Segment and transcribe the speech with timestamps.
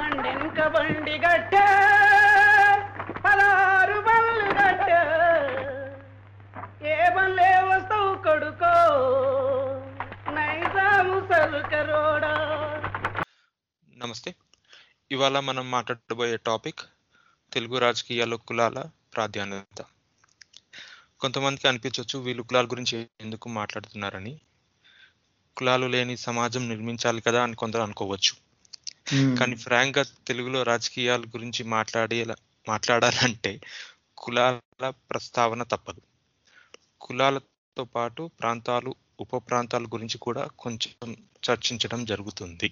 [0.00, 1.54] బండెనుక బండి గట్ట
[3.24, 4.90] పదహారు బళ్ళు గట్ట.
[6.84, 8.72] ఏ బండ్లే వస్తావు కొడుకో
[10.30, 12.34] నైజాము సరుకరోడా
[13.96, 14.34] నమస్తే.
[15.12, 16.80] ఇవాళ మనం మాట్లాడబోయే టాపిక్
[17.52, 19.84] తెలుగు రాజకీయాల్లో కులాల ప్రాధాన్యత.
[21.20, 24.40] కొంతమందికి అనిపించవచ్చు వీళ్ళు కులాల గురించి ఎందుకు మాట్లాడుతున్నారని.
[25.56, 28.49] కులాలు లేని సమాజం నిర్మించాలి కదా అని కొందరు అనుకోవచ్చు.
[29.14, 32.26] కానీ ఫ్రాంక్గా తెలుగులో రాజకీయాల గురించి మాట్లాడే
[32.68, 33.60] మాట్లాడాలంటే
[34.18, 36.00] కులాల ప్రస్తావన తప్పదు.
[37.00, 41.16] కులాలతో పాటు ప్రాంతాలు ఉప ప్రాంతాల గురించి కూడా కొంచెం
[41.50, 42.68] చర్చించడం జరుగుతుంది.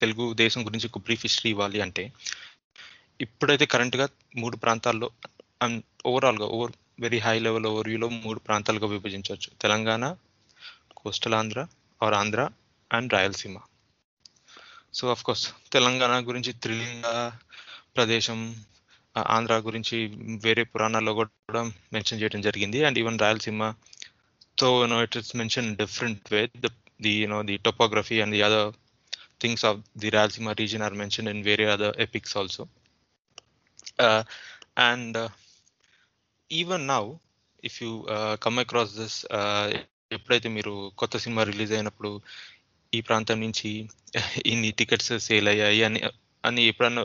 [0.00, 2.12] తెలుగు దేశం గురించి ఒక బ్రీఫ్ హిస్టరీ ఇవ్వాలి అంటే
[3.20, 5.10] ఇప్పుడైతే current గా మూడు ప్రాంతాల్లో
[6.06, 9.50] ఓవరాల్గా ఓవర్ వెరీ హై లెవెల్ ఓవర్వ్యూలో మూడు ప్రాంతాలుగా విభజించవచ్చు.
[9.60, 10.16] Telangana
[10.96, 11.66] coastal Andhra
[12.02, 12.50] or Andhra
[12.94, 13.56] and Rayalaseema.
[14.94, 17.06] So of course Telangana గురించి త్రిలింగ
[17.96, 18.38] ప్రదేశం
[19.16, 19.96] ఆంధ్ర గురించి
[20.44, 22.78] వేరే పురాణాల్లో కూడా మెన్షన్ చేయడం జరిగింది.
[22.84, 26.70] And even రాయలసీమతో you know it is mention different way the
[27.02, 28.72] the you know the topography and the other
[29.40, 32.64] things of the Rayalaseema region are mention in వేరే other epics also
[34.88, 35.18] and
[36.50, 37.04] even now
[37.64, 37.90] if you
[38.42, 39.18] come across this
[40.12, 42.10] ఎప్పుడైతే మీరు కొత్త cinema release అయినప్పుడు
[42.94, 43.88] ఈ ప్రాంతం నుంచి
[44.46, 46.00] ఇన్ని tickets sale అయ్యాయి అని
[46.44, 47.04] అని ఎప్పుడన్నా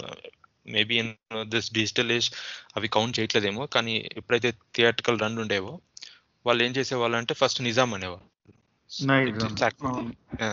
[0.67, 1.01] మేబీ
[1.41, 2.31] దిస్ డిజిటల్ ఏజ్
[2.77, 5.81] అవి కౌంట్ చేయట్లేదేమో కానీ ఎప్పుడైతే థియేటికల్ రన్ ఉండేవో
[6.45, 8.29] వాళ్ళు ఏం చేసేవాళ్ళు అంటే ఫస్ట్ నిజాం అనేవాళ్ళు.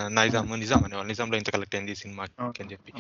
[0.09, 0.53] నైజాం.
[0.53, 1.03] అనేవాళ్ళు.
[1.03, 2.63] నిజాంలో ఇంత కలెక్ట్ అయింది సినిమాకి అవును.
[2.63, 2.93] అని చెప్పి.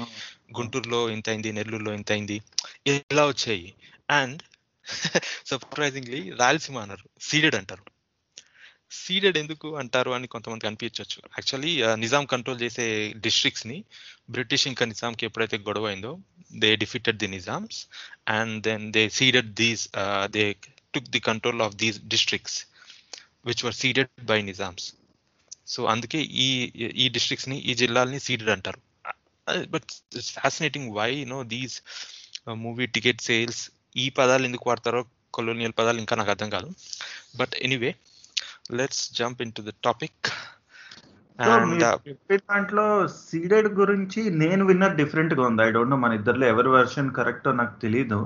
[0.56, 2.42] గుంటూరులో ఇంత అయింది నెల్లూరులో ఇంత అయింది
[2.86, 3.74] ఇలా వచ్చాయి.
[4.10, 4.42] అండ్
[5.46, 7.08] సర్ప్రైజింగ్లీ రాయలసీమ అన్నారు.
[7.22, 7.95] సీడెడ్ అంటారు.
[8.90, 11.72] సీడెడ్ ఎందుకు అంటారు అని కొంతమంది అనిపించవచ్చు యాక్చువల్లీ
[12.04, 12.84] నిజాం కంట్రోల్ చేసే
[13.26, 13.78] డిస్ట్రిక్ట్స్ని
[14.30, 16.12] బ్రిటిష్ ఇంకా నిజాంకి ఎప్పుడైతే గొడవ అయిందో
[16.62, 17.80] they defeated the Nizams
[18.36, 19.84] and then they ceded these
[20.36, 20.44] they
[20.94, 22.58] took the control of these districts
[23.46, 24.86] which were ceded by Nizams
[25.66, 26.48] so అందుకే ఈ
[27.02, 28.80] ఈ డిస్ట్రిక్ట్స్ని ఈ జిల్లాల్ని సీడెడ్ అంటారు.
[29.72, 29.88] But
[30.18, 31.76] it's fascinating why no these
[32.64, 33.62] movie ticket sales
[33.96, 35.00] ఈ పదాలు ఎందుకు వాడతారో
[35.34, 36.68] కొలోనియల్ పదాలు ఇంకా నాకు అర్థం కాదు.
[37.40, 37.90] But anyway
[38.70, 40.28] let's jump in to the topic
[42.06, 42.84] చెప్పే దాంట్లో
[43.22, 45.62] సీడెడ్ గురించి నేను విన్నది డిఫరెంట్గా ఉంది.
[45.62, 48.20] ఐ డోంట్ నో మన ఇద్దరిలో ఎవరి వెర్షన్ కరెక్టో నాకు తెలీదు.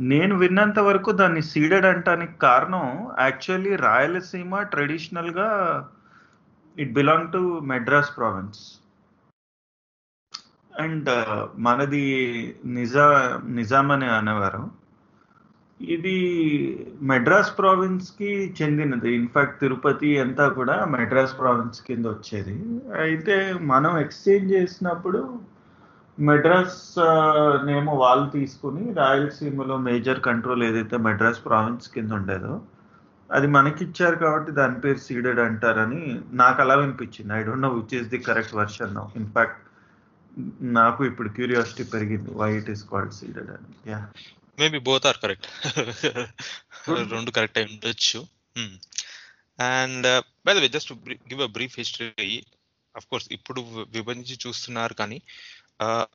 [0.00, 2.86] నేను విన్నంత వరకు దాన్ని సీడెడ్ అంటానికి కారణం
[3.18, 5.48] యాక్చువల్లీ రాయలసీమ ట్రెడిషనల్గా
[6.76, 8.64] it belong to Madras province
[10.74, 11.10] and
[11.58, 12.04] మనది
[12.78, 13.06] నిజా
[13.58, 14.64] నిజాం అని అనేవారు.
[15.80, 16.14] ఇది
[17.10, 22.54] మెడ్రాస్ ప్రావిన్స్కి చెందినది ఇన్ఫాక్ట్ తిరుపతి అంతా కూడా మెడ్రాస్ ప్రావిన్స్ కింద వచ్చేది.
[23.06, 23.36] అయితే
[23.72, 25.20] మనం ఎక్స్చేంజ్ చేసినప్పుడు
[26.18, 32.54] మెడ్రాస్ నేమ్ నేమో వాళ్ళు తీసుకుని రాయలసీమలో మేజర్ కంట్రోల్ ఏదైతే మెడ్రాస్ ప్రావిన్స్ కింద ఉండేదో
[33.30, 36.02] అది మనకి ఇచ్చారు కాబట్టి దాని పేరు సీడెడ్ అంటారని
[36.42, 37.32] నాకు అలా వినిపించింది.
[37.38, 39.62] I don't know which is the correct version in fact
[40.78, 43.70] నాకు ఇప్పుడు క్యూరియాసిటీ పెరిగింది why it is called ceded అని.
[43.92, 44.00] Yeah
[44.58, 45.46] maybe both are correct.
[46.88, 48.26] రెండు కరెక్ట్ అయి ఉండొచ్చు.
[49.60, 50.06] And
[50.46, 52.44] by the way just give a brief history
[52.96, 55.22] of course ఇప్పుడు విభజించి చూస్తున్నారు కానీ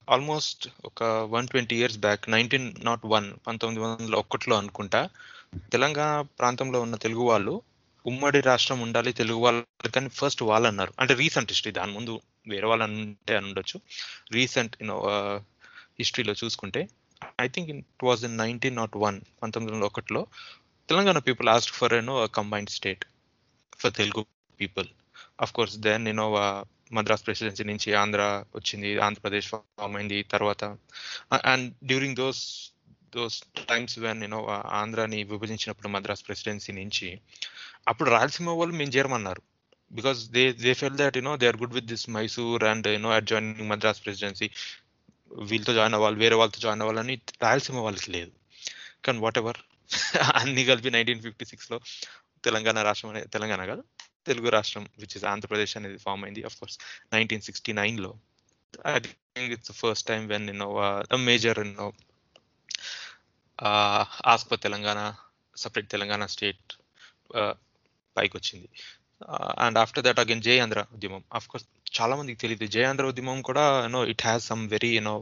[0.10, 5.10] ఆల్మోస్ట్ ఒక one twenty years back nineteen not one పంతొమ్మిది వందల ఒకటిలో అనుకుంటా
[5.72, 7.62] తెలంగాణ ప్రాంతంలో ఉన్న తెలుగు వాళ్ళు
[8.06, 12.66] ఉమ్మడి రాష్ట్రం ఉండాలి తెలుగు వాళ్ళు కానీ ఫస్ట్ వాళ్ళు అన్నారు అంటే రీసెంట్ హిస్టరీ దాని ముందు వేరే
[12.68, 13.82] వాళ్ళు అంటే అని ఉండొచ్చు.
[14.32, 14.98] రీసెంట్ యూనో
[16.00, 16.88] హిస్టరీలో చూసుకుంటే
[17.42, 20.22] I think it was in nineteen nought one పంతొమ్మిది వందల ఒకటిలో
[20.90, 23.06] Telangana people ask for you know combined state
[23.80, 24.24] for Telugu
[24.60, 24.90] people
[25.40, 26.28] of course then you know
[26.94, 28.22] Madras presidency నుంచి ఆంధ్ర
[28.56, 30.64] వచ్చింది ఆంధ్రప్రదేశ్ ఫామ్ అయింది తర్వాత.
[31.52, 32.42] And during those
[33.16, 34.40] those times when you know
[34.82, 37.08] ఆంధ్రాని విభజించినప్పుడు Madras presidency నుంచి
[37.88, 39.42] అప్పుడు రాయలసీమ వాళ్ళు మేము చేరమన్నారు.
[39.92, 43.70] Because they they fell that you know they are good with this Mysore and you know adjoining
[43.70, 44.48] Madras presidency
[45.50, 48.32] వీళ్ళతో జాయిన్ అవ్వాలి వేరే వాళ్ళతో జాయిన్ అవ్వాలని రాయలసీమ వాళ్ళకి లేదు.
[49.06, 49.60] కానీ వాట్ ఎవర్
[50.42, 51.78] అన్ని కలిపి నైన్టీన్ ఫిఫ్టీ సిక్స్లో
[52.44, 53.84] తెలంగాణ రాష్ట్రం అనేది తెలంగాణ కాదు
[54.26, 56.42] తెలుగు రాష్ట్రం విచ్ ఇస్ ఆంధ్రప్రదేశ్ అనేది ఫామ్ అయింది.
[56.50, 56.78] అఫ్ కోర్స్
[57.14, 58.12] నైన్టీన్ సిక్స్టీ నైన్లో
[58.86, 60.68] I think it's first time when ఎన్నో
[61.26, 61.88] మేజర్ ఎన్నో
[64.26, 65.00] as per Telangana
[65.56, 66.72] separate Telangana state
[68.16, 68.68] పైకి వచ్చింది
[69.66, 73.64] and after that again Jai Andhra ఉద్యమం అఫ్ కోర్స్ చాలా మందికి తెలియదు జయాంధ్ర ఉద్యమం కూడా
[73.84, 75.16] you know it has some very you know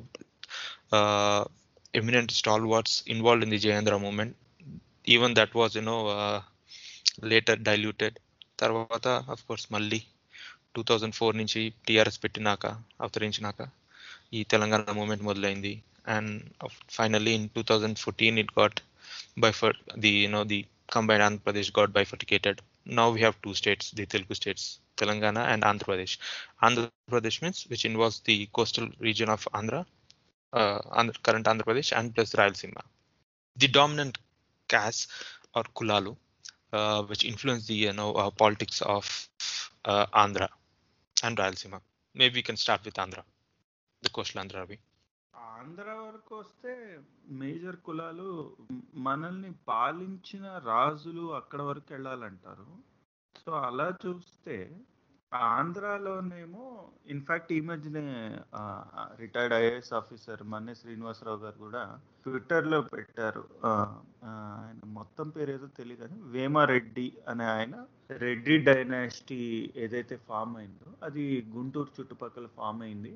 [1.94, 2.34] eminent
[2.72, 4.36] stalwarts involved in the Jai Andhra movement
[5.16, 5.98] even that was you know
[7.32, 8.18] later diluted
[8.64, 10.00] తర్వాత of course మళ్ళీ
[10.76, 12.66] two thousand four నుంచి TRS పెట్టినాక
[13.04, 13.62] అవతరించినాక
[14.38, 15.74] ఈ తెలంగాణ మూమెంట్ మొదలైంది.
[16.16, 16.34] And
[16.98, 18.80] finally in two thousand fourteen it got
[19.44, 20.60] బైఫర్ the you know the
[20.96, 22.60] combine Andhra Pradesh got bifurcated.
[22.86, 26.18] Now we have two states, the Telugu states, Telangana and Andhra Pradesh.
[26.62, 29.86] Andhra Pradesh means which involves the coastal region of Andhra,
[30.54, 30.80] uh,
[31.24, 32.82] current Andhra Pradesh and plus Rayalaseema.
[33.58, 34.18] The dominant
[34.68, 35.12] caste
[35.56, 36.16] or Kulalu,
[36.74, 39.30] uh, which influence the you know uh, politics of
[39.86, 40.50] uh, Andhra
[41.24, 41.82] and Rayalaseema.
[42.16, 43.24] Maybe we can start with Andhra,
[44.02, 44.62] the coastal Andhra.
[44.62, 44.80] Ravi.
[45.56, 46.74] Andhra వరకు వస్తే
[47.40, 48.30] major కులాలు
[49.08, 52.70] మనల్ని పాలించిన రాజులు అక్కడ వరకు వెళ్ళాలంటారు.
[53.36, 54.58] So అలా చూస్తే
[55.32, 56.68] ఆంధ్రాలోనేమో
[57.14, 58.04] ఇన్ఫాక్ట్ ఈ మధ్యనే
[59.22, 61.84] retired IAS officer Manne Srinivasarao గారు కూడా
[62.24, 63.44] ట్విట్టర్లో పెట్టారు.
[63.66, 67.76] ఆయన మొత్తం పేరు ఏదో తెలియదు కానీ వేమారెడ్డి అనే ఆయన
[68.26, 69.42] రెడ్డి డైనాసిటీ
[69.76, 71.26] ఏదైతే ఫామ్ అయిందో అది
[71.56, 73.14] గుంటూరు చుట్టుపక్కల ఫామ్ అయింది.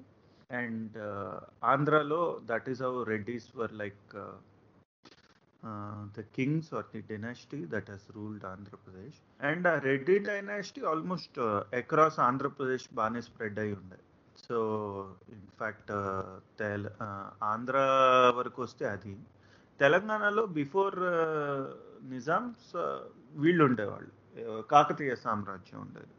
[0.54, 0.98] అండ్
[1.64, 4.16] ఆంధ్రాలో that is our Reddys were like
[6.18, 11.40] the kings are the dynasty that has ruled Andhra Pradesh and ఆ Reddy dynasty almost
[11.82, 14.00] across Andhra Pradesh బాగానే స్ప్రెడ్ అయి ఉండే.
[14.50, 14.58] సో
[15.30, 15.92] ఇన్ఫ్యాక్ట్
[16.60, 16.90] తెల
[17.52, 17.78] ఆంధ్ర
[18.38, 19.14] వరకు వస్తే అది.
[19.80, 20.96] తెలంగాణలో బిఫోర్
[22.10, 22.72] నిజామ్స్
[23.44, 24.12] వీళ్ళు ఉండేవాళ్ళు.
[24.72, 26.14] కాకతీయ సామ్రాజ్యం ఉండేది.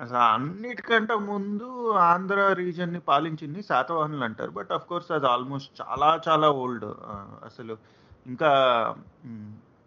[0.00, 4.50] అసలు అన్నిటికంటే ముందు ఆంధ్ర రీజన్ని పాలించింది శాతవాహనులు అంటారు.
[4.50, 6.84] బట్ అఫ్ కోర్స్ అది ఆల్మోస్ట్ చాలా చాలా ఓల్డ్.
[7.44, 7.76] అసలు
[8.26, 8.50] ఇంకా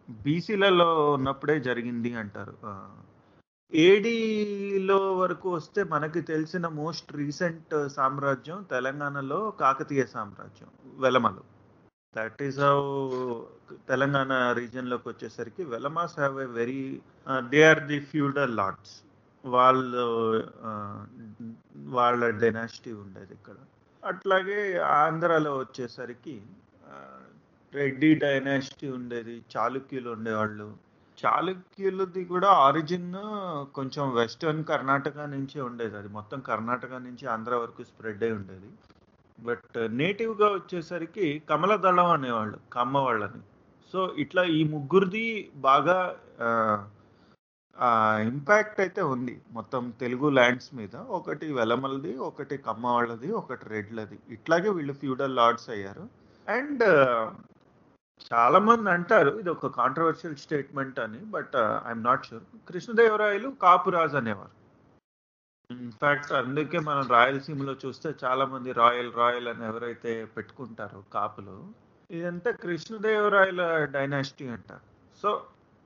[0.09, 2.55] బీసీలలో ఉన్నప్పుడే జరిగింది అంటారు.
[3.73, 10.69] ఏడీలో వరకు వస్తే మనకి తెలిసిన మోస్ట్ రీసెంట్ సామ్రాజ్యం తెలంగాణలో కాకతీయ సామ్రాజ్యం
[10.99, 11.43] వెలమలు.
[12.17, 12.81] దట్ ఈస్ హౌ
[13.89, 17.01] తెలంగాణ రీజన్లోకి వచ్చేసరికి Velamas have a very
[17.49, 19.02] they are the feudal lords
[19.43, 20.03] వాళ్ళు
[21.95, 23.55] వాళ్ళ డైనాసిటీ ఉండేది ఇక్కడ.
[24.03, 26.35] అట్లాగే ఆంధ్రాలో వచ్చేసరికి
[27.73, 30.67] రెడ్డి డైనాసిటీ ఉండేది చాళుక్యులు ఉండేవాళ్ళు.
[31.17, 33.13] చాళుక్యులది కూడా ఆరిజిన్
[33.75, 35.95] కొంచెం వెస్టర్న్ కర్ణాటక నుంచి ఉండేది.
[35.97, 38.69] అది మొత్తం కర్ణాటక నుంచి ఆంధ్ర వరకు స్ప్రెడ్ అయి ఉండేది.
[39.39, 43.41] బట్ నేటివ్గా వచ్చేసరికి కమలదళం అనేవాళ్ళు కమ్మ వాళ్ళని.
[43.93, 45.97] సో ఇట్లా ఈ ముగ్గురిది బాగా
[48.29, 49.35] ఇంపాక్ట్ అయితే ఉంది.
[49.57, 54.17] మొత్తం తెలుగు ల్యాండ్స్ మీద ఒకటి వెలమలది ఒకటి కమ్మ వాళ్ళది ఒకటి రెడ్లది.
[54.35, 56.05] ఇట్లాగే వీళ్ళు ఫ్యూడల్ లార్డ్స్ అయ్యారు.
[56.47, 56.83] అండ్
[58.31, 61.55] చాలా మంది అంటారు ఇది ఒక కాంట్రవర్షియల్ స్టేట్మెంట్ అని బట్
[61.87, 64.53] ఐఎమ్ నాట్ షూర్ కృష్ణదేవరాయలు కాపురాజు అనేవారు.
[65.69, 71.55] ఇన్ఫాక్ట్ అందుకే మనం రాయలసీమలో చూస్తే చాలా మంది రాయల్ రాయల్ అని ఎవరైతే పెట్టుకుంటారో కాపులు
[72.09, 73.61] ఇదంతా కృష్ణదేవరాయల
[73.95, 74.85] డైనాసిటీ అంటారు
[75.21, 75.29] సో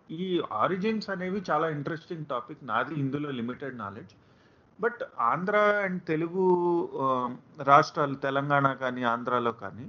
[0.10, 4.14] ఈ ఆరిజిన్స్ అనేవి చాలా ఇంట్రెస్టింగ్ టాపిక్ నాది ఇందులో limited knowledge
[4.80, 6.44] but Andhra and Telugu
[7.64, 9.88] రాష్ట్రాలు తెలంగాణ కానీ ఆంధ్రాలో కానీ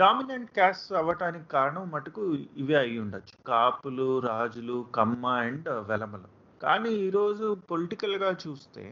[0.00, 2.22] డామినెంట్ క్యాస్ట్ అవ్వటానికి కారణం మటుకు
[2.56, 3.34] ఇవే అయి ఉండొచ్చు.
[3.46, 6.28] కాపులు రాజులు కమ్మ అండ్ వెలమలు.
[6.62, 8.84] కానీ ఈరోజు పొలిటికల్గా చూస్తే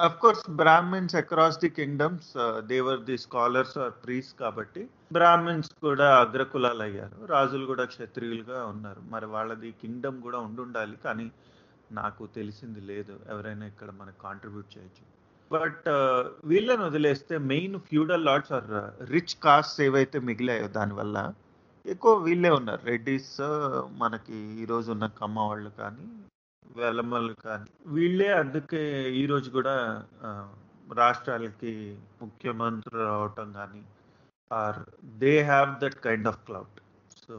[0.00, 2.30] of course brahmins across the kingdoms
[2.66, 9.00] they were the scholars are priests కాబట్టి బ్రాహ్మిన్స్ కూడా అగ్రకులాలు అయ్యారు రాజులు కూడా క్షత్రియులుగా ఉన్నారు.
[9.12, 11.26] మరి వాళ్ళది కింగ్డమ్ కూడా ఉండుండాలి కానీ
[11.98, 13.14] నాకు తెలిసింది లేదు.
[13.32, 15.04] ఎవరైనా ఇక్కడ మనకు కాంట్రిబ్యూట్ చేయొచ్చు.
[15.50, 15.86] బట్
[16.50, 18.68] వీళ్ళని వదిలేస్తే main feudal lords are
[19.14, 21.18] rich caste ఏవైతే మిగిలాయో దానివల్ల
[21.86, 22.82] ఎక్కువ వీళ్ళే ఉన్నారు.
[22.92, 23.34] రెడ్డిస్
[24.02, 26.08] మనకి ఈరోజు ఉన్న కమ్మ వాళ్ళు కానీ
[26.80, 28.82] వెలమలు కానీ వీళ్ళే అందుకే
[29.20, 29.74] ఈరోజు కూడా
[30.98, 31.72] రాష్ట్రాలకి
[32.22, 33.82] ముఖ్యమంత్రులు అవటం కానీ
[34.50, 34.78] are
[35.18, 36.76] they have that kind of clout.
[37.22, 37.34] So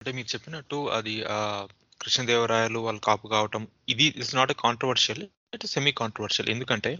[0.00, 1.14] అంటే మీరు చెప్పినట్టు అది
[2.00, 5.22] కృష్ణదేవరాయలు వాళ్ళు కాపు కావటం ఇది it's not a controversial
[5.54, 6.90] it semi controversial ఎందుకంటే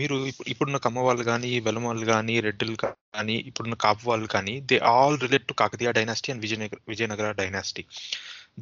[0.00, 4.54] మీరు ఇప్పుడు ఇప్పుడున్న కమ్మ వాళ్ళు కానీ వెలమ వాళ్ళు కానీ రెడ్డిలు కానీ ఇప్పుడున్న కాపు వాళ్ళు కానీ
[4.70, 7.82] they all relate to Kakatiya dynasty and Vijayanagara Vijayanagara dynasty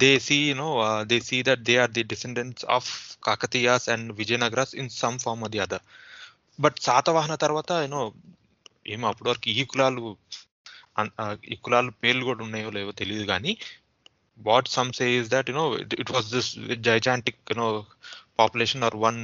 [0.03, 0.69] they see you know
[1.11, 2.91] they see that they are the descendants of
[3.25, 5.85] Kakatiyas and Vijayanagaras in some form అది ది అదర్
[6.59, 8.03] బట్ శాతవాహన తర్వాత you know
[8.87, 10.03] ఏమో అప్పటి వరకు ఈ కులాలు
[11.53, 13.53] ఈ కులాలు పేర్లు కూడా ఉన్నాయో లేవో తెలియదు కానీ
[14.41, 15.65] what some say is that you know
[16.03, 16.51] it was this
[16.89, 17.69] gigantic you know
[18.41, 19.21] population or one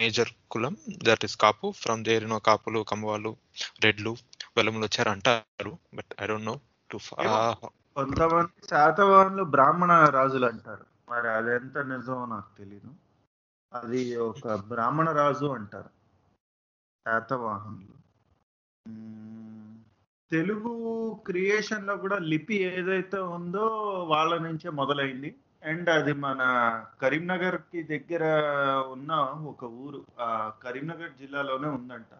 [0.00, 0.74] major కులం
[1.08, 1.66] that is Kapu.
[1.82, 3.32] From there you know కాపులు కమ్మవాళ్ళు
[3.84, 4.12] రెడ్లు
[4.56, 6.56] వెలములు వచ్చారు అంటారు but I don't know
[6.90, 6.98] to
[7.96, 10.84] కొంతమంది శాతవాహనులు బ్రాహ్మణ రాజులు అంటారు.
[11.10, 12.90] మరి అది ఎంత నిజమో నాకు తెలియదు
[13.72, 15.90] అది ఒక బ్రాహ్మణ రాజు అంటారు
[17.06, 17.94] శాతవాహన్లు.
[20.30, 20.72] తెలుగు
[21.26, 23.66] క్రియేషన్లో కూడా లిపి ఏదైతే ఉందో
[24.08, 25.34] వాళ్ళ నుంచే మొదలైంది.
[25.64, 26.40] అండ్ అది మన
[27.02, 28.24] కరీంనగర్కి దగ్గర
[28.92, 29.12] ఉన్న
[29.46, 32.12] ఒక ఊరు ఆ కరీంనగర్ జిల్లాలోనే ఉందంట.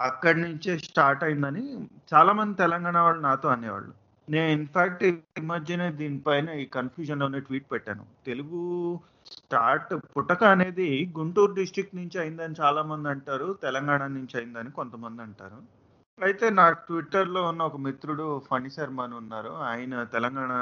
[0.00, 3.92] అక్కడి నుంచే స్టార్ట్ అయిందని చాలా మంది తెలంగాణ వాళ్ళు నాతో అనేవాళ్ళు.
[4.30, 8.06] నేను ఇన్ఫాక్ట్ ఈ మధ్యనే దీనిపైన ఈ కన్ఫ్యూజన్లోనే ట్వీట్ పెట్టాను.
[8.26, 15.22] తెలుగు స్టార్ట్ పుటక అనేది గుంటూరు డిస్ట్రిక్ట్ నుంచి అయిందని చాలా మంది అంటారు తెలంగాణ నుంచి అయిందని కొంతమంది
[15.22, 15.81] అంటారు.
[16.22, 19.48] అయితే నాకు ట్విట్టర్లో ఉన్న ఒక మిత్రుడు ఫణి శర్మ అని ఉన్నారు.
[19.48, 20.52] ఆయన తెలంగాణ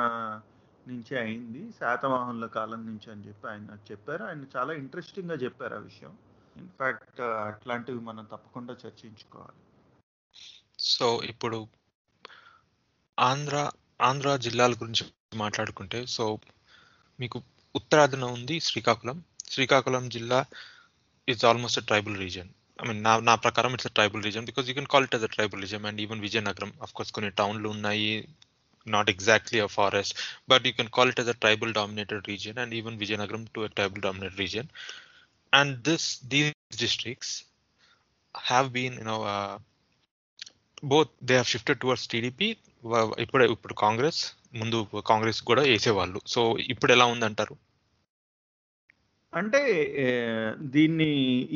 [0.88, 1.72] నుంచి అయింది.
[1.80, 4.24] శాతవాహనుల కాలం నుంచి అని చెప్పి ఆయన చెప్పారు.
[4.24, 6.18] ఆయన చాలా ఇంట్రెస్టింగ్గా చెప్పారు ఆ విషయం.
[6.56, 9.60] ఇన్ఫాక్ట్ అట్లాంటివి మనం తప్పకుండా చర్చించుకోవాలి.
[10.78, 11.68] సో ఇప్పుడు
[13.18, 13.70] ఆంధ్ర
[14.02, 16.38] ఆంధ్ర జిల్లాల గురించి మాట్లాడుకుంటే సో
[17.20, 17.42] మీకు
[17.76, 19.24] ఉత్తరాదిన ఉంది శ్రీకాకుళం.
[19.48, 20.44] శ్రీకాకుళం జిల్లా
[21.28, 22.48] it's almost tribal region
[22.79, 25.23] I mean నా నా ప్రకారం it's a tribal region because you can call it as
[25.23, 28.09] a tribal region and even Vizianagaram of course కొన్ని టౌన్లు ఉన్నాయి
[28.87, 30.15] not exactly a forest
[30.49, 33.71] but you can call it as a tribal dominated region and even Vizianagaram to a
[33.75, 34.69] tribal dominated region
[35.53, 37.33] and this these districts
[38.35, 39.17] have been you know
[40.87, 42.47] both they have shifted towards TDP
[43.19, 44.19] ఇప్పుడు ఇప్పుడు Congress
[44.55, 46.41] ముందు కాంగ్రెస్ కూడా వేసేవాళ్ళు so
[46.73, 47.55] ఇప్పుడు ఎలా ఉందంటారు
[49.34, 49.60] అంటే
[50.58, 51.10] దీన్ని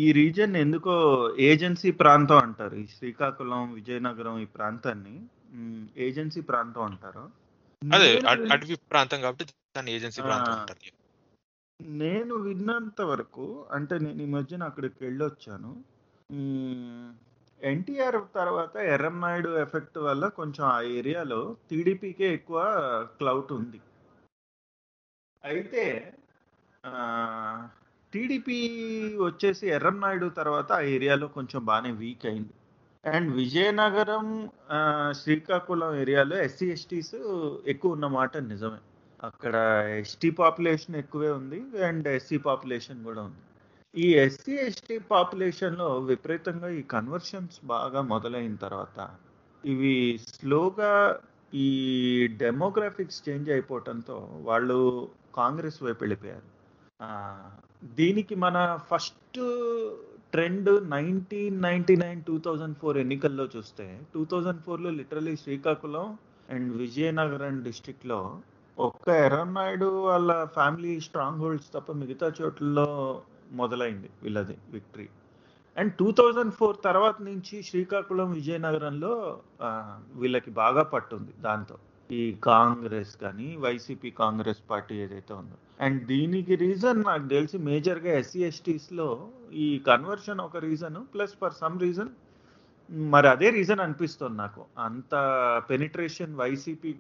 [0.04, 0.94] ఈ రీజన్ ఎందుకో
[1.38, 2.74] ఏజెన్సీ ప్రాంతం అంటారు.
[2.74, 5.16] ఈ శ్రీకాకుళం విజయనగరం ఈ ప్రాంతాన్ని.
[5.96, 7.30] ఏజెన్సీ ప్రాంతం అంటారు.
[7.94, 8.18] అదే
[8.50, 10.52] అడవి ప్రాంతం కాబట్టి దాన్ని ఏజెన్సీ ప్రాంతం.
[10.52, 10.92] అంటారు.
[11.82, 15.84] నేను విన్నంత వరకు అంటే నేను ఈ మధ్యన అక్కడికి వెళ్ళొచ్చాను.
[17.62, 22.58] ఎన్టీఆర్ తర్వాత ఎర్రన్నాయుడు ఎఫెక్ట్ వల్ల కొంచెం ఆ ఏరియాలో టీడీపీకే ఎక్కువ
[23.18, 23.80] క్లౌట్ ఉంది.
[25.44, 25.84] అయితే
[28.12, 28.58] టీడీపీ
[29.28, 32.54] వచ్చేసి ఎర్రంనాయుడు తర్వాత ఆ ఏరియాలో కొంచెం బాగానే వీక్ అయింది.
[33.04, 34.26] అండ్ విజయనగరం
[35.20, 37.16] శ్రీకాకుళం ఏరియాలో ఎస్సీ ఎస్టీస్
[37.72, 38.80] ఎక్కువ ఉన్నమాట నిజమే.
[39.24, 39.54] అక్కడ
[40.02, 43.42] ఎస్టీ పాపులేషన్ ఎక్కువే ఉంది అండ్ ఎస్సీ పాపులేషన్ కూడా ఉంది.
[43.94, 48.98] ఈ ఎస్సీ ఎస్టీ పాపులేషన్లో విపరీతంగా ఈ కన్వర్షన్స్ బాగా మొదలైన తర్వాత
[49.64, 49.94] ఇవి
[50.28, 50.92] స్లోగా
[51.54, 51.68] ఈ
[52.42, 54.16] డెమోగ్రాఫిక్స్ చేంజ్ అయిపోవటంతో
[54.48, 54.78] వాళ్ళు
[55.34, 56.48] కాంగ్రెస్ వైపు వెళ్ళిపోయారు.
[57.98, 59.38] దీనికి మన first
[60.32, 66.18] trend nineteen ninety nine two thousand four ఎన్నికల్లో చూస్తే టూ థౌజండ్ ఫోర్లో లిటరలీ శ్రీకాకుళం
[66.50, 68.20] అండ్ విజయనగరం డిస్టిక్లో
[68.78, 72.88] ఒక్క ఎర్రన్నాయుడు వాళ్ళ ఫ్యామిలీ స్ట్రాంగ్ హోల్డ్స్ తప్ప మిగతా చోట్లలో
[73.52, 75.08] మొదలైంది వీళ్ళది victory.
[75.76, 79.12] And two thousand four తర్వాత నుంచి శ్రీకాకుళం విజయనగరంలో
[80.14, 81.76] వీళ్ళకి బాగా పట్టుంది దాంతో.
[82.10, 85.56] ఈ కాంగ్రెస్ కానీ వైసీపీ కాంగ్రెస్ పార్టీ ఏదైతే ఉందో.
[85.80, 91.80] అండ్ దీనికి రీజన్ నాకు తెలిసి మేజర్గా ఎస్సీ ఎస్టీస్లో ఈ కన్వర్షన్ ఒక reason plus for some
[91.80, 92.08] reason
[92.90, 94.64] మరి అదే రీజన్ అనిపిస్తుంది నాకు.
[94.78, 95.14] అంత
[95.70, 96.90] పెనిట్రేషన్ వైసీపీ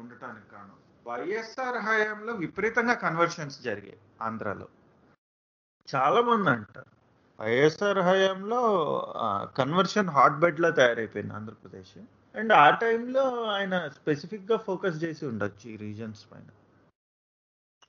[0.00, 4.68] ఉండటానికి కారణం వైఎస్ఆర్ హయాంలో విపరీతంగా కన్వర్షన్స్ జరిగాయి ఆంధ్రాలో.
[5.94, 6.90] చాలా మంది అంటారు
[7.40, 8.60] వైఎస్ఆర్ హయాంలో
[9.56, 11.98] కన్వర్షన్ హాట్ బెడ్లా తయారైపోయింది ఆంధ్రప్రదేశ్.
[12.36, 16.44] అండ్ ఆ టైంలో ఆయన స్పెసిఫిక్గా ఫోకస్ చేసి ఉండొచ్చు ఈ రీజన్స్ పైన.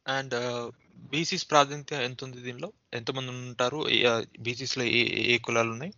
[0.08, 0.72] అండ్
[1.10, 2.72] బీసీస్ ప్రాధాన్యత ఎంత ఉంది దీనిలో?
[2.94, 3.88] ఎంతమంది ఉంటారు?
[4.40, 5.94] బీసీస్లో ఏ ఏ- కులాలు ఉన్నాయి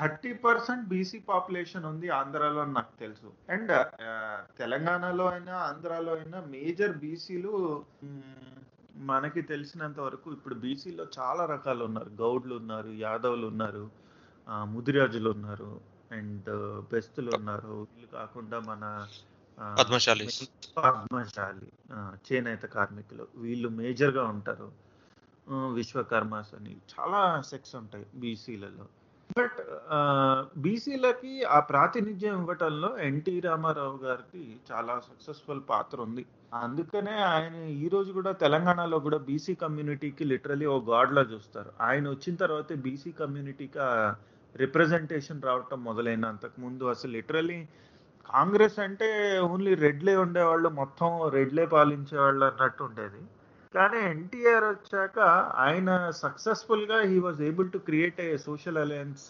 [0.00, 3.32] థర్టీ పర్సెంట్ బీసీ పాపులేషన్ ఉంది ఆంధ్రాలో అని నాకు తెలుసు.
[3.50, 3.86] అండ్
[4.58, 7.84] తెలంగాణలో అయినా ఆంధ్రాలో అయినా మేజర్ బీసీలు
[8.96, 13.90] మనకి తెలిసినంత వరకు ఇప్పుడు బీసీలో చాలా రకాలు ఉన్నారు గౌడ్లు ఉన్నారు యాదవులు ఉన్నారు
[14.48, 15.97] ముదిరాజులు ఉన్నారు.
[16.12, 16.50] అండ్
[16.92, 17.86] బెస్తులు ఉన్నారు.
[17.94, 19.06] వీళ్ళు కాకుండా మన.
[20.76, 21.72] పద్మశాలి.
[21.92, 23.26] ఆ, చేనేత కార్మికులు.
[23.36, 24.72] వీళ్ళు మేజర్గా ఉంటారు
[25.74, 28.86] విశ్వకర్మాస్ అని చాలా సెక్స్ ఉంటాయి బీసీలలో.
[29.38, 29.56] బట్
[30.58, 36.26] బీసీలకి ఆ ప్రాతినిధ్యం ఇవ్వటంలో ఎన్టీ రామారావు గారికి చాలా సక్సెస్ఫుల్ పాత్ర ఉంది.
[36.54, 41.72] అందుకనే ఆయన ఈ రోజు కూడా తెలంగాణలో కూడా బీసీ కమ్యూనిటీకి లిటరలీ ఓ గాడ్ లా చూస్తారు.
[41.80, 43.78] ఆయన వచ్చిన తర్వాతే బీసీ కమ్యూనిటీకి
[44.54, 47.58] రిప్రజెంటేషన్ రావటం మొదలైన అంతకుముందు అసలు లిటరలీ
[48.28, 49.08] కాంగ్రెస్ అంటే
[49.40, 53.22] ఓన్లీ రెడ్లే ఉండేవాళ్ళు మొత్తం రెడ్లే పాలించేవాళ్ళు అన్నట్టు ఉండేది.
[53.74, 55.18] కానీ ఎన్టీఆర్ వచ్చాక
[55.54, 59.28] ఆయన సక్సెస్ఫుల్గా he was able to create a social alliance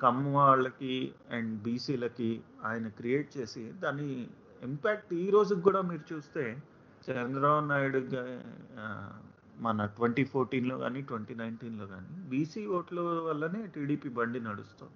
[0.00, 4.28] Kamma వాళ్ళకి అండ్ బీసీలకి ఆయన క్రియేట్ చేసి దాని
[4.62, 6.44] ఇంపాక్ట్ ఈ రోజుకి కూడా మీరు చూస్తే
[7.08, 8.00] చంద్రబాబు నాయుడు
[9.60, 14.92] మన ట్వంటీ ఫోర్టీన్లో కానీ ట్వంటీ నైన్టీన్లో కానీ బీసీ ఓట్ల వల్లనే టీడీపీ బండి నడుస్తుంది.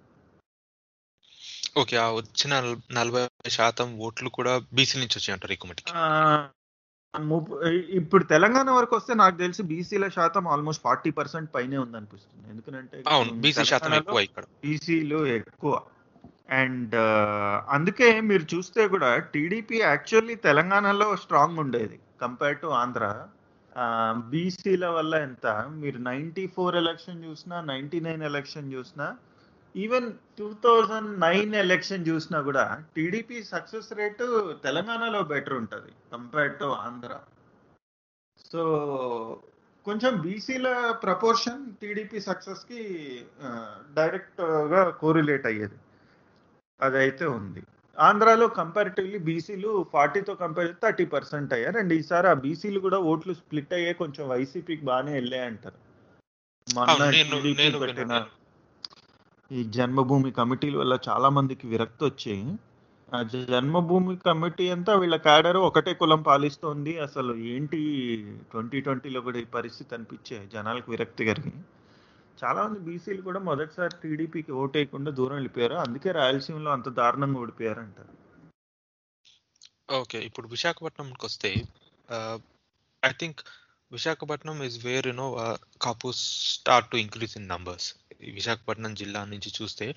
[1.79, 1.97] ఓకే.
[1.97, 6.49] ఆ వచ్చిన నల్- నలభై శాతం ఓట్లు కూడా బీసీ నుంచి వచ్చాయి అంటారు
[7.19, 12.49] ముప్- ఇప్పుడు తెలంగాణ వరకు వస్తే నాకు తెలిసి బీసీల శాతం ఆల్మోస్ట్ ఫార్టీ పర్సెంట్ పైనే ఉంది అనిపిస్తుంది
[12.49, 13.31] ఎందుకంటే అవును.
[13.33, 14.43] బీసీ శాతం ఎక్కువ ఇక్కడ.
[14.43, 15.81] బీసీలు ఎక్కువ.
[16.49, 16.95] అండ్
[17.69, 21.99] అందుకే మీరు చూస్తే కూడా టీడీపీ యాక్చువల్లీ తెలంగాణలో స్ట్రాంగ్ ఉండేది.
[22.21, 23.27] Compare to Andhra.
[24.31, 25.47] బీసీల వల్ల ఎంత?
[25.69, 29.17] మీరు నైంటీ ఫోర్ ఎలక్షన్ చూసినా నైంటీ నైన్ ఎలక్షన్ చూసినా
[29.75, 34.25] even two thousand nine election చూసినా కూడా టీడీపీ సక్సెస్ రేటు
[34.63, 37.19] తెలంగాణలో బెటర్ ఉంటుంది కంపేర్ టు ఆంధ్ర.
[38.51, 38.63] సో
[39.85, 42.81] కొంచెం బీసీల ప్రపోర్షన్ టీడీపీ సక్సెస్కి
[43.95, 45.77] డైరెక్ట్గా కోరిలేట్ అయ్యేది.
[46.81, 47.63] అదైతే ఉంది.
[47.97, 51.77] ఆంధ్రాలో కంపారిటివ్లీ బీసీలు ఫార్టీతో కంపేర్ చేస్తే థర్టీ పర్సెంట్ అయ్యారు.
[51.77, 55.79] అండ్ ఈసారి ఆ బీసీలు కూడా ఓట్లు స్ప్లిట్ అయ్యే కొంచెం వైసీపీకి బాగానే వెళ్ళాయి అంటారు
[56.67, 57.11] మొన్న.
[59.51, 62.35] ఈ జన్మభూమి కమిటీల వల్ల చాలా మందికి విరక్తి వచ్చి
[63.09, 66.99] ఆ జన్మభూమి కమిటీ అంతా వీళ్ళ క్యాడర్ ఒకటే కులం పాలిస్తోంది.
[66.99, 67.79] అసలు ఏంటి
[68.51, 71.53] ట్వంటీ ట్వంటీలో కూడా ఈ పరిస్థితి అనిపించే జనాలకు విరక్తి కలిగి?
[72.43, 75.73] చాలా మంది బీసీలు కూడా మొదటిసారి టీడీపీకి ఓటేయకుండా దూరం వెళ్ళిపోయారు.
[75.75, 78.13] అందుకే రాయలసీమలో అంత దారుణంగా ఓడిపోయారు అంటారు
[79.91, 81.49] ఓకే ఇప్పుడు విశాఖపట్నంకి వస్తే
[83.05, 83.39] I think
[83.91, 85.27] Visakhapatnam is where you know
[85.81, 89.95] Kapu start to increase in numbers Visakhapatnam జిల్లా నుంచి చూస్తే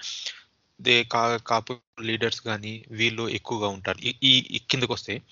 [0.80, 3.98] దే కా కాపు లీడర్స్ కానీ వీళ్ళు ఎక్కువగా ఉంటారు.
[3.98, 5.22] ఈ- ఈ ఈ కిందకు వస్తే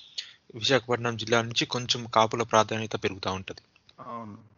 [0.54, 3.62] విశాఖపట్నం జిల్లా నుంచి కొంచెం కాపుల ప్రాధాన్యత పెరుగుతూ ఉంటుంది.
[4.00, 4.55] అవును.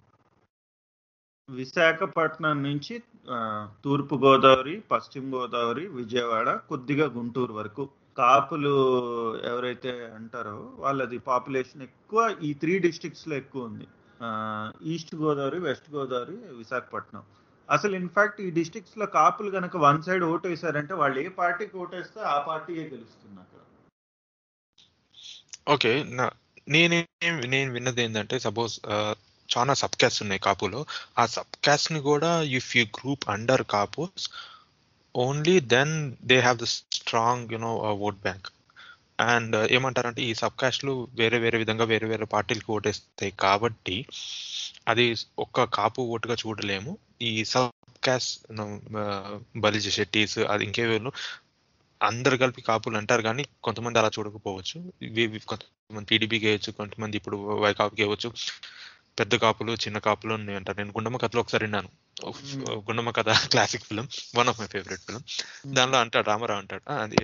[1.49, 2.95] విశాఖపట్నం నుంచి
[3.85, 7.85] తూర్పు గోదావరి పశ్చిమ గోదావరి విజయవాడ కొద్దిగా గుంటూరు వరకు.
[8.19, 8.73] కాపులు
[9.51, 13.87] ఎవరైతే అంటారో వాళ్ళది పాపులేషన్ ఎక్కువ ఈ త్రీ డిస్ట్రిక్ట్స్లో ఎక్కువ ఉంది.
[14.93, 17.23] East Godavari west Godavari Visakhapatnam.
[17.69, 22.39] అసలు ఇన్ఫాక్ట్ ఈ డిస్ట్రిక్ట్స్లో కాపులు కనుక వన్ సైడ్ ఓటు వేశారంటే వాళ్ళు ఏ పార్టీకి ఓటేస్తే ఆ
[22.49, 23.61] పార్టీయే గెలుస్తుంది అక్కడ.
[25.75, 25.93] ఓకే.
[26.69, 27.01] నేనే
[27.47, 28.75] నేను విన్నది ఏంటంటే సపోజ్
[29.57, 30.87] చాలా సబ్ క్యాస్ట్ ఉన్నాయి కాపులో.
[31.19, 34.31] ఆ సబ్ క్యాస్ట్ని కూడా if you group under Kapus
[35.17, 38.47] only then they have the strong you know vote bank.
[39.21, 44.07] And uh, ఏమంటారంటే ఈ సబ్ క్యాస్ట్లు వేరే వేరే విధంగా వేరే వేరే పార్టీలకు ఓటేస్తాయి కాబట్టి
[44.89, 46.99] అది ఒక్క కాపు ఓటుగా చూడలేము.
[47.23, 48.41] ఈ సబ్ క్యాస్ట్
[49.59, 51.13] బలిజ శెట్టీస్ అది ఇంకేవేళ్ళు
[52.03, 54.93] అందరు కలిపి కాపులు అంటారు కానీ కొంతమంది అలా చూడకపోవచ్చు.
[55.03, 58.33] ఇవి- కొంతమంది టీడీపీకి వేయచ్చు కొంతమంది ఇప్పుడు వైకాపుకి వేయవచ్చు
[59.19, 61.91] పెద్ద కాపులు చిన్న కాపులు అని అంటారు నేను గుండమ్మ కథలో ఒకసారి విన్నాను.
[62.81, 65.23] Gundamma Katha classic film one of my favourite film
[65.75, 67.19] దానిలో అంటాడు రామారావు అంటాడు "ఆ, అది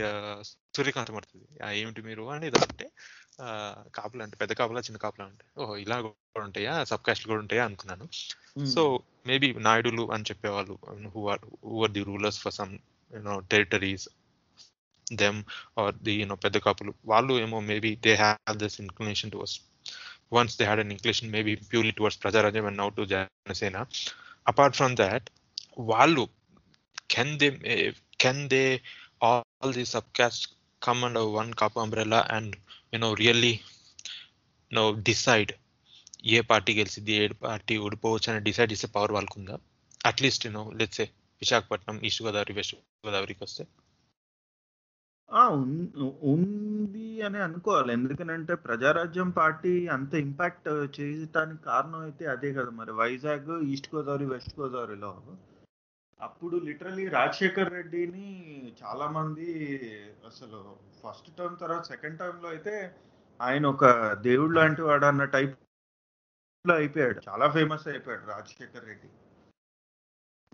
[0.76, 1.46] సూర్యకాంత్ పడుతుంది.
[1.80, 2.22] ఏమిటి మీరు?
[2.30, 2.86] అని అంటే
[3.94, 5.44] కాపులు అంటే పెద్ద కాపులా చిన్న కాపులా అంటే.
[5.58, 6.84] ఓహో ఇలా కూడా ఉంటాయా?
[6.84, 7.64] సబ్ కాస్ట్ కూడా ఉంటాయా?
[7.64, 8.06] అనుకున్నాను.
[8.66, 8.82] సో
[9.26, 10.74] మేబీ నాయుడులు అని చెప్పేవాళ్ళు
[11.14, 12.74] who are who are the rulers for some
[13.10, 14.06] you know territories
[15.12, 15.40] them
[15.78, 16.94] are the you know పెద్ద కాపులు.
[17.04, 19.32] వాళ్ళు ఏమో maybe they have this inclination
[20.34, 23.76] towards once they had an inclination maybe purely towards Praja Rajyam and now to Janasena
[24.46, 25.26] apart from that
[25.88, 26.24] వాళ్ళు
[27.10, 27.48] can they
[28.18, 28.64] can they
[29.24, 30.46] all the sub caste
[30.82, 32.54] come under one Kapu umbrella and
[32.92, 33.54] you know really
[34.72, 35.52] no decide
[36.30, 39.56] ఏ party గెలిచింది ఏ party ఓడిపోవచ్చు అని decide చేసే power వాళ్ళకు ఉందా?
[40.04, 41.06] At least you know let's a
[41.42, 43.83] Visakhapatnam east Godavari west గోదావరికి వస్తే ఆ, ఉన్-
[46.22, 47.92] ఉంది అని అనుకోవాలి.
[47.92, 50.68] ఎందుకనంటే ప్రజారాజ్యం పార్టీ అంత ఇంపాక్ట్
[51.00, 52.92] చేయటానికి కారణం అయితే అదే కదా మరి.
[52.92, 55.22] వైజాగ్ ఈస్ట్ గోదావరి వెస్ట్ గోదావరిలో.
[56.20, 58.28] అప్పుడు లిటరలీ రాజశేఖర్ రెడ్డిని
[58.82, 59.48] చాలా మంది
[60.26, 60.60] అసలు
[61.02, 62.94] ఫస్ట్ టర్మ్ తర్వాత సెకండ్ టర్మ్లో అయితే
[63.40, 67.20] ఆయన ఒక దేవుడు లాంటి వాడు అన్న టైప్లో అయిపోయాడు.
[67.28, 69.08] చాలా ఫేమస్ అయిపోయాడు రాజశేఖర్ రెడ్డి.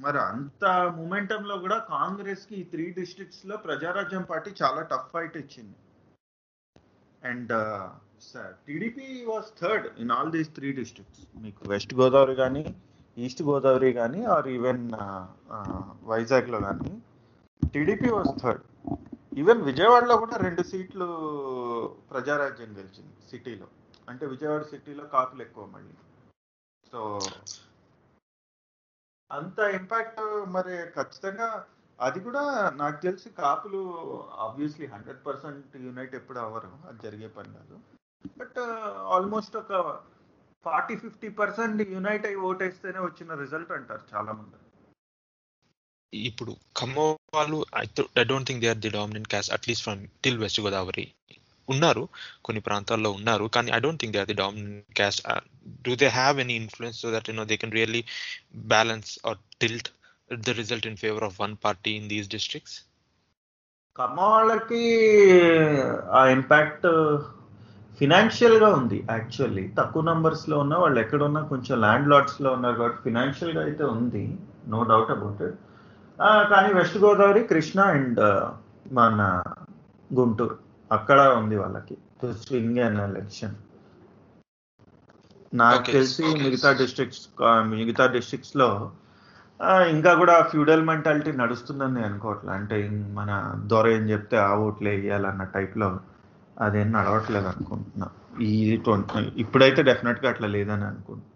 [0.02, 0.64] మరి అంత
[0.98, 5.76] momentum లో కూడా కాంగ్రెస్కి ఈ త్రీ డిస్ట్రిక్ట్స్లో ప్రజారాజ్యం పార్టీ చాలా టఫ్ ఫైట్ ఇచ్చింది.
[7.22, 7.52] And
[8.68, 12.64] TDP was third in all these three districts మీకు వెస్ట్ గోదావరి కానీ
[13.16, 14.84] ఈస్ట్ గోదావరి కానీ ఆర్ ఈవెన్
[16.12, 16.92] వైజాగ్లో కానీ
[17.74, 18.64] టీడీపీ వాస్ థర్డ్
[19.42, 21.08] ఈవెన్ విజయవాడలో కూడా రెండు సీట్లు
[22.12, 23.68] ప్రజారాజ్యం గెలిచింది సిటీలో.
[24.10, 25.94] అంటే విజయవాడ సిటీలో కాపులు ఎక్కువ మళ్ళీ.
[26.92, 27.00] సో
[29.30, 31.48] అంత ఇంపాక్ట్ మరి ఖచ్చితంగా
[31.98, 32.42] అది కూడా
[32.76, 33.80] నాకు తెలిసి కాపులు
[34.38, 36.70] ఆబ్వియస్లీ హండ్రెడ్ పర్సెంట్ యునైట్ ఎప్పుడు అవ్వరు.
[36.88, 37.76] అది జరిగే పని కాదు.
[38.40, 38.58] బట్
[39.16, 39.72] ఆల్మోస్ట్ uh, ఒక
[40.66, 44.58] ఫార్టీ ఫిఫ్టీ పర్సెంట్ యునైట్ అయి ఓటేస్తేనే వచ్చిన రిజల్ట్ అంటారు చాలా మంది
[46.12, 47.58] ఇప్పుడు ఖమ్మం వాళ్ళు
[48.18, 51.06] I don't think they are the dominant caste at least from till west Godavari
[51.70, 52.04] ఉన్నారు
[52.46, 55.22] కొన్ని ప్రాంతాల్లో ఉన్నారు కానీ I don't think they are the dominant caste
[55.88, 58.02] do they have any influence so that you know they can really
[58.74, 59.90] balance or tilt
[60.30, 62.76] the result in favour of one party in these districts
[63.96, 64.82] Kamma వాళ్ళకి
[66.12, 66.86] ఆ impact
[67.98, 73.84] ఫినాన్షియల్గా ఉంది actually తక్కువ నంబర్స్లో ఉన్న వాళ్ళు ఎక్కడున్నా కొంచెం land లాట్స్లో ఉన్నారు కాబట్టి ఫినాన్షియల్గా అయితే
[73.94, 74.22] ఉంది
[74.68, 75.58] నో డౌట్ అబౌట్ ఇట్
[76.50, 78.20] కానీ వెస్ట్ గోదావరి కృష్ణ అండ్
[78.92, 79.20] మన
[80.10, 80.56] గుంటూరు.
[80.90, 81.96] అక్కడ ఉంది వాళ్ళకి.
[82.40, 83.56] స్వింగ్ అన్ ఎలక్షన్
[85.52, 85.86] నాకు.
[85.88, 86.24] తెలిసి.
[86.42, 87.24] మిగతా డిస్ట్రిక్ట్స్
[87.72, 88.68] మిగతా డిస్ట్రిక్ట్స్లో
[89.92, 92.52] ఇంకా కూడా ఫ్యూడల్ మెంటాలిటీ నడుస్తుందని నేను అనుకోవట్లే.
[92.58, 92.76] అంటే
[93.18, 93.30] మన
[93.70, 95.88] దొర ఏం చెప్తే ఆ ఓట్లే వేయాలన్న టైప్లో
[96.56, 98.08] అదేం నడవట్లేదు అనుకుంటున్నా.
[98.44, 98.52] ఈ
[99.44, 101.28] ఇప్పుడైతే డెఫినెట్గా అట్లా లేదని అనుకుంటున్నా.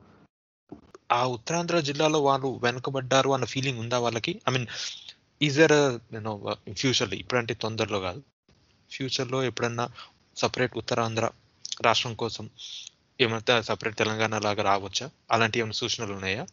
[1.11, 4.35] ఆ ఉత్తరాంధ్ర జిల్లాలో వాళ్ళు వెనుకబడ్డారు అన్న ఫీలింగ్ ఉందా వాళ్ళకి?
[4.47, 4.67] ఐ మీన్
[5.41, 5.77] ఈజర్
[6.13, 6.33] నేను
[6.77, 8.23] ఫ్యూచర్ ఇప్పుడంటే తొందరలో కాదు.
[8.95, 9.89] ఫ్యూచర్లో ఎప్పుడన్నా
[10.37, 11.31] సపరేట్ ఉత్తరాంధ్ర
[11.85, 12.51] రాష్ట్రం కోసం
[13.21, 15.11] ఏమైనా సపరేట్ తెలంగాణ లాగా రావచ్చా?
[15.33, 16.47] అలాంటి ఏమైనా సూచనలు ఉన్నాయా?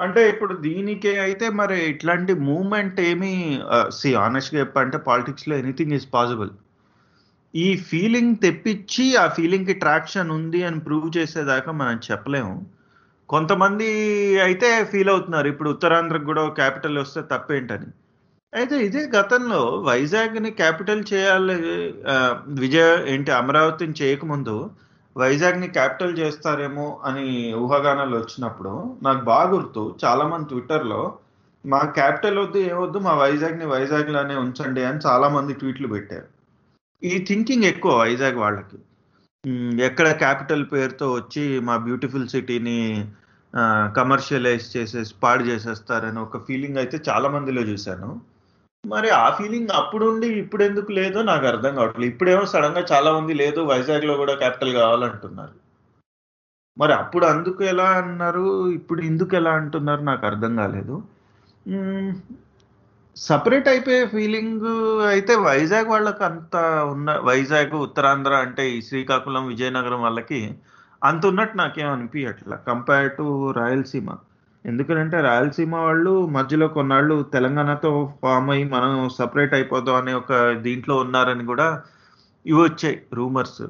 [0.00, 6.50] అంటే ఇప్పుడు దీనికి అయితే మరి ఇట్లాంటి మూమెంట్ ఏమి సి ఆనెస్ట్గా చెప్పంటే పాలిటిక్స్లో ఎనీథింగ్ ఈజ్ పాసిబుల్.
[7.54, 12.66] ఈ ఫీలింగ్ తెప్పించి ఆ ఫీలింగ్కి ట్రాక్షన్ ఉంది అని ప్రూవ్ చేసేదాకా మనం చెప్పలేము.
[13.28, 13.86] కొంతమంది
[14.40, 15.48] అయితే ఫీల్ అవుతున్నారు.
[15.48, 17.86] ఇప్పుడు ఉత్తరాంధ్రకు కూడా క్యాపిటల్ వస్తే తప్పేంటని.
[18.54, 21.56] అయితే ఇదే గతంలో వైజాగ్ని క్యాపిటల్ చేయాలి
[22.62, 24.54] విజయ ఏంటి అమరావతిని చేయకముందు
[25.16, 27.26] వైజాగ్ని క్యాపిటల్ చేస్తారేమో అని
[27.62, 28.72] ఊహాగానాలు వచ్చినప్పుడు
[29.06, 29.82] నాకు బాగా గుర్తు.
[30.04, 31.02] చాలామంది ట్విట్టర్లో
[31.64, 36.28] మా క్యాపిటల్ వద్దు ఏమొద్దు మా వైజాగ్ని వైజాగ్లోనే ఉంచండి అని చాలామంది ట్వీట్లు పెట్టారు.
[37.02, 38.78] ఈ థింకింగ్ ఎక్కువ వైజాగ్ వాళ్ళకి.
[39.88, 42.78] ఎక్కడ క్యాపిటల్ పేరుతో వచ్చి మా బ్యూటిఫుల్ సిటీని
[43.98, 48.08] కమర్షియలైజ్ చేసేసి పాడు చేసేస్తారని ఒక ఫీలింగ్ అయితే చాలా మందిలో చూశాను.
[48.84, 52.12] మరి ఆ ఫీలింగ్ అప్పుడుండి ఇప్పుడు ఎందుకు లేదో నాకు అర్థం కావట్లేదు.
[52.12, 55.54] ఇప్పుడేమో సడన్గా చాలా మంది లేదు వైజాగ్లో కూడా క్యాపిటల్ కావాలంటున్నారు.
[56.76, 58.68] మరి అప్పుడు అందుకు ఎలా అన్నారు?
[58.70, 60.02] ఇప్పుడు ఎందుకు ఎలా అంటున్నారు?
[60.02, 60.94] నాకు అర్థం కాలేదు.
[63.16, 64.66] సపరేట్ అయిపోయే ఫీలింగ్
[65.08, 66.56] అయితే వైజాగ్ వాళ్ళకి అంత
[66.94, 70.40] ఉన్న వైజాగ్ ఉత్తరాంధ్ర అంటే ఈ శ్రీకాకుళం విజయనగరం వాళ్ళకి
[71.02, 74.08] అంత ఉన్నట్టు నాకేం అనిపించట్లా కంపేర్ టు రాయలసీమ.
[74.66, 81.44] ఎందుకంటే రాయలసీమ వాళ్ళు మధ్యలో కొన్నాళ్ళు తెలంగాణతో ఫామ్ అయ్యి మనం సపరేట్ అయిపోదాం అనే ఒక దీంట్లో ఉన్నారని
[81.46, 81.84] కూడా
[82.46, 83.62] ఇవి వచ్చాయి రూమర్స్.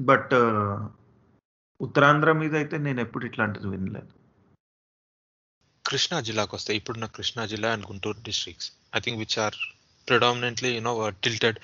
[0.00, 0.34] బట్
[1.80, 4.12] ఉత్తరాంధ్ర మీద అయితే నేను ఎప్పుడు ఇట్లాంటిది వినలేదు.
[5.86, 8.72] కృష్ణా జిల్లాకు వస్తే ఇప్పుడున్న కృష్ణా జిల్లా and Guntur districts.
[8.96, 9.54] I think which are
[10.08, 11.58] predominantly you know tilted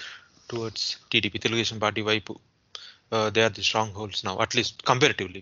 [0.50, 2.36] towards TDP Telugu Desam party వైపు.
[3.28, 5.40] They are the strongholds now at least comparatively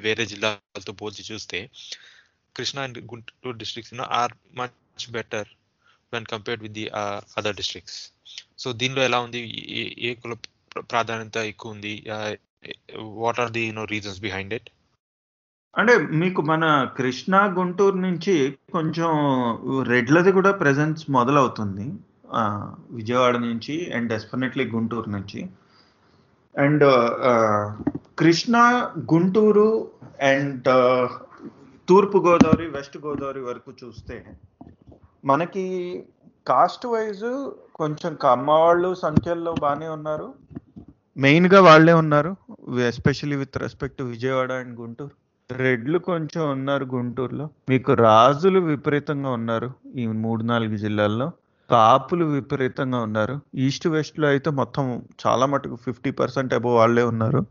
[0.00, 1.70] వేరే జిల్లాలతో పోల్చి చూస్తే
[2.56, 5.48] Krishna and Guntur districts are much better
[6.12, 6.88] when compared with the
[7.38, 8.12] other districts
[8.58, 9.38] so దీనిలో ఎలా ఉంది?
[10.00, 10.36] ఏ- కుల
[10.80, 12.04] ప్రాధాన్యత ఎక్కువ ఉంది?
[12.98, 14.70] What are the no reasons behind it
[15.78, 19.08] అంటే మీకు మన కృష్ణా గుంటూరు నుంచి కొంచెం
[19.82, 21.92] రెడ్లది కూడా ప్రెజెన్స్ మొదలవుతుంది.
[22.28, 25.46] Uh, విజయవాడ నుంచి అండ్ డెఫినెట్లీ గుంటూరు నుంచి.
[26.58, 26.84] అండ్
[28.18, 29.90] కృష్ణా గుంటూరు
[30.22, 30.64] అండ్
[31.88, 34.24] తూర్పు గోదావరి వెస్ట్ గోదావరి వరకు చూస్తే
[35.24, 35.64] మనకి
[36.46, 40.34] కాస్ట్ వైజ్ కొంచెం కమ్మవాళ్ళు సంఖ్యల్లో బాగానే ఉన్నారు.
[41.16, 42.36] మెయిన్గా వాళ్ళే ఉన్నారు.
[42.86, 45.28] Especially with respect Vijayawada and Guntur.
[45.54, 47.48] రెడ్లు కొంచెం ఉన్నారు గుంటూరులో.
[47.68, 51.32] మీకు రాజులు విపరీతంగా ఉన్నారు ఈ మూడు నాలుగు జిల్లాల్లో.
[51.70, 53.34] కాపులు విపరీతంగా ఉన్నారు.
[53.66, 54.84] ఈస్ట్ వెస్ట్లో అయితే మొత్తం
[55.26, 57.42] చాలా మటుకు ఫిఫ్టీ పర్సెంట్ అబోవ్ వాళ్ళే ఉన్నారు.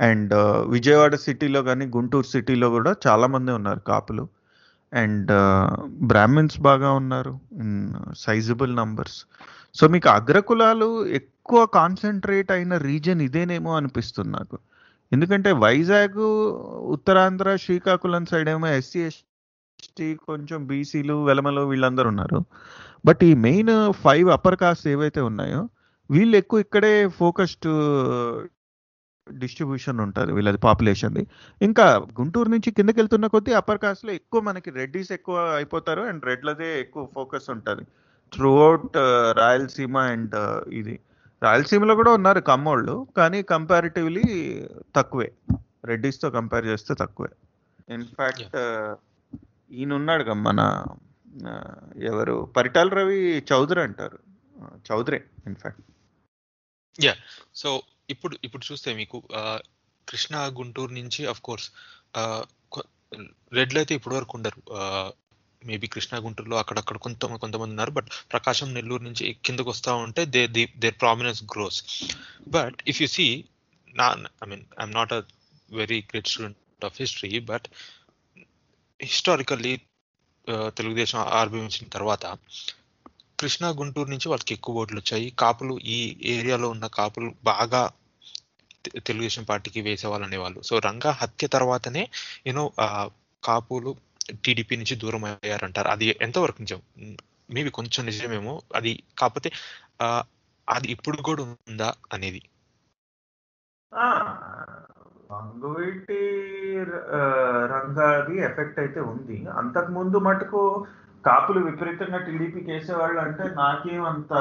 [0.00, 4.24] అండ్ uh, విజయవాడ సిటీలో కానీ గుంటూరు సిటీలో కూడా చాలామంది ఉన్నారు కాపులు.
[4.92, 5.66] అండ్ uh,
[6.10, 7.34] బ్రాహ్మిన్స్ బాగా ఉన్నారు
[8.24, 9.18] సైజబుల్ నంబర్స్.
[9.74, 10.88] సో మీకు అగ్రకులాలు
[11.20, 14.56] ఎక్కువ కాన్సన్ట్రేట్ అయిన రీజన్ ఇదేనేమో అనిపిస్తుంది నాకు.
[15.12, 16.22] ఎందుకంటే వైజాగ్
[16.96, 22.40] ఉత్తరాంధ్ర శ్రీకాకుళం సైడ్ ఏమో ఎస్సీ ఎస్టీ కొంచెం బీసీలు వెలమలు వీళ్ళందరూ ఉన్నారు.
[23.04, 25.60] బట్ ఈ మెయిన్ ఫైవ్ అప్పర్ కాస్ట్ ఏవైతే ఉన్నాయో
[26.10, 27.68] వీళ్ళు ఎక్కువ ఇక్కడే ఫోకస్డ్
[29.26, 31.22] డిస్ట్రిబ్యూషన్ ఉంటుంది వీళ్ళది పాపులేషన్ది.
[31.66, 31.84] ఇంకా
[32.18, 37.02] గుంటూరు నుంచి కిందకి వెళ్తున్న కొద్దీ అప్పర్ కాస్ట్లో ఎక్కువ మనకి రెడ్డిస్ ఎక్కువ అయిపోతారు అండ్ రెడ్లదే ఎక్కువ
[37.14, 37.84] ఫోకస్ ఉంటుంది.
[38.32, 38.96] త్రూ అవుట్
[39.40, 40.36] రాయలసీమ అండ్
[40.80, 40.96] ఇది.
[41.42, 44.24] రాయలసీమలో కూడా ఉన్నారు కమ్మోళ్ళు కానీ కంపారిటివ్లీ
[44.96, 45.28] తక్కువే.
[45.90, 47.30] రెడ్డిస్తో కంపేర్ చేస్తే తక్కువే.
[47.96, 48.56] ఇన్ఫాక్ట్
[49.72, 50.60] ఈయన ఉన్నాడు కదా మన
[52.04, 52.52] ఎవరు?
[52.56, 53.18] పరిటాల రవి
[53.52, 54.18] చౌదరి అంటారు.
[54.62, 55.80] ఆ, చౌదరే ఇన్ఫాక్ట్
[57.54, 59.22] సో ఇప్పుడు ఇప్పుడు చూస్తే మీకు
[60.08, 61.70] కృష్ణా గుంటూరు నుంచి అఫ్ కోర్స్
[63.52, 64.60] రెడ్లు అయితే ఇప్పటి వరకు ఉండరు.
[65.62, 70.46] మేబీ కృష్ణా గుంటూరులో అక్కడక్కడ కొంత కొంతమంది ఉన్నారు బట్ ప్రకాశం నెల్లూరు నుంచి కిందకు వస్తూ ఉంటే they
[70.46, 71.80] the their prominence grows
[72.48, 73.44] but if you see
[73.94, 74.06] నా
[74.44, 75.22] I mean I'm not a
[75.70, 77.66] very great student of history but
[79.02, 79.80] historically
[80.76, 82.26] Telugu Desam ఆవిర్భవించిన తర్వాత
[83.40, 85.30] కృష్ణా గుంటూరు నుంచి వాళ్ళకి ఎక్కువ ఓట్లు వచ్చాయి.
[85.30, 87.90] కాపులు ఈ ఏరియాలో ఉన్న కాపులు బాగా
[88.96, 92.08] తెలుగుదేశం పార్టీకి వేసేవాళ్ళు అనేవాళ్ళు సో రంగా హత్య తర్వాతనే
[92.46, 92.72] యూనో
[93.44, 93.96] కాపులు
[94.44, 95.88] టీడీపీ నుంచి దూరం అయ్యారంటారు.
[95.88, 96.82] అది ఎంతవరకు నిజం?
[97.50, 98.62] మేబీ కొంచెం నిజమేమో.
[98.74, 99.52] అది కాకపోతే
[100.68, 102.42] అది ఇప్పుడు కూడా ఉందా అనేది?
[105.30, 106.20] ఆ, వంగవీటి
[107.72, 109.36] రంగాది ఎఫెక్ట్ అయితే ఉంది.
[109.58, 110.62] అంతకు ముందు మటుకు
[111.24, 114.32] కాపులు విపరీతంగా టీడీపీకి వేసేవాళ్ళు అంటే నాకేం అంత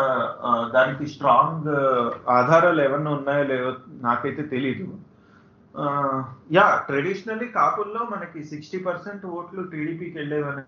[0.74, 1.70] దానికి స్ట్రాంగ్
[2.32, 3.72] ఆధారాలు ఏమన్నా ఉన్నాయో లేవో
[4.02, 4.86] నాకైతే తెలీదు.
[6.52, 10.64] యా ట్రెడిషనల్లీ కాపుల్లో మనకి సిక్స్టీ పర్సెంట్ ఓట్లు టీడీపీకి వెళ్ళేవని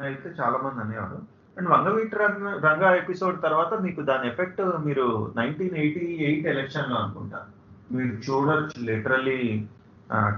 [0.00, 1.18] అయితే చాలా మంది అనేవారు.
[1.56, 7.50] అండ్ వంగవీటి రంగ రంగా ఎపిసోడ్ తర్వాత మీకు దాని ఎఫెక్ట్ మీరు నైన్టీన్ ఎయిటీ ఎయిట్ ఎలక్షన్లో అనుకుంటారు
[7.90, 9.40] మీరు చూడొచ్చు లిటరలీ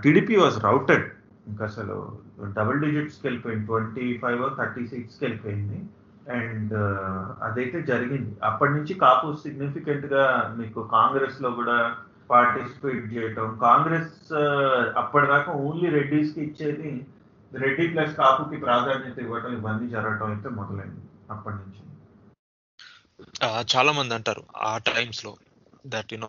[0.04, 1.06] టీడీపీ వాజ్ రౌటెడ్
[1.50, 1.96] ఇంకా అసలు
[2.58, 3.66] డబుల్ డిజిట్స్కి వెళ్ళిపోయింది.
[3.66, 5.78] ట్వంటీ ఫైవ్ థర్టీ సిక్స్కి వెళ్ళిపోయింది
[6.36, 6.74] అండ్
[7.46, 8.32] అదైతే జరిగింది.
[8.48, 11.78] అప్పటి నుంచి కాపు సిగ్నిఫికెంట్గా మీకు కాంగ్రెస్లో కూడా
[12.30, 13.48] పార్టిసిపేట్ చేయటం.
[13.66, 14.14] కాంగ్రెస్
[15.02, 16.92] అప్పటిదాకా ఓన్లీ రెడ్డిస్కి ఇచ్చేది
[17.52, 21.02] రెడ్డి ప్లస్ కాపుకి ప్రాధాన్యత ఇవ్వటం ఇవన్నీ జరగటం అయితే మొదలైంది
[21.34, 21.80] అప్పటి నుంచి.
[23.72, 25.32] చాలా మంది అంటారు ఆ టైమ్స్లో.
[25.86, 26.28] That you know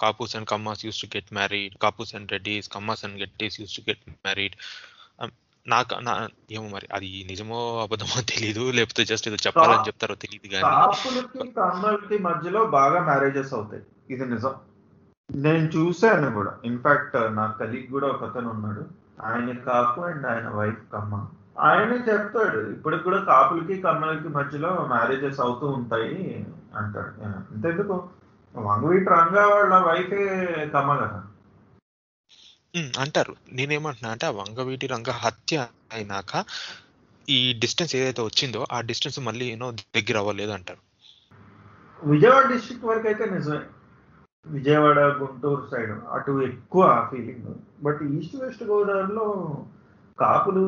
[0.00, 3.90] Kapus and Kammas used to get married Kapus and Reddys Kammas and గెట్టీస్ used to
[3.90, 4.54] get married
[5.68, 8.70] నాకు నా ఏమో మరి అది నిజమో అబద్ధమో తెలీదు.
[8.70, 13.82] లేకపోతే జస్ట్ ఏదో చెప్పాలని చెప్తారో తెలియదు కానీ మధ్యలో బాగా మ్యారేజెస్ అవుతాయి.
[14.10, 14.54] ఇది నిజం.
[15.34, 16.58] నేను చూశాను కూడా.
[16.64, 18.86] ఇన్ఫాక్ట్ నా కలీగ్ కూడా ఒక అతను ఉన్నాడు.
[19.22, 21.26] ఆయన కాపు అండ్ ఆయన వైఫ్ కమ్మ.
[21.58, 27.24] ఆయనే చెప్తాడు ఇప్పటికి కూడా కాపులకి కమ్మలకి మధ్యలో మ్యారేజెస్ అవుతూ ఉంటాయి అంటాడు.
[27.24, 28.08] అంతెందుకు?
[28.54, 30.22] వంగవీటి రంగా వాళ్ళ వైఫే
[30.74, 31.18] కమ్మ కదా
[33.02, 33.32] అంటారు.
[33.52, 35.56] నేనేమంటున్నా అంటే ఆ వంగవీటి రంగ హత్య
[35.92, 36.32] అయినాక
[37.28, 40.80] ఈ డిస్టెన్స్ ఏదైతే వచ్చిందో ఆ డిస్టెన్స్ మళ్ళీ యూనో దగ్గర అవ్వలేదు అంటారు.
[42.02, 43.60] విజయవాడ డిస్ట్రిక్ట్ వరకు అయితే నిజమే.
[44.46, 47.48] విజయవాడ గుంటూరు సైడ్ అటు ఎక్కువ ఫీలింగ్
[47.82, 49.26] బట్ ఈస్ట్ వెస్ట్ గోదావరిలో
[50.18, 50.62] కాపులు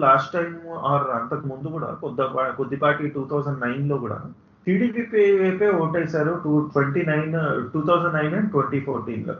[0.00, 0.52] లాస్ట్ టైం
[0.90, 2.22] ఆర్ అంతకు ముందు కూడా కొద్ది
[2.56, 4.18] కొద్దిపాటి టూ థౌజండ్ నైన్లో కూడా
[4.66, 7.34] టీడీపీ వైపే ఓటేశారు two twenty nine
[7.72, 9.36] two thousand nine and twenty ఫోర్టీన్లో.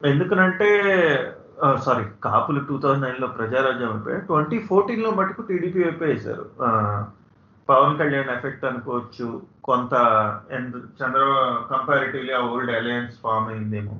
[0.00, 0.68] ఎందుకనంటే
[1.86, 6.44] సారీ కాపులు టూ థౌజండ్ నైన్లో ప్రజారాజ్యం అయిపోయి ట్వంటీ ఫోర్టీన్లో మటుకు టీడీపీ వైపే వేశారు
[7.68, 9.26] పవన్ కళ్యాణ్ ఎఫెక్ట్ అనుకోవచ్చు
[9.68, 9.94] కొంత
[11.00, 11.22] చంద్ర
[11.72, 13.96] కంపారిటివ్లీ ఆ ఓల్డ్ అలయన్స్ ఫామ్ అయిందేమో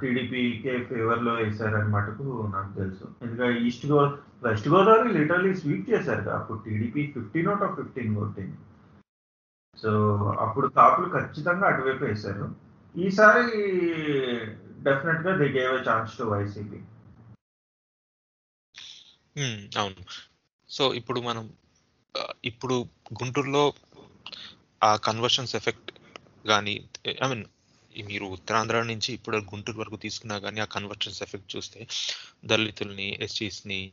[0.00, 3.04] టీడీపీకే ఫేవర్లో వేశారని మటుకు నాకు తెలుసు.
[3.24, 4.00] ఎందుకంటే ఈస్ట్ గో
[4.46, 6.36] వెస్ట్ గోదావరి లిటరలీ స్వీప్ చేశారు కదా.
[6.40, 8.56] అప్పుడు TDP fifteen out of fifteen కొట్టింది
[9.82, 9.90] సో
[10.40, 12.46] అప్పుడు కాపులు ఖచ్చితంగా అటువైపు వేశారు.
[12.98, 13.44] ఈసారి
[14.82, 16.80] డెఫినెట్గా they gave chance to YCP
[19.78, 20.02] అవును.
[20.70, 21.50] సో ఇప్పుడు మనం
[22.44, 22.74] ఇప్పుడు
[23.22, 23.72] గుంటూరులో
[24.84, 25.90] ఆ కన్వర్షన్స్ ఎఫెక్ట్
[26.48, 26.88] కానీ
[27.22, 27.44] ఐ మీన్
[27.94, 31.86] మీరు ఉత్తరాంధ్ర నుంచి ఇప్పుడు గుంటూరు వరకు తీసుకున్నా కానీ ఆ కన్వర్షన్స్ ఎఫెక్ట్ చూస్తే
[32.44, 33.92] దళితుల్ని ఎస్టీస్ని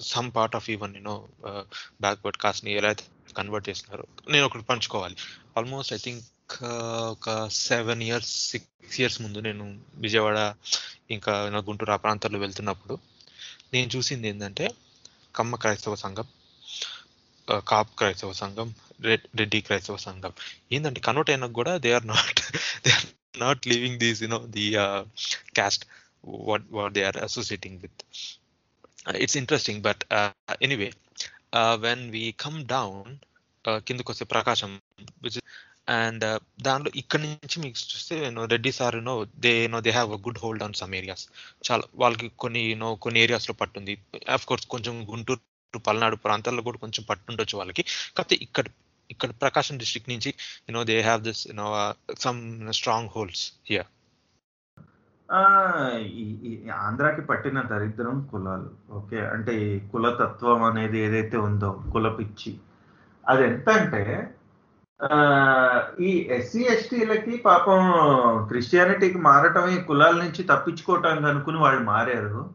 [0.00, 1.28] some part of even you know
[2.00, 4.06] backward కాస్ట్ని ఎలా అయితే కన్వర్ట్ చేస్తున్నారు.
[4.28, 5.16] నేను ఒకటి పంచుకోవాలి.
[5.56, 6.24] ఆల్మోస్ట్ ఐ థింక్
[7.10, 10.54] ఒక సెవెన్ ఇయర్స్ సిక్స్ ఇయర్స్ ముందు నేను విజయవాడ
[11.10, 12.98] ఇంకా గుంటూరు ఆ ప్రాంతాల్లో వెళ్తున్నప్పుడు
[13.72, 14.70] నేను చూసింది ఏంటంటే
[15.36, 16.28] కమ్మ క్రైస్తవ సంఘం
[17.66, 20.32] కాప్ క్రైస్తవ సంఘం రెడ్- రెడ్డి క్రైస్తవ సంఘం.
[20.72, 22.40] ఏంటంటే కన్వర్ట్ అయినా కూడా they are not
[22.84, 23.06] they are
[23.40, 24.72] not living these you know the
[25.54, 25.84] caste
[26.24, 28.02] what what they are associating with
[29.16, 30.04] it's interesting but
[30.62, 30.92] anyway
[31.82, 33.10] when we come down
[33.86, 34.72] కిందకు వస్తే ప్రకాశం
[35.22, 35.40] విచ్
[35.96, 38.14] అండ్ uh, దాంట్లో ఇక్కడ నుంచి మీకు చూస్తే
[38.50, 41.24] Reddy sir no they no they have a good hold on some areas
[41.68, 43.94] చాలా వాళ్ళకి కొన్ని నో కొన్ని ఏరియాస్లో పట్టుంది
[44.28, 47.84] ఆఫ్ కోర్స్ కొంచెం గుంటూరు పల్నాడు ప్రాంతాల్లో కూడా కొంచెం పట్టుండొచ్చు వాళ్ళకి.
[48.16, 48.66] కాకపోతే ఇక్కడ
[49.10, 50.30] ఇక్కడ ప్రకాశం డిస్ట్రిక్ట్ నుంచి
[50.68, 51.68] you know they have this you know
[52.18, 52.40] some
[53.14, 53.88] strongholds here
[55.32, 58.70] ఆంధ్రాకి పట్టిన దరిద్రం కులాలు.
[58.90, 59.26] ఓకే?
[59.26, 62.54] అంటే ఈ కులతత్వం అనేది ఏదైతే ఉందో కుల పిచ్చి.
[63.28, 64.34] అది ఎంత అంటే
[66.00, 67.80] ఈ ఎస్సీ ఎస్టీలకి పాపం
[68.48, 72.50] క్రిస్టియానిటీకి మారటం ఈ కులాల నుంచి తప్పించుకోవటానికి అనుకుని వాళ్ళు మారారు.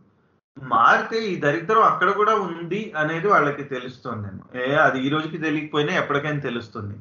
[0.64, 4.62] మారితే ఈ దరిద్రం అక్కడ కూడా ఉంది అనేది వాళ్ళకి తెలుస్తుంది.
[4.64, 6.96] ఏ అది ఈ రోజుకి తెలియకపోయినా ఎప్పటికైనా తెలుస్తుంది.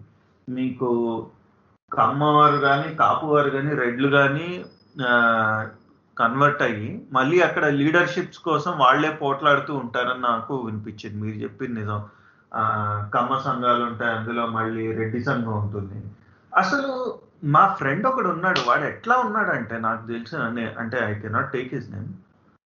[0.49, 1.27] మీకు
[1.93, 4.65] కమ్మవారు కానీ కాపువారు కానీ రెడ్లు కానీ
[6.19, 11.23] కన్వర్ట్ అయ్యి మళ్ళీ అక్కడ లీడర్షిప్స్ కోసం వాళ్ళే పోట్లాడుతూ ఉంటారని నాకు వినిపించింది.
[11.23, 12.05] మీరు చెప్పింది నిజం.
[13.15, 16.05] కమ్మ సంఘాలు ఉంటాయి అందులో మళ్ళీ రెడ్డి సంఘం ఉంటుంది.
[16.57, 18.61] అసలు మా ఫ్రెండ్ ఒకడు ఉన్నాడు.
[18.69, 20.39] వాడు ఎట్లా ఉన్నాడంటే నాకు తెలిసిన
[20.79, 22.09] అంటే I cannot take his name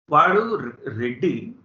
[0.09, 1.55] వాడు రె- రెడ్డి.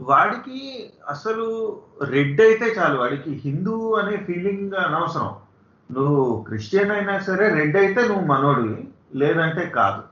[0.00, 2.98] వాడికి అసలు రెడ్డి అయితే చాలు.
[2.98, 5.36] వాడికి హిందూ అనే ఫీలింగ్ అనవసరం.
[5.92, 8.88] నువ్వు క్రిస్టియన్ అయినా సరే రెడ్ అయితే నువ్వు మనోడివి.
[9.20, 10.02] లేదంటే కాదు.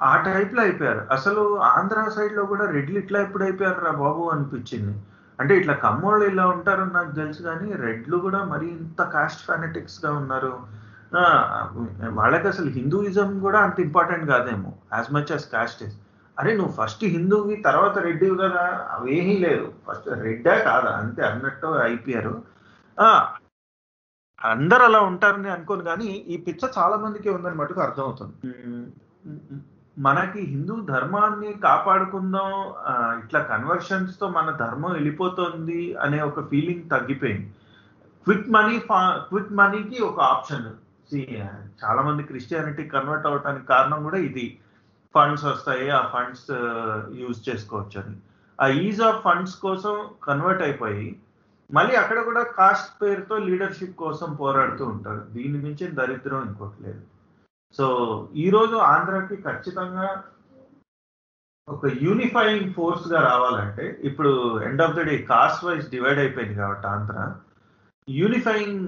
[0.00, 1.02] ఆ టైప్లో అయిపోయారు.
[1.16, 4.94] అసలు ఆంధ్ర సైడ్లో కూడా రెడ్లు ఇట్లా ఎప్పుడు అయిపోయారు రా బాబు అనిపించింది.
[5.38, 10.52] అంటే ఇట్లా కమ్మోళ్ళు ఇలా ఉంటారని నాకు తెలుసు కానీ రెడ్లు కూడా మరి ఇంత కాస్ట్ ఫెనటిక్స్గా ఉన్నారు.
[12.18, 15.96] వాళ్ళకి అసలు హిందూయిజం కూడా అంత ఇంపార్టెంట్ కాదేమో as much as caste is
[16.36, 22.34] అరే నువ్వు ఫస్ట్ హిందూవి తర్వాత రెడ్డి కదా అవేమీ లేదు ఫస్ట్ రెడ్డా కాదా అంతే అన్నట్టు అయిపోయారు.
[24.52, 28.34] అందరు అలా ఉంటారని అనుకోను కానీ ఈ పిచ్చ చాలా మందికి ఉందని మటుకు అర్థమవుతుంది.
[29.96, 32.50] మనకి హిందూ ధర్మాన్ని కాపాడుకుందాం
[33.22, 37.48] ఇట్లా కన్వర్షన్స్తో మన ధర్మం వెళ్ళిపోతుంది అనే ఒక ఫీలింగ్ తగ్గిపోయింది.
[38.26, 38.76] క్విక్ మనీ
[39.30, 40.66] క్విక్ మనీకి ఒక ఆప్షన్
[41.82, 44.46] చాలా మంది క్రిస్టియానిటీ కన్వర్ట్ అవడానికి కారణం కూడా ఇది.
[45.14, 46.48] ఫండ్స్ వస్తాయి ఆ ఫండ్స్
[47.20, 48.14] యూజ్ చేసుకోవచ్చు అని.
[48.58, 49.94] ఆ ఈజ్ ఆఫ్ ఫండ్స్ కోసం
[50.28, 51.06] కన్వర్ట్ అయిపోయి
[51.70, 55.22] మళ్ళీ అక్కడ కూడా కాస్ట్ పేరుతో లీడర్షిప్ కోసం పోరాడుతూ ఉంటారు.
[55.36, 57.02] దీని మించి దరిద్రం ఇంకోటి లేదు.
[57.76, 57.86] సో
[58.34, 60.08] ఈ రోజు ఆంధ్రాకి ఖచ్చితంగా
[61.68, 64.32] ఒక యూనిఫైయింగ్ ఫోర్స్గా రావాలంటే ఇప్పుడు
[64.68, 67.16] end of the day caste wise divide అయిపోయింది కాబట్టి ఆంధ్ర.
[68.08, 68.82] యూనిఫైయింగ్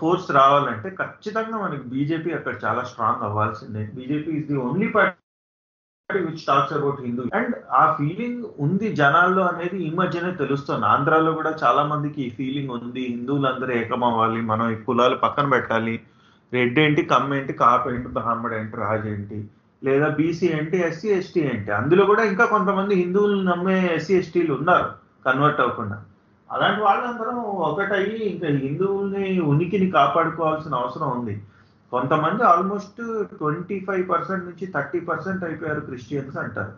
[0.00, 3.84] ఫోర్స్ రావాలంటే ఖచ్చితంగా మనకి బీజేపీ అక్కడ చాలా స్ట్రాంగ్ అవ్వాల్సిందే.
[3.94, 5.21] BJP is the only party
[6.18, 10.86] which talks about Hindu and ఆ ఫీలింగ్ ఉంది జనాల్లో అనేది ఈ మధ్యనే తెలుస్తుంది.
[10.86, 13.00] ఆంధ్రాలో కూడా చాలా మందికి ఈ ఫీలింగ్ ఉంది.
[13.00, 16.00] హిందువులందరూ ఏకమవ్వాలి మనం ఈ కులాలు పక్కన పెట్టాలి.
[16.52, 19.44] రెడ్ ఏంటి కమ్మ ఏంటి కాపు ఏంటి బ్రాహ్మణ ఏంటి రాజు ఏంటి
[19.84, 21.70] లేదా బీసీ ఏంటి ఎస్సీ ఎస్టీ ఏంటి.
[21.70, 24.88] అందులో కూడా ఇంకా కొంతమంది హిందువులు నమ్మే ఎస్సీ ఎస్టీలు ఉన్నారు
[25.26, 26.02] కన్వర్ట్ అవ్వకుండా.
[26.52, 31.42] అలాంటి వాళ్ళందరం ఒకటయ్యి ఇంకా హిందువుల్ని ఉనికిని కాపాడుకోవాల్సిన అవసరం ఉంది.
[31.92, 33.00] కొంతమంది ఆల్మోస్ట్
[33.40, 36.72] ట్వంటీ ఫైవ్ పర్సెంట్ నుంచి థర్టీ పర్సెంట్ అయిపోయారు క్రిస్టియన్స్ అంటారు.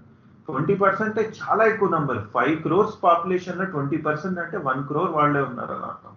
[0.49, 5.75] ట్వంటీ పర్సెంట్ చాలా ఎక్కువ నంబర్ ఫైవ్ క్రోర్స్ పాపులేషన్లో ట్వంటీ పర్సెంట్ అంటే వన్ క్రోర్ వాళ్ళే ఉన్నారు
[5.77, 6.15] అని అర్థం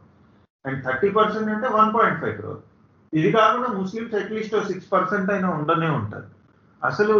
[0.65, 2.63] అండ్ థర్టీ పర్సెంట్ అంటే వన్ పాయింట్ ఫైవ్ క్రోర్
[3.13, 6.27] ఇది కాకుండా ముస్లిమ్స్ అట్లీస్ట్ సిక్స్ పర్సెంట్ అయినా ఉండనే ఉంటారు.
[6.81, 7.15] అసలు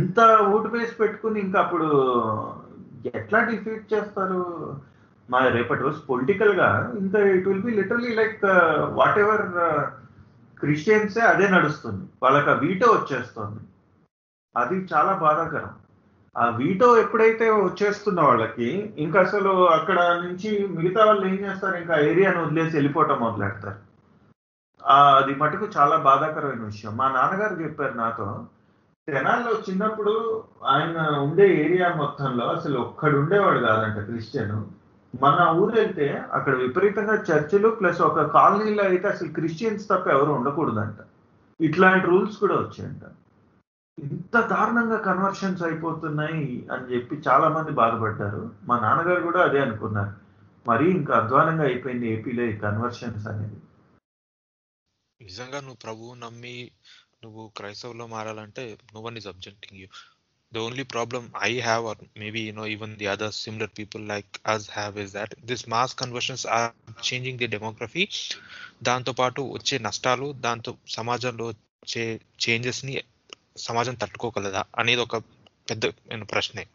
[0.00, 0.20] ఇంత
[0.54, 1.88] ఓటు బేస్ పెట్టుకుని ఇంకా అప్పుడు
[3.18, 4.40] ఎట్లా డిఫీట్ చేస్తారు?
[5.28, 6.68] మా రేపటి రోజు పొలిటికల్గా
[7.00, 8.44] ఇంకా it will be literally like
[9.24, 9.44] whatever
[10.60, 12.04] క్రిస్టియన్సే అదే నడుస్తుంది.
[12.22, 13.60] వాళ్ళకి ఆ వీటో వచ్చేస్తుంది.
[14.56, 15.70] అది చాలా బాధాకరం.
[16.36, 21.76] ఆ వీటో ఎప్పుడైతే వచ్చేస్తున్న వాళ్ళకి ఇంకా అసలు అక్కడ నుంచి మిగతా వాళ్ళు ఏం చేస్తారు?
[21.76, 23.88] ఇంకా ఏరియాను వదిలేసి వెళ్ళిపోవటం మొదలెడతారు.
[24.86, 26.96] అది మటుకు చాలా బాధాకరమైన విషయం.
[26.96, 28.46] మా నాన్నగారు చెప్పారు నాతో
[29.08, 34.77] తెనాల్లో చిన్నప్పుడు ఆయన ఉండే ఏరియా మొత్తంలో అసలు ఒక్కడు ఉండేవాడు కాదంట క్రిస్టియన్.
[35.14, 40.96] మన ఊరు వెళ్తే అక్కడ విపరీతంగా చర్చిలు ప్లస్ ఒక కాలనీలో అయితే అసలు క్రిస్టియన్స్ తప్ప ఎవరు ఉండకూడదంట.
[41.60, 43.02] ఇట్లాంటి రూల్స్ కూడా వచ్చాయంట.
[43.98, 48.50] ఇంత దారుణంగా కన్వర్షన్స్ అయిపోతున్నాయి అని చెప్పి చాలా మంది బాధపడ్డారు.
[48.64, 50.14] మా నాన్నగారు కూడా అదే అనుకున్నారు.
[50.68, 53.56] మరీ ఇంకా అధ్వానంగా అయిపోయింది ఏపీలో ఈ కన్వర్షన్స్ అనేది.
[55.22, 56.70] నిజంగా నువ్వు ప్రభువు నమ్మి
[57.24, 59.88] నువ్వు క్రైస్తవులో మారాలంటే no one is objecting you
[60.54, 64.40] the only problem I have, or maybe you know even the other similar people like
[64.46, 66.70] us have, is that this mass conversions are
[67.08, 68.08] changing the demography
[68.82, 73.02] దాంతో పాటు వచ్చే నష్టాలు దాంతో సమాజంలో వచ్చే చేంజెస్ని
[73.56, 75.16] సమాజం తట్టుకోగలదా అనేది ఒక
[75.70, 75.86] పెద్ద
[76.30, 76.66] ప్రశ్నే.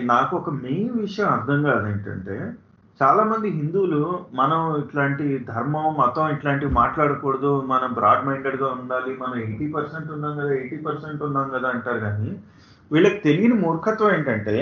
[0.00, 2.52] నాకు ఒక మెయిన్ విషయం అర్థం కాదు ఏంటంటే
[3.00, 4.00] చాలా మంది హిందువులు
[4.34, 10.50] మనం ఇట్లాంటి ధర్మం మతం ఇట్లాంటివి మాట్లాడకూడదు మనం బ్రాడ్ మైండెడ్గా ఉండాలి మనం ఎయిటీ పర్సెంట్ ఉన్నాం కదా
[10.56, 12.30] ఎయిటీ పర్సెంట్ ఉన్నాం కదా అంటారు కానీ
[12.90, 14.56] వీళ్ళకి తెలియని మూర్ఖత్వం ఏంటంటే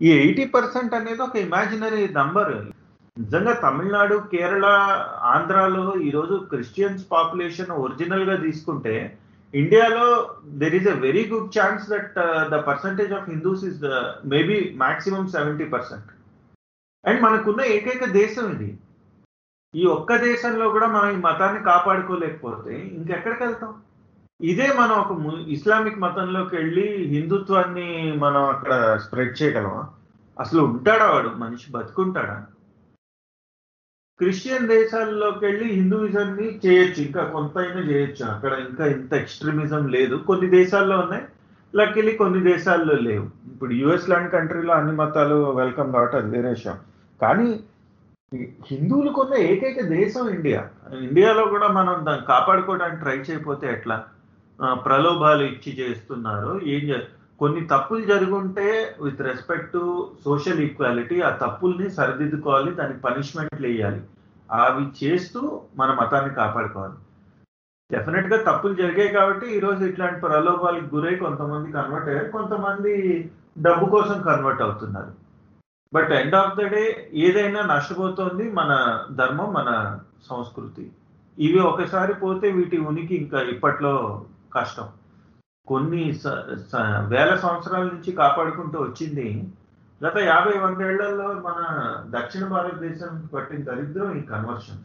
[0.00, 2.54] ఈ ఎయిటీ పర్సెంట్ అనేది ఒక ఇమాజినరీ నంబర్
[3.16, 4.66] నిజంగా తమిళనాడు కేరళ
[5.32, 8.94] ఆంధ్రాలో ఈరోజు క్రిస్టియన్స్ పాపులేషన్ ఒరిజినల్గా తీసుకుంటే
[9.54, 10.06] ఇండియాలో
[10.58, 12.14] there is a very good chance that
[12.50, 13.80] the percentage of Hindus is
[14.28, 16.10] maybe maximum seventy percent
[17.06, 18.78] and మనకున్న ఏకైక దేశం ఇది.
[19.74, 23.74] ఈ ఒక్క దేశంలో కూడా మనం ఈ మతాన్ని కాపాడుకోలేకపోతే ఇంకెక్కడికి వెళ్తాం?
[24.40, 29.88] ఇదే మనం ఒక ము- ఇస్లామిక్ మతంలోకి వెళ్ళి హిందుత్వాన్ని మనం అక్కడ స్ప్రెడ్ చేయగలమా?
[30.40, 31.28] అసలు ఉంటాడా వాడు?
[31.28, 32.46] మనిషి బతుకుంటాడా?
[34.18, 37.02] క్రిస్టియన్ దేశాల్లోకి వెళ్ళి హిందూయిజంని చేయొచ్చు.
[37.02, 38.24] ఇంకా కొంత అయినా చేయొచ్చు.
[38.24, 40.16] అక్కడ ఇంకా ఇంత ఎక్స్ట్రీమిజం లేదు.
[40.16, 41.24] కొన్ని దేశాల్లో ఉన్నాయి.
[41.76, 43.24] లక్కీలీ కొన్ని దేశాల్లో లేవు.
[43.24, 46.78] ఇప్పుడు యుఎస్ లాంటి కంట్రీలో అన్ని మతాలు వెల్కమ్ కాబట్టి అది వేరే విషయం.
[47.22, 47.60] కానీ
[48.66, 50.68] హిందువులకున్న ఏకైక దేశం ఇండియా.
[50.98, 54.04] ఇండియాలో కూడా మనం దాన్ని కాపాడుకోవడానికి ట్రై చేయకపోతే ఎట్లా?
[54.84, 56.60] ప్రలోభాలు ఇచ్చి చేస్తున్నారు.
[56.64, 63.66] ఏం చే కొన్ని తప్పులు జరుగుంటే with respect to social equality ఆ తప్పుల్ని సరిదిద్దుకోవాలి దానికి పనిష్మెంట్లు
[63.66, 64.02] వేయాలి.
[64.52, 66.94] అవి చేస్తూ మన మతాన్ని కాపాడుకోవాలి.
[67.92, 72.28] డెఫినెట్గా తప్పులు జరిగాయి కాబట్టి ఈరోజు ఇట్లాంటి ప్రలోభాలకు గురై కొంతమంది కన్వర్ట్ అయ్యారు.
[72.28, 75.21] కొంతమంది డబ్బు కోసం కన్వర్ట్ అవుతున్నారు.
[75.94, 79.98] But end of the day ఏదైనా నష్టపోతోంది మన ధర్మం మన
[80.30, 80.92] సంస్కృతి.
[81.38, 84.24] ఇవి ఒకసారి పోతే వీటి ఉనికి ఇంకా ఇప్పట్లో
[84.54, 84.88] కష్టం.
[85.66, 89.44] కొన్ని స- వేల సంవత్సరాల నుంచి కాపాడుకుంటూ వచ్చింది.
[90.06, 94.82] గత యాభై వందేళ్ళలో మన దక్షిణ భారతదేశం పట్టిన దరిద్రం ఈ కన్వర్షన్స్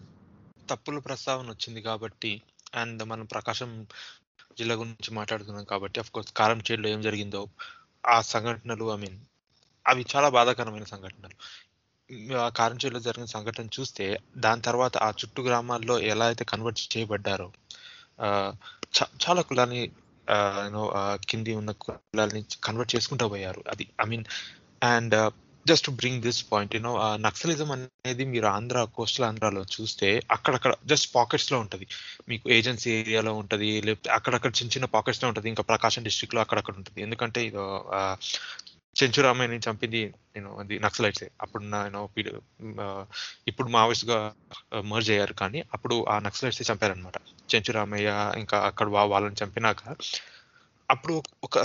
[0.70, 2.42] తప్పుల ప్రస్తావన వచ్చింది కాబట్టి
[2.76, 3.86] అండ్ మనం ప్రకాశం
[4.58, 7.48] జిల్లా గురించి మాట్లాడుతున్నాం కాబట్టి అఫ్ కోర్స్ కారం చేడులో ఏం జరిగిందో
[8.08, 9.18] ఆ సంఘటనలు ఐ మీన్
[9.88, 11.36] అవి చాలా బాధాకరమైన సంఘటనలు.
[12.42, 14.06] ఆ కారం జరిగిన సంఘటన చూస్తే
[14.46, 17.48] దాని తర్వాత ఆ చుట్టూ గ్రామాల్లో ఎలా అయితే కన్వర్ట్ చేయబడ్డారో
[19.22, 19.82] చాలా కులాన్ని
[21.30, 23.62] కింది ఉన్న కులాలని కన్వర్ట్ చేసుకుంటూ పోయారు.
[23.74, 24.26] అది I mean
[24.88, 25.16] and
[25.66, 26.92] just to bring this point you know
[27.26, 31.86] Naxalism అనేది మీరు ఆంధ్ర కోస్టల్ ఆంధ్రాలో చూస్తే అక్కడక్కడ జస్ట్ పాకెట్స్లో ఉంటుంది.
[32.30, 37.00] మీకు ఏజెన్సీ ఏరియాలో ఉంటుంది లేకపోతే అక్కడక్కడ చిన్న చిన్న పాకెట్స్లో ఉంటుంది ఇంకా ప్రకాశం డిస్ట్రిక్ట్లో అక్కడక్కడ ఉంటుంది.
[37.08, 37.60] ఎందుకంటే ఇది
[38.98, 40.02] చెంచురామయ్యని చంపింది
[40.34, 41.26] నేను అది నక్సలైట్స్.
[41.42, 42.02] అప్పుడున్న నేను
[43.48, 44.18] ఇప్పుడు మావోయిస్ట్గా
[44.84, 47.18] మర్జ్ అయ్యారు కానీ అప్పుడు ఆ నక్సలైట్స్ చంపారనమాట
[47.50, 49.84] చెంచురామయ్య ఇంకా అక్కడ వాళ్ళని చంపినాక
[50.90, 51.56] అప్పుడు ఒక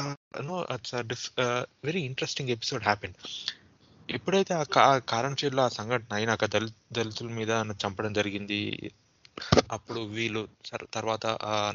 [1.85, 3.14] వెరీ ఇంట్రెస్టింగ్ ఎపిసోడ్ హ్యాపెన్
[4.09, 5.03] ఎప్పుడైతే ఆ కా-
[5.41, 7.51] చేతిలో ఆ సంఘటన అయినాక దళిత దళితుల మీద
[7.83, 8.61] చంపడం జరిగింది
[9.70, 11.26] అప్పుడు వీళ్ళు సర్- తర్వాత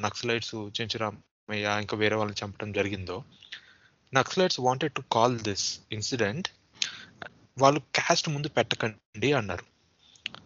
[0.01, 3.17] నక్సలైట్స్ చెంచురామయ్య ఇంకా వేరే వాళ్ళని చంపడం జరిగిందో
[4.13, 6.47] Naxalites wanted to call this incident
[7.57, 9.65] వాళ్ళు క్యాస్ట్ ముందు పెట్టకండి అన్నారు.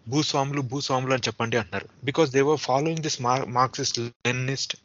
[0.08, 1.90] భూస్వాములు భూస్వాములు అని చెప్పండి అన్నారు.
[2.04, 4.78] Because they were following this Marxist Leninist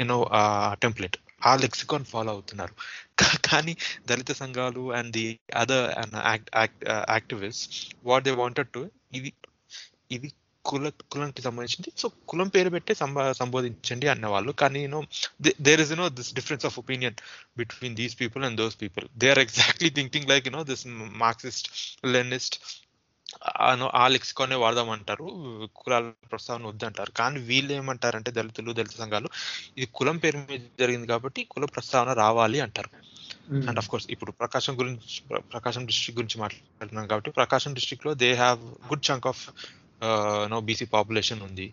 [0.00, 0.30] you know
[0.72, 1.16] template
[1.46, 2.74] ఆ లెక్సికాన్ ఫాలో అవుతున్నారు.
[3.18, 3.76] కా- కానీ
[4.06, 6.14] దళిత సంఘాలు and the other
[7.10, 9.32] activist what they wanted to ఇది
[10.10, 10.32] ఇది
[10.64, 12.00] కుల కులానికి సంబంధించింది.
[12.00, 14.52] సో కులం పేరు పెట్టి సంబ సంబోధించండి అన్నవాళ్ళు.
[14.52, 15.02] కానీ you know
[15.60, 17.14] there is you know this difference of opinion
[17.58, 21.68] between these people and those people they are exactly thinking like you know this Marxist
[22.06, 22.60] Leninist
[23.94, 25.24] ఆ లెక్సికానే వాడదామంటారు.
[25.76, 27.10] కులాల ప్రస్తావన వద్దంటారు.
[27.10, 29.28] కానీ వీళ్ళు ఏమంటారంటే దళితులు దళిత సంఘాలు
[29.78, 32.90] ఇది కులం పేరు మీద జరిగింది కాబట్టి కుల ప్రస్తావన రావాలి అంటారు.
[33.54, 38.32] అండ్ అఫ్ కోర్స్ ఇప్పుడు ప్రకాశం గురించి ప్ర- ప్రకాశం డిస్ట్రిక్ట్ గురించి మాట్లాడుతున్నాం కాబట్టి ప్రకాశం డిస్ట్రిక్ట్లో they
[38.32, 39.50] have good chunk of
[40.53, 41.67] no BC population ఉంది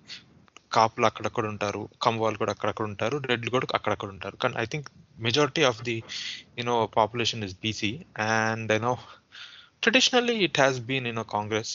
[0.77, 4.89] కాపులు అక్కడక్కడ ఉంటారు కమ్వాళ్ళు కూడా అక్కడక్కడ ఉంటారు రెడ్లు కూడా అక్కడక్కడ ఉంటారు కానీ I think
[5.27, 5.97] majority of the
[6.61, 7.93] you know population is BC
[8.31, 8.95] and you know
[9.83, 11.71] traditionally it has been you know congress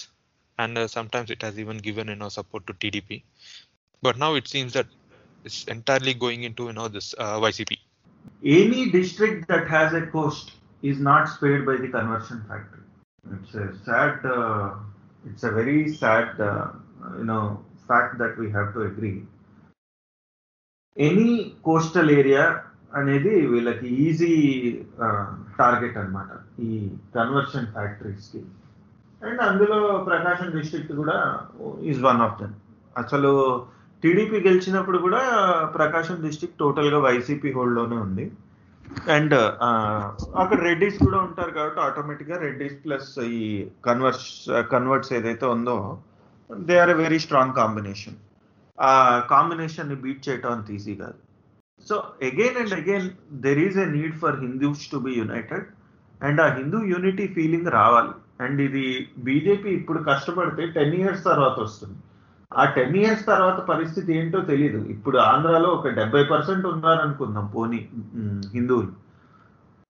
[0.57, 3.09] and uh, sometimes it has even given you know support to tdp
[4.03, 4.87] but now it seems that
[5.45, 7.73] it's entirely going into you know this uh, ycp
[8.43, 10.47] any district that has a coast
[10.83, 12.83] is not spared by the conversion factory.
[13.25, 14.75] It's a sad, uh,
[15.24, 16.66] it's a very sad, uh,
[17.18, 17.42] you know,
[17.88, 19.16] fact that we have to agree.
[20.96, 21.30] Any
[21.66, 22.42] coastal area
[22.94, 24.32] అనేది వీళ్ళకి easy
[25.60, 26.30] target uh, అన్నమాట.
[26.66, 26.70] ఈ
[27.16, 28.42] conversion ఫ్యాక్టరీస్కి
[29.22, 29.78] and అందులో
[30.10, 31.16] Prakasam district కూడా
[31.90, 32.54] is one of them
[32.96, 33.32] అసలు
[34.02, 35.22] TDP గెలిచినప్పుడు కూడా
[35.78, 38.24] ప్రకాశం డిస్ట్రిక్ట్ టోటల్గా వైసీపీ హోల్డ్లోనే ఉంది.
[39.14, 39.34] అండ్
[39.68, 40.00] uh,
[40.42, 43.42] అక్కడ రెడ్డిస్ కూడా ఉంటారు కాబట్టి ఆటోమేటిక్గా రెడ్డిస్ ప్లస్ ఈ
[43.86, 44.28] కన్వర్స్
[44.70, 45.76] కన్వర్ట్స్ uh, ఏదైతే ఉందో
[46.50, 48.16] they are a very strong combination
[48.78, 48.92] ఆ
[49.32, 51.18] కాంబినేషన్ని బీట్ చేయటం అంత ఈజీ కాదు.
[51.86, 51.96] So
[52.28, 53.08] again and again
[53.46, 55.66] there is a need for Hindus to be united
[56.20, 58.14] and ఆ హిందూ యూనిటీ ఫీలింగ్ రావాలి.
[58.44, 58.86] అండ్ ఇది
[59.26, 61.98] బీజేపీ ఇప్పుడు కష్టపడితే టెన్ ఇయర్స్ తర్వాత వస్తుంది.
[62.52, 67.80] ఆ టెన్ ఇయర్స్ తర్వాత పరిస్థితి ఏంటో తెలియదు ఇప్పుడు ఆంధ్రాలో ఒక డెబ్బై పర్సెంట్ ఉన్నారనుకుందాం పోనీ
[68.54, 68.92] హిందువులు.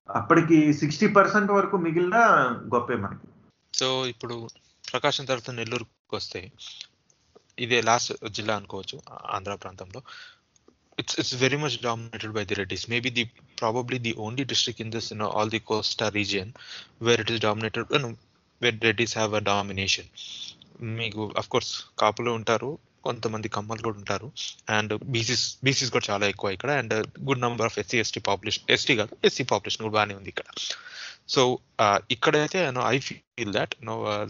[0.08, 2.18] అప్పటికి సిక్స్టీ పర్సెంట్ వరకు మిగిలిన
[2.74, 3.28] గొప్పే మనకి.
[3.74, 4.36] సో ఇప్పుడు
[4.84, 6.40] ప్రకాశం తర్వాత నెల్లూరుకి వస్తే
[7.64, 8.96] ఇదే లాస్ట్ జిల్లా అనుకోవచ్చు
[9.36, 10.00] ఆంధ్ర ప్రాంతంలో.
[10.98, 13.24] It's it's very much dominated by the Reddys maybe the
[13.62, 16.52] probably the only district in this all the coastal region
[17.06, 17.94] where it is dominated
[18.60, 20.10] where Reddys have a domination
[20.82, 24.32] మీకు of course కాపులు ఉంటారు కొంతమంది కమ్మలు కూడా ఉంటారు.
[24.70, 26.70] And BCs BCs కూడా చాలా ఎక్కువ ఇక్కడ.
[26.70, 26.94] And
[27.24, 30.44] good number of SC ST population ST కాదు ఎస్సీ పాపులేషన్ కూడా బాగానే ఉంది ఇక్కడ.
[31.28, 31.58] సో
[32.10, 34.26] ఇక్కడైతే I feel that no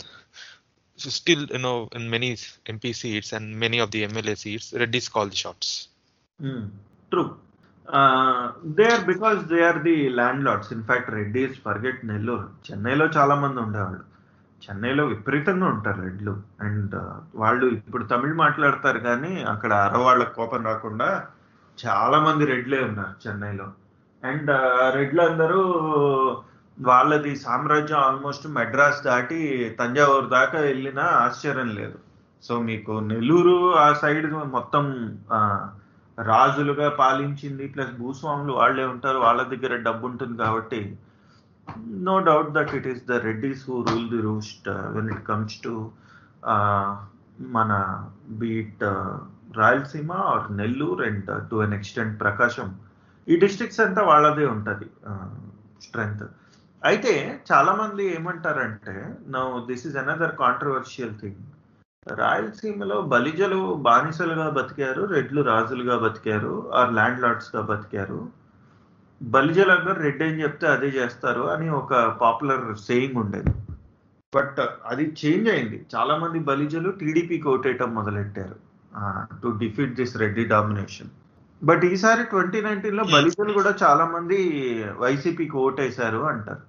[0.99, 2.37] still no in many
[2.69, 5.89] MP seats and many of the MLA seats seats call the the
[7.11, 7.25] true
[8.65, 10.09] they are because they are the
[10.45, 14.14] landlords in fact Reddys forget Nellore చెన్నైలో చాలా మంది ఉండేవాళ్ళు.
[14.65, 16.35] చెన్నైలో విపరీతంగా ఉంటారు రెడ్లు.
[16.61, 16.95] And
[17.35, 21.09] వాళ్ళు ఇప్పుడు తమిళ్ మాట్లాడతారు కానీ అక్కడ అరవాళ్ళకి కోపం రాకుండా
[21.79, 23.67] చాలా మంది రెడ్లే ఉన్నారు చెన్నైలో.
[24.23, 24.51] అండ్
[24.97, 25.61] రెడ్లు అందరూ
[26.79, 29.39] వాళ్ళది సామ్రాజ్యం ఆల్మోస్ట్ మెడ్రాస్ దాటి
[29.81, 31.99] తంజావూరు దాకా వెళ్ళినా ఆశ్చర్యం లేదు.
[32.43, 34.85] సో మీకు నెల్లూరు ఆ సైడ్ మొత్తం
[36.19, 40.81] రాజులుగా పాలించింది ప్లస్ భూస్వాములు వాళ్ళే ఉంటారు వాళ్ళ దగ్గర డబ్బు ఉంటుంది కాబట్టి
[42.09, 45.75] no doubt that it is the roost uh, rule it roost when it comes to
[47.57, 47.73] మన
[48.43, 49.15] beat uh,
[49.61, 52.69] Rayalaseema or Nellore and to an extent Prakasam.
[53.27, 54.89] ఈ డిస్ట్రిక్ట్స్ అంతా వాళ్ళదే ఉంటుంది
[55.87, 56.33] స్ట్రెంగ్త్ uh,
[56.83, 57.13] అయితే
[57.51, 58.95] చాలా మంది ఏమంటారంటే
[59.35, 61.43] no this is another controversial thing
[62.07, 68.19] రాయలసీమలో బలిజలు బానిసలుగా బతికారు రెడ్లు రాజులుగా బతికారు ఆర్ ల్యాండ్ లార్డ్స్గా బతికారు.
[69.31, 73.51] బలిజలందరూ రెడ్ అని చెప్తే అదే చేస్తారు అని ఒక పాపులర్ సేయింగ్ ఉండేది.
[74.35, 75.87] బట్ అది చేంజ్ అయింది.
[75.97, 78.57] చాలా మంది బలిజలు టీడీపీకి ఓటేయటం మొదలెట్టారు.
[79.43, 81.09] To defeat this Reddy domination
[81.63, 84.39] but ఈసారి ట్వంటీ నైన్టీన్లో బలిజలు కూడా చాలా మంది
[84.99, 86.63] వైసీపీకి ఓటేశారు అంటారు.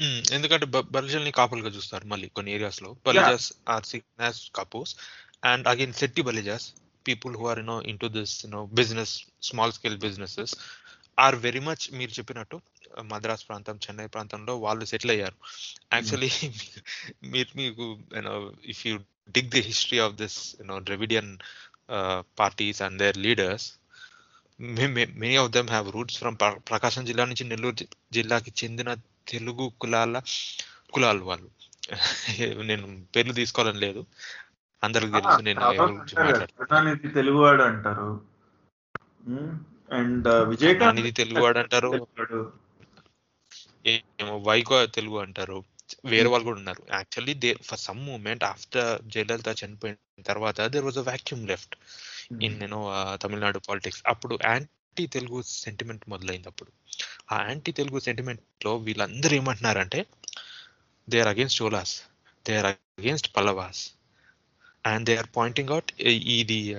[0.00, 0.34] మ్మ్.
[0.34, 2.96] ఎందుకంటే బలిజల్ని కాపులుగా చూస్తారు మళ్ళీ కొన్ని ఏరియాస్లో.
[3.06, 4.96] Balijas are seen as Kapus
[5.44, 6.72] and again Setti Balijas
[7.08, 10.54] people who are you know into this you know business small scale businesses
[11.18, 12.56] are very much మీరు చెప్పినట్టు
[13.02, 15.36] మద్రాస్ ప్రాంతం చెన్నై ప్రాంతంలో వాళ్ళు సెటిల్ అయ్యారు.
[15.92, 16.30] యాక్చువల్లీ
[17.32, 17.84] మీరు మీకు
[18.16, 18.94] you know if you
[19.30, 21.32] dig the history of this you know Dravidian
[22.38, 23.66] parties and their leaders
[25.20, 26.36] many of them have roots from
[26.70, 28.90] Prakasam జిల్లా నుంచి నెల్లూరు జిల్లాకి చెందిన
[29.28, 30.16] తెలుగు కులాల
[30.92, 31.48] కులాలు వాళ్ళు.
[32.64, 32.86] నేను
[33.16, 34.00] పేర్లు తీసుకోవాలని లేదు.
[34.82, 35.60] అందరికి తెలుసు నేను
[37.14, 38.08] తెలుగువాడు అంటారు.
[39.92, 42.06] అండ్ విజయకాంత్ అనేది తెలుగువాడు అంటారు.
[43.86, 45.64] ఏమో వైగో తెలుగు అంటారు.
[46.04, 46.82] వేరే వాళ్ళు కూడా ఉన్నారు.
[46.92, 51.74] Actually they for some moment after Jayalalithaa చనిపోయిన తర్వాత there was a vacuum left
[52.42, 56.70] in you know Tamil Nadu politics అప్పుడు యాంటీ తెలుగు సెంటిమెంట్ మొదలైంది అప్పుడు
[57.32, 60.06] ఆ యాంటీ తెలుగు సెంటిమెంట్లో వీళ్ళందరూ ఏమంటున్నారంటే
[61.10, 62.02] they are against Cholas
[62.48, 63.90] they are against Pallavas
[64.86, 66.74] and they are pointing out ఇది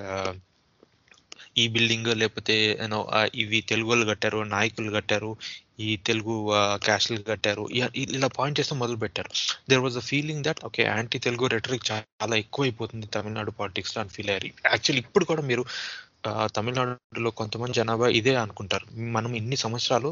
[1.57, 2.99] ఈ బిల్డింగ్ లేకపోతే యూనో
[3.41, 5.31] ఇవి తెలుగు వాళ్ళు కట్టారు నాయకులు కట్టారు
[5.85, 6.35] ఈ తెలుగు
[6.85, 7.63] క్యాస్ట్లు కట్టారు
[8.15, 9.29] ఇలా పాయింట్ చేస్తే మొదలు పెట్టారు.
[9.69, 14.31] There was a feeling that okay anti Telugu rhetoric చాలా ఎక్కువైపోతుంది తమిళనాడు పాలిటిక్స్లో అని ఫీల్
[14.33, 14.49] అయ్యారు.
[14.71, 15.63] యాక్చువల్లీ ఇప్పుడు కూడా మీరు
[16.57, 18.85] తమిళనాడులో కొంతమంది జనాభా ఇదే అనుకుంటారు.
[19.17, 20.11] మనం ఇన్ని సంవత్సరాలు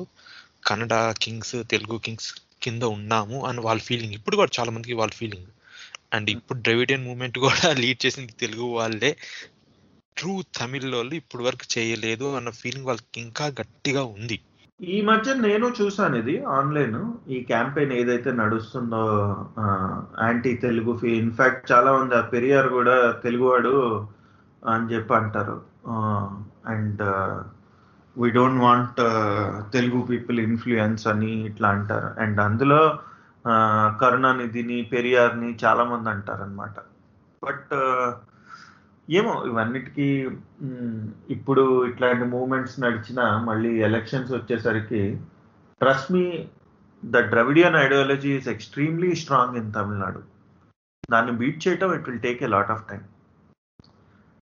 [0.70, 0.94] కన్నడ
[1.24, 2.30] కింగ్స్ తెలుగు కింగ్స్
[2.64, 5.50] కింద ఉన్నాము అని వాళ్ళ ఫీలింగ్ ఇప్పుడు కూడా చాలా మందికి వాళ్ళ ఫీలింగ్
[6.16, 9.12] అండ్ ఇప్పుడు ద్రవిడియన్ మూమెంట్ కూడా లీడ్ చేసింది తెలుగు వాళ్ళే.
[10.18, 14.38] ట్రూ తమిళ్ వాళ్ళు ఇప్పుడు వరకు చేయలేదు అన్న ఫీలింగ్ వాళ్ళకి ఇంకా గట్టిగా ఉంది.
[14.80, 16.98] ఈ మధ్య నేను చూసాను ఇది ఆన్లైన్
[17.36, 19.04] ఈ క్యాంపెయిన్ ఏదైతే నడుస్తుందో
[20.24, 23.76] యాంటీ తెలుగు ఫీ ఇన్ఫాక్ట్ చాలా మంది ఆ పెరియార్ కూడా తెలుగువాడు
[24.64, 25.58] అని చెప్పి అంటారు.
[26.74, 27.04] And
[28.16, 29.02] we don't want
[29.74, 32.10] Telugu people influence అని ఇట్లా అంటారు.
[32.24, 32.82] అండ్ అందులో
[34.02, 36.78] కరుణానిధిని పెరియార్ని చాలా మంది అంటారు అనమాట
[37.44, 37.74] బట్
[39.08, 40.08] ఏమో ఇవన్నిటికీ
[41.30, 45.02] ఇప్పుడు ఇట్లాంటి మూమెంట్స్ నడిచిన మళ్ళీ ఎలక్షన్స్ వచ్చేసరికి
[45.82, 46.24] trust me
[47.04, 50.22] the Dravidian ideology is extremely strong in Tamil Nadu
[51.10, 53.02] దాన్ని బీట్ చేయటం it will take a lot of time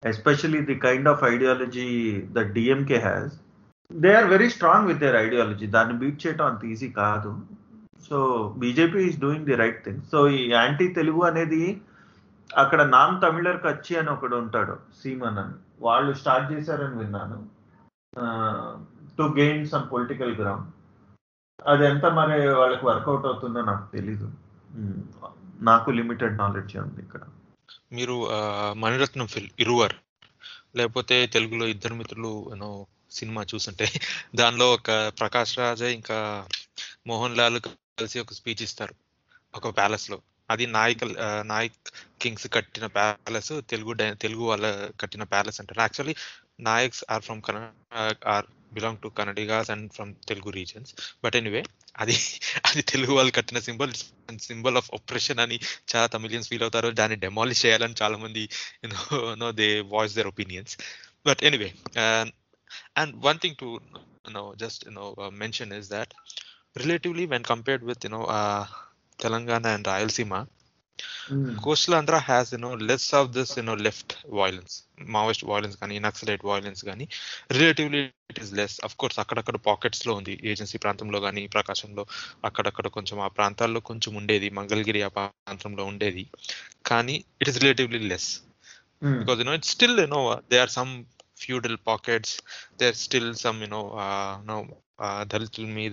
[0.04, 1.88] especially the kind of ideology
[2.34, 3.34] the DMK has
[3.92, 7.32] they are very strong with their ideology దాన్ని beat చేయటం అంత easy కాదు.
[8.04, 8.18] So
[8.58, 11.64] BJP is doing the right thing so ఈ anti Telugu అనేది
[12.58, 17.38] అక్కడ non Tamilar కచ్చి అని ఒకడు ఉంటాడు సీమన్ అని వాళ్ళు స్టార్ట్ చేశారని విన్నాను.
[19.18, 20.70] To gain some political ground
[21.68, 24.32] అది ఎంత మరి వాళ్ళకి వర్కౌట్ అవుతుందో నాకు తెలీదు.
[25.62, 27.22] నాకు లిమిటెడ్ నాలెడ్జ్ ఉంది ఇక్కడ.
[27.94, 28.16] మీరు
[28.74, 29.96] మణిరత్నం ఫిల్ ఇరువర్
[30.76, 33.88] లేకపోతే తెలుగులో ఇద్దరు మిత్రులు ఏమో సినిమా చూస్తుంటే
[34.36, 36.48] దానిలో ఒక ప్రకాష్ రాజే ఇంకా
[37.08, 38.96] మోహన్ లాల్ కలిసి ఒక స్పీచ్ ఇస్తారు
[39.56, 40.18] ఒక ప్యాలెస్లో.
[40.52, 41.80] అది నాయక్ ఆ, నాయక్
[42.22, 44.66] కింగ్స్ కట్టిన ప్యాలెస్ తెలుగు డై- తెలుగు వాళ్ళ
[45.00, 45.82] కట్టిన ప్యాలెస్ అంటారు.
[45.82, 46.16] Actually
[46.60, 47.72] Nayaks are from Kannada
[48.28, 50.92] or belong to Kannadigas and from Telugu regions.
[51.24, 51.64] But anyway
[51.98, 52.16] అది
[52.66, 53.94] అది తెలుగు వాళ్ళు కట్టిన సింబల్
[54.40, 55.58] సింబల్ ఆఫ్ ఆపరేషన్ అని
[55.92, 56.90] చాలా తమిళియన్స్ ఫీల్ అవుతారు.
[56.92, 58.44] దాన్ని డెమాలిష్ చేయాలని చాలా మంది
[58.84, 59.02] you know
[59.36, 60.76] no they voice their opinions
[61.26, 61.72] but anyway
[62.98, 63.70] and one thing to
[64.30, 66.14] know just you know mention is that
[66.78, 68.22] relatively when compared with you know
[69.22, 70.46] Telangana and Rayalaseema.
[71.64, 76.86] Coastal Andhra has you know less of this you know left violence Maoist violence కానీ naxalite violence
[76.86, 77.08] కానీ
[77.52, 80.40] relatively it is less of course అక్కడక్కడ పాకెట్స్లో ఉంది.
[80.44, 82.06] Agency ప్రాంతంలో కానీ ప్రకాశంలో
[82.46, 84.50] అక్కడక్కడ కొంచెం ఆ ప్రాంతాల్లో కొంచెం ఉండేది.
[84.50, 86.30] మంగళగిరి ఆ ప్రాంతంలో ఉండేది.
[86.86, 88.40] కానీ it is relatively less
[89.04, 91.04] it's still you know uh, there are some
[91.44, 92.30] feudal pockets.
[92.82, 94.76] There's still some you know uh, uh,
[95.22, 95.92] దళితుల మీద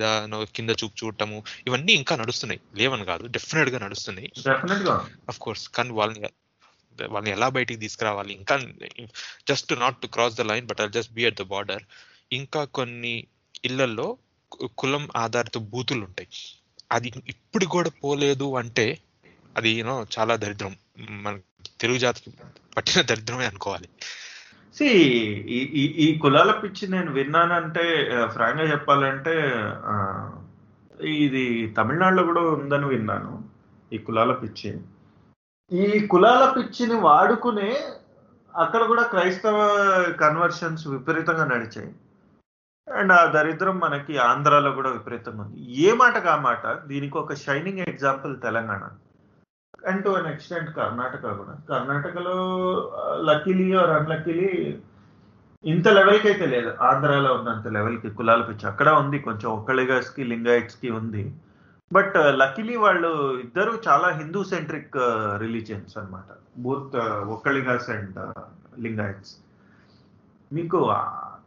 [0.54, 2.60] కింద చూపు చూడటము ఇవన్నీ ఇంకా నడుస్తున్నాయి.
[2.74, 4.32] లేవని కాదు డెఫినెట్గా నడుస్తున్నాయి.
[5.28, 6.28] అఫ్ కోర్స్ కానీ వాళ్ళని
[7.06, 8.32] వాళ్ళని ఎలా బయటికి తీసుకురావాలి?
[8.34, 8.56] ఇంకా
[9.48, 11.82] just not to cross the line but I just be at the border
[12.32, 13.26] ఇంకా కొన్ని
[13.64, 14.16] ఇళ్ళలో
[14.78, 16.28] కులం ఆధారిత బూతులు ఉంటాయి.
[16.92, 18.98] అది ఇప్పుడు కూడా పోలేదు అంటే
[19.56, 20.76] అది యూనో చాలా దరిద్రం.
[20.98, 21.40] మన
[21.80, 22.30] తెలుగు జాతికి
[22.76, 23.88] పట్టిన దరిద్రమే అనుకోవాలి.
[24.78, 24.86] సి
[25.48, 29.54] ఈ ఈ- ఈ కులాల పిచ్చి నేను విన్నానంటే ఫ్రాంక్గా చెప్పాలంటే
[31.06, 33.44] ఇది తమిళనాడులో కూడా ఉందని విన్నాను
[33.92, 34.80] ఈ కులాల పిచ్చి.
[35.72, 37.76] ఈ కులాల పిచ్చిని వాడుకునే
[38.56, 39.58] అక్కడ కూడా క్రైస్తవ
[40.20, 41.94] కన్వర్షన్స్ విపరీతంగా నడిచాయి.
[42.94, 45.80] అండ్ ఆ దరిద్రం మనకి ఆంధ్రాలో కూడా విపరీతంగా ఉంది.
[45.80, 46.86] ఏ మాట కా మాట?
[46.86, 48.88] దీనికి ఒక shining example Telangana.
[49.86, 51.54] And to an extent Karnataka కూడా.
[51.68, 52.36] కర్ణాటకలో
[53.18, 54.78] లక్కీలీ ఆర్ అన్లక్కీలీ
[55.64, 56.70] ఇంత లెవెల్కి అయితే లేదు.
[56.80, 59.18] ఆంధ్రాలో ఉన్నంత లెవెల్కి కులాల పిచ్చి అక్కడ ఉంది.
[59.18, 61.32] కొంచెం ఒక్కళ్ళిగాస్కి లింగాయిట్స్కి ఉంది.
[61.92, 63.10] బట్ లక్కీలీ uh, వాళ్ళు
[63.40, 64.96] ఇద్దరు చాలా హిందూ సెంట్రిక్
[65.38, 66.30] రిలీజియన్స్ అన్నమాట.
[66.58, 68.44] Both uh, Vokkaligas and uh,
[68.78, 69.34] Lingayats.
[70.52, 70.78] మీకు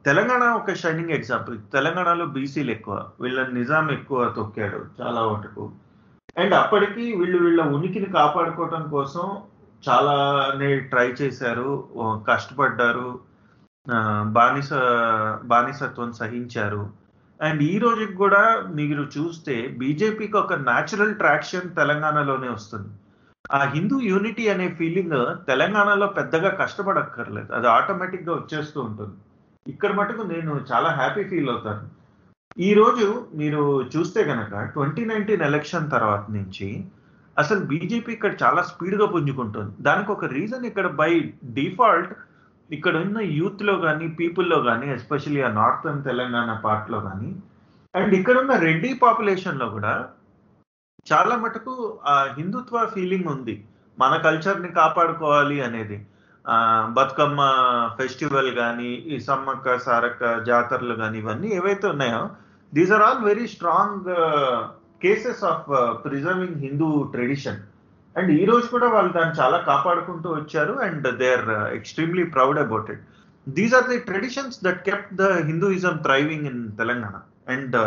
[0.06, 3.06] తెలంగాణ ఒక షైనింగ్ ఎగ్జాంపుల్ తెలంగాణలో బీసీలు ఎక్కువ.
[3.22, 4.80] వీళ్ళ నిజాం ఎక్కువ తొక్కాడు.
[5.02, 5.72] చాలా వరకు.
[6.38, 9.38] అండ్ అప్పటికి వీళ్ళు వీళ్ళ ఉనికిని కాపాడుకోవటం కోసం
[9.90, 11.88] చాలానే ట్రై చేశారు.
[12.28, 13.20] కష్టపడ్డారు.
[14.24, 14.74] బానిస
[15.44, 16.90] బానిసత్వం సహించారు.
[17.42, 22.90] అండ్ ఈ రోజుకి కూడా మీరు చూస్తే బీజేపీకి ఒక న్యాచురల్ ట్రాక్షన్ తెలంగాణలోనే వస్తుంది.
[23.52, 27.54] ఆ హిందూ యూనిటీ అనే ఫీలింగ్ తెలంగాణలో పెద్దగా కష్టపడక్కర్లేదు.
[27.54, 29.16] అది ఆటోమేటిక్గా వచ్చేస్తూ ఉంటుంది.
[29.72, 32.01] ఇక్కడ మటుకు నేను చాలా హ్యాపీ ఫీల్ అవుతాను.
[32.60, 33.06] ఈ రోజు
[33.40, 33.62] మీరు
[33.94, 36.68] చూస్తే కనుక ట్వంటీ నైన్టీన్ ఎలక్షన్ తర్వాత నుంచి
[37.38, 39.72] అసలు బీజేపీ ఇక్కడ చాలా స్పీడ్గా పుంజుకుంటుంది.
[39.82, 41.12] దానికి ఒక రీజన్ ఇక్కడ బై
[41.60, 42.12] డిఫాల్ట్
[42.70, 47.32] ఇక్కడ ఉన్న యూత్లో కానీ పీపుల్లో కానీ ఎస్పెషల్లీ ఆ నార్త్ అండ్ తెలంగాణ పార్ట్లో కానీ
[47.96, 49.94] అండ్ ఇక్కడ ఉన్న రెడ్డి పాపులేషన్లో కూడా
[51.12, 51.76] చాలా మటుకు
[52.06, 53.56] ఆ హిందుత్వ ఫీలింగ్ ఉంది.
[53.98, 56.00] మన కల్చర్ని కాపాడుకోవాలి అనేది.
[56.96, 57.42] బతుకమ్మ
[57.98, 62.22] ఫెస్టివల్ కానీ ఈ సమ్మక్క సారక్క జాతరలు కానీ ఇవన్నీ ఏవైతే ఉన్నాయో
[62.74, 64.08] these are all very strong
[65.02, 65.68] cases of
[66.06, 67.62] preserving Hindu tradition
[68.16, 72.90] and ఈ రోజు కూడా వాళ్ళు దాన్ని చాలా కాపాడుకుంటూ వచ్చారు and they are extremely proud about
[72.92, 73.04] it
[73.48, 77.16] these are the traditions that kept the Hinduism thriving in Telangana
[77.48, 77.78] and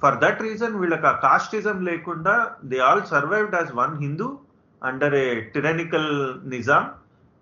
[0.00, 4.28] for that reason వీళ్ళకి ఆ కాస్టిజం లేకుండా they all survived as one Hindu
[4.82, 6.10] under a tyrannical
[6.48, 6.86] Nizam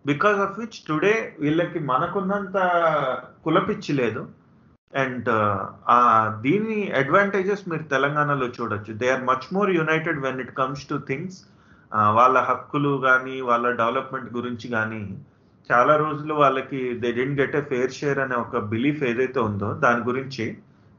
[0.04, 2.56] because of which today వీళ్ళకి మనకున్నంత
[3.44, 4.22] కులపిచ్చి లేదు.
[4.92, 5.28] And
[5.94, 8.92] uh, దీని advantages మీరు తెలంగాణలో చూడొచ్చు.
[9.00, 11.38] They are much more united when it comes to things
[12.18, 15.02] వాళ్ళ హక్కులు కానీ వాళ్ళ డెవలప్మెంట్ గురించి కానీ
[15.70, 20.02] చాలా రోజులు వాళ్ళకి they didn't get a fair share అనే ఒక బిలీఫ్ ఏదైతే ఉందో దాని
[20.10, 20.46] గురించి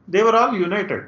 [0.08, 1.04] దేవర్ ఆల్ యునైటెడ్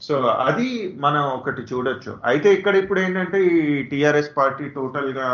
[0.00, 0.16] సో
[0.48, 0.68] అది
[1.04, 2.12] మనం ఒకటి చూడొచ్చు.
[2.30, 3.56] అయితే ఇక్కడ ఇప్పుడు ఏంటంటే ఈ
[3.90, 5.28] టిఆర్ఎస్ పార్టీ టోటల్గా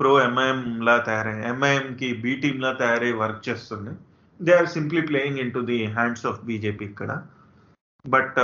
[0.00, 3.92] ప్రో ఎంఐఎం లా తయారై ఎంఐఎం కి బి టీమ్ లా తయారై వర్క్ చేస్తుంది.
[4.40, 7.10] They are simply playing into the hands of BJP ఇక్కడ.
[8.04, 8.38] బట్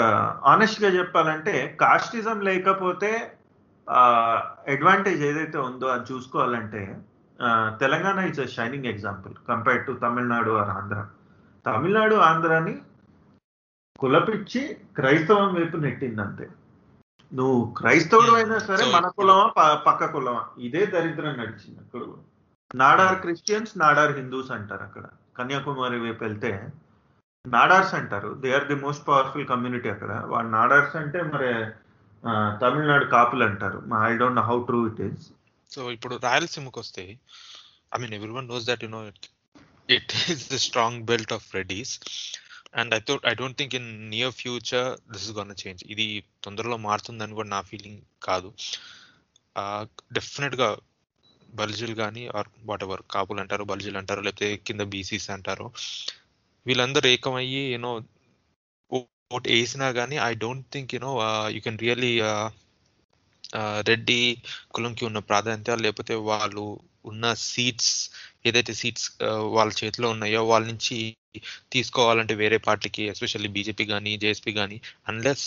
[0.53, 3.11] ఆనెస్ట్ uh, గా చెప్పాలంటే కాస్టిజం లేకపోతే
[4.73, 6.83] అడ్వాంటేజ్ ఏదైతే ఉందో అది చూసుకోవాలంటే
[7.79, 10.99] Telangana is a shining example compare to Tamil Nadu or Andhra
[11.65, 12.75] Tamil Nadu ఆంధ్రాని
[13.99, 14.63] కులపిచ్చి
[14.97, 16.47] క్రైస్తవం వైపు నెట్టింది అంతే
[17.33, 19.45] నువ్వు క్రైస్తవుడు అయినా సరే మన కులమా
[19.87, 20.43] పక్క కులమా?
[20.59, 22.23] ఇదే దరిద్రం నడిచింది అక్కడ కూడా.
[22.75, 25.05] నాడార్ క్రిస్టియన్స్ నాడార్ హిందూస్ అంటారు అక్కడ.
[25.39, 26.51] కన్యాకుమారి వైపు వెళ్తే
[27.45, 28.31] నాడార్స్ అంటారు.
[28.43, 30.13] They are the most powerful community అక్కడ.
[30.27, 31.51] వాళ్ళు నాడార్స్ అంటే మరి
[32.63, 33.79] తమిళనాడు కాపులు అంటారు.
[34.09, 35.27] I don't know how true it is
[35.73, 37.05] so ఇప్పుడు రాయలసీమకి వస్తే
[37.95, 39.27] I mean everyone knows that you know it
[39.89, 41.95] it is the strong belt of Reddys
[42.77, 46.07] and I thought I don't think in near future this is gonna change ఇది
[46.45, 48.51] తొందరలో మారుతుందని కూడా నా feeling కాదు.
[50.17, 50.69] డెఫినెట్గా
[51.51, 55.67] బల్జులు కానీ ఆర్ వాట్ ఎవర్ కాపులు అంటారు బల్జులు అంటారు లేకపోతే కింద బీసీస్ అంటారు
[56.67, 57.93] వీళ్ళందరూ ఏకమయ్యి యూనో
[59.31, 61.13] ఓట్ వేసినా కానీ I don't think you know
[61.55, 62.13] you can really
[63.89, 64.21] Reddy
[64.71, 66.65] కులంకి ఉన్న ప్రాధాన్యత లేకపోతే వాళ్ళు
[67.11, 67.93] ఉన్న సీట్స్
[68.47, 69.07] ఏదైతే సీట్స్
[69.57, 70.97] వాళ్ళ చేతిలో ఉన్నాయో వాళ్ళ నుంచి
[71.71, 74.79] తీసుకోవాలంటే వేరే పార్టీకి ఎస్పెషల్లీ బీజేపీ కానీ జేఎస్పీ కానీ
[75.09, 75.47] unless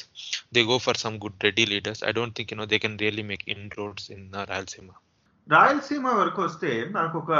[0.53, 3.45] they go for some good Reddy leaders I don't think you know they can really make
[3.77, 4.89] inroads in Rayalaseema
[5.49, 7.33] Rayalaseema వరకు వస్తే నాకు ఒక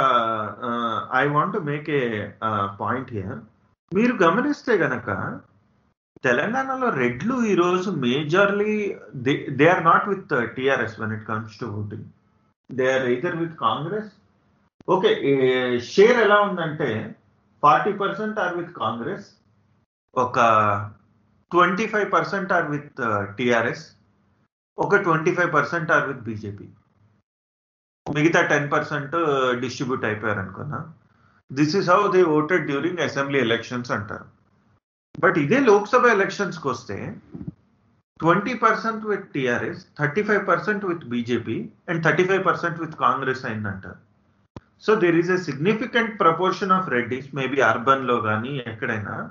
[1.16, 2.04] I want make a
[2.80, 3.38] point here
[3.92, 5.08] మీరు గమనిస్తే గనక
[6.24, 8.74] తెలంగాణలో రెడ్లు ఈరోజు majorly
[9.58, 12.08] they are not with TRS when it comes to voting
[12.70, 14.10] they are either with Congress
[14.88, 15.10] okay
[15.88, 16.90] share ఎలా ఉందంటే
[17.62, 19.26] forty percent are with Congress
[20.14, 20.38] ఒక
[21.50, 23.00] twenty five percent or with
[23.38, 23.84] TRS
[24.78, 26.68] ఒక twenty five percent or with BJP
[28.06, 29.14] మిగతా ten percent
[29.62, 30.78] distribute అయిపోయారు అనుకున్నా.
[31.50, 34.26] This is how they voted during assembly elections అంటారు.
[35.24, 36.96] But ఇదే లోక్సభ ఎలక్షన్స్కి వస్తే
[38.20, 41.56] twenty percent with TRS thirty five percent with BJP
[41.90, 44.00] and thirty five percent with Congress అయిందంటారు.
[44.82, 49.30] So there is a significant proportion of Reddys maybe అర్బన్లో కానీ ఎక్కడైనా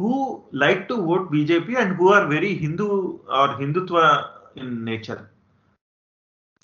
[0.00, 4.24] who like to vote BJP and who are very Hindu are Hindutva
[4.56, 5.18] in nature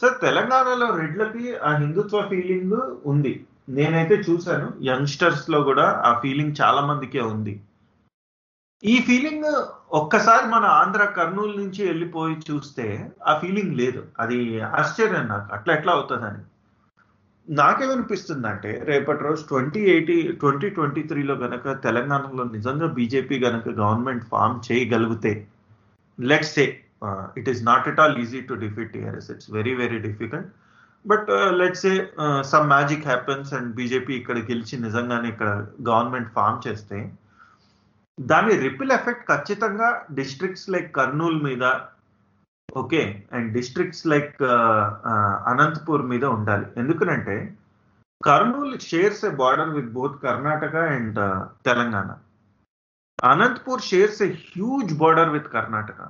[0.01, 3.47] sir తెలంగాణలో రెడ్లకి ఆ హిందుత్వ feeling ఉంది.
[3.69, 4.75] నేనైతే చూశాను.
[4.81, 7.61] యంగ్స్టర్స్లో కూడా ఆ ఫీలింగ్ చాలా మందికే ఉంది.
[8.85, 9.45] ఈ ఫీలింగ్
[9.93, 14.07] ఒక్కసారి మన ఆంధ్ర కర్నూలు నుంచి వెళ్ళిపోయి చూస్తే ఆ ఫీలింగ్ లేదు.
[14.19, 15.55] అది ఆశ్చర్యం నాకు.
[15.55, 16.45] అట్లా ఎట్లా అవుతుందని.
[17.49, 24.57] నాకేమనిపిస్తుందంటే రేపటి రోజు ట్వంటీ ఎయిటీ ట్వంటీ ట్వంటీ త్రీలో గనక తెలంగాణలో నిజంగా బీజేపీ గనక గవర్నమెంట్ ఫామ్
[24.67, 25.33] చేయగలిగితే
[26.19, 26.65] let's say
[27.37, 30.51] it is not at all easy to defeat TRS it's very very difficult
[31.05, 31.93] but let's say
[32.51, 35.51] some magic happens and BJP ఇక్కడ గెలిచి నిజంగానే ఇక్కడ
[35.89, 36.99] గవర్నమెంట్ ఫామ్ చేస్తే
[38.19, 41.65] దాని రిపిల్ ఎఫెక్ట్ ఖచ్చితంగా డిస్ట్రిక్ట్స్ లైక్ కర్నూలు మీద
[42.77, 43.03] okay
[43.33, 44.43] and districts like
[45.51, 46.67] Anantapur మీద ఉండాలి.
[46.77, 47.37] ఎందుకనంటే
[48.25, 51.21] Kurnool shares a border with both Karnataka and
[51.69, 52.11] Telangana.
[53.25, 56.01] Anantapur shares a huge border with Karnataka.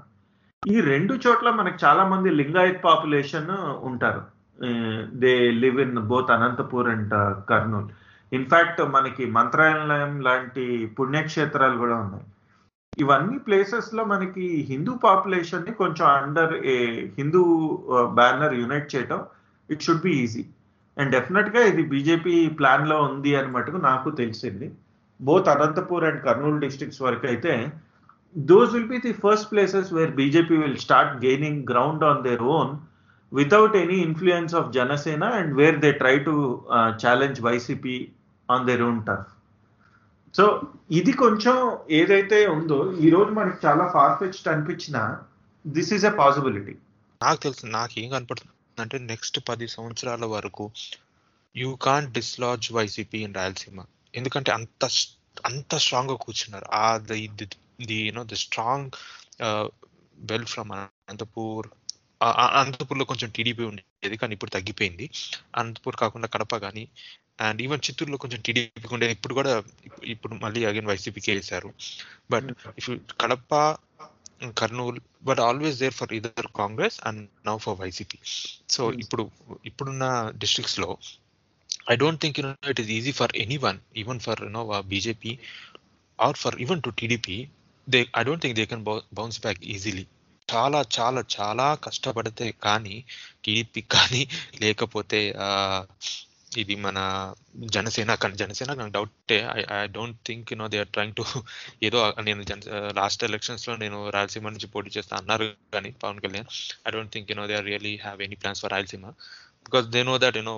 [0.67, 3.51] ఈ రెండు చోట్ల మనకు చాలా మంది లింగాయత్ పాపులేషన్
[3.91, 4.23] ఉంటారు.
[5.23, 5.33] They
[5.63, 7.15] live in both Anantapur and
[7.51, 7.91] Kurnool.
[8.33, 10.65] In fact మనకి మంత్రాలయం లాంటి
[10.99, 12.27] పుణ్యక్షేత్రాలు కూడా ఉన్నాయి.
[12.99, 16.76] ఇవన్నీ ప్లేసెస్లో మనకి హిందూ పాపులేషన్ని కొంచెం under a
[17.18, 17.42] Hindu
[18.18, 19.20] banner unite చేయటం
[19.68, 20.44] it should be easy
[20.96, 24.68] and డెఫినెట్గా ఇది బీజేపీ ప్లాన్లో ఉంది అని మటుకు నాకు తెలిసింది.
[25.20, 27.53] Both Anantapur and Kurnool districts వరకు అయితే
[28.34, 32.72] those will be the first places where BJP will start gaining ground on their own
[33.32, 36.34] without any influence of Janasena and where they try to
[37.03, 37.96] challenge YCP
[38.49, 39.32] on their own turf
[40.39, 45.18] so ఇది కొంచెం ఏదైతే ఉందో ఈ రోజు మనకి చాలా ఫార్ఫెచ్డ్ అనిపించిన
[45.66, 46.74] this is a possibility
[47.22, 50.70] నాకు తెలుసు నాకు ఏం కనపడుతుంది అంటే నెక్స్ట్ పది సంవత్సరాల వరకు
[51.57, 53.84] you can't dislodge YCP in Rayalaseema
[54.14, 54.89] ఎందుకంటే అంత
[55.47, 56.66] అంత స్ట్రాంగ్గా కూర్చున్నారు.
[56.72, 58.91] ఆ the you know the strong
[60.18, 61.68] well from Anantapur
[62.22, 65.11] అనంతపూర్లో కొంచెం టీడీపీ ఉండేది కానీ ఇప్పుడు తగ్గిపోయింది.
[65.57, 66.89] అనంతపూర్ కాకుండా కడప కానీ
[67.47, 69.14] అండ్ ఈవెన్ చిత్తూరులో కొంచెం టీడీపీకి ఉండేది.
[69.16, 69.53] ఇప్పుడు కూడా
[70.14, 71.70] ఇప్పుడు మళ్ళీ అగైన్ వైసీపీకి వేశారు
[72.32, 72.49] but
[72.80, 72.89] if
[73.22, 73.55] Kadapa
[74.61, 78.18] Kurnool but always there for either Congress and now for YCP.
[78.74, 79.24] So ఇప్పుడు
[79.70, 80.05] ఇప్పుడున్న
[80.43, 80.91] డిస్ట్రిక్ట్స్లో
[81.93, 84.62] I don't think you know it is easy for any one even for you know
[84.93, 85.32] BJP
[86.18, 87.39] or for even to TDP
[87.86, 88.84] they I don't think they can
[89.18, 90.07] bounce back easily.
[90.49, 92.95] చాలా చాలా చాలా కష్టపడితే కానీ
[93.45, 94.22] TDP కానీ
[94.62, 95.20] లేకపోతే
[96.62, 96.99] ఇది మన
[97.76, 101.24] జనసేన కానీ జనసేన నాకు డౌటే I I don't think you know they are trying to
[101.82, 102.61] ఏదో నేను జన
[103.01, 106.49] లాస్ట్ ఎలక్షన్స్లో నేను రాయలసీమ నుంచి పోటీ చేస్తా అన్నారు కానీ Pawan Kalyan
[106.88, 109.07] I don't think you know they are really have any plans for Rayalaseema.
[109.68, 110.57] Because they know that you know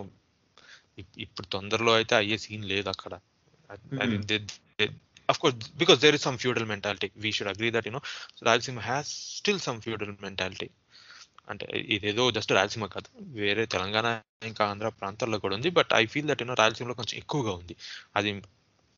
[1.27, 3.15] ఇప్పుడు తొందరలో అయితే అయ్యే సీన్ లేదు అక్కడ.
[5.29, 7.09] Of course because there is some feudal mentality.
[7.25, 8.03] We should agree that you know
[8.47, 10.69] Rayalaseema has still some feudal mentality
[11.49, 11.67] అంటే
[11.97, 13.09] ఇదేదో just Rayalaseema కాదు.
[13.39, 14.07] వేరే తెలంగాణ
[14.51, 15.71] ఇంకా ఆంధ్ర ప్రాంతాల్లో కూడా ఉంది.
[15.79, 17.75] But I feel that you know రాయలసీమలో కొంచెం ఎక్కువగా ఉంది.
[18.17, 18.31] అది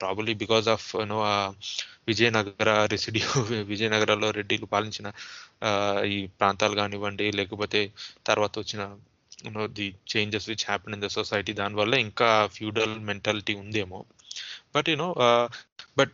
[0.01, 1.19] probably because of you know
[2.09, 3.27] Vijayanagara residue
[3.73, 5.09] విజయనగరంలో రెడ్డిలు పాలించిన
[6.13, 7.81] ఈ ప్రాంతాలు కానివ్వండి లేకపోతే
[8.27, 8.83] తర్వాత వచ్చిన
[9.45, 14.01] you know the changes which happen in the society దానివల్ల ఇంకా ఫ్యూడల్ మెంటాలిటీ ఉందేమో.
[14.75, 15.09] బట్ యూనో
[15.99, 16.13] బట్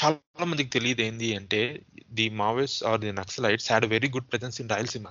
[0.00, 1.60] చాలా మందికి తెలియదు ఏంది అంటే
[2.14, 5.08] the Maoists or the Naxalites had very good presence in Rayalaseema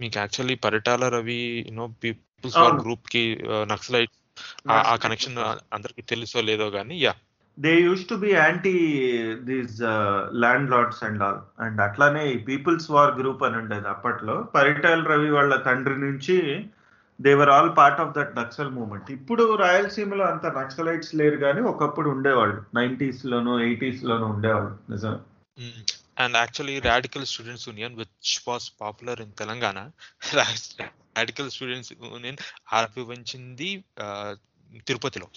[0.00, 3.22] మీకు actually Paritala Ravi you know People's గ్రూప్కి
[3.68, 4.14] నక్సలైట్
[4.70, 5.38] ఆ కనెక్షన్
[5.72, 7.14] అందరికి తెలుసో లేదో కానీ yeah
[7.58, 8.74] they used to be anti
[9.42, 9.78] these
[10.70, 14.36] landlords and all and అట్లానే పీపుల్స్ వార్ గ్రూప్ అని ఉండేది అప్పట్లో.
[14.54, 16.36] పరిటాల రవి వాళ్ళ తండ్రి నుంచి
[17.20, 22.60] they were all part of that Naxal movement ఇప్పుడు రాయలసీమలో అంత నక్సలైట్స్ లేరు కానీ ఒకప్పుడు ఉండేవాళ్ళు.
[22.74, 25.16] నైన్టీస్ లోను ఎయిటీస్ లోను ఉండేవాళ్ళు నిజం
[26.18, 29.78] and actually radical students union which was popular in Telangana
[31.18, 32.36] radical students union
[32.72, 33.84] ఆవిర్భవించింది
[34.86, 35.28] తిరుపతిలో.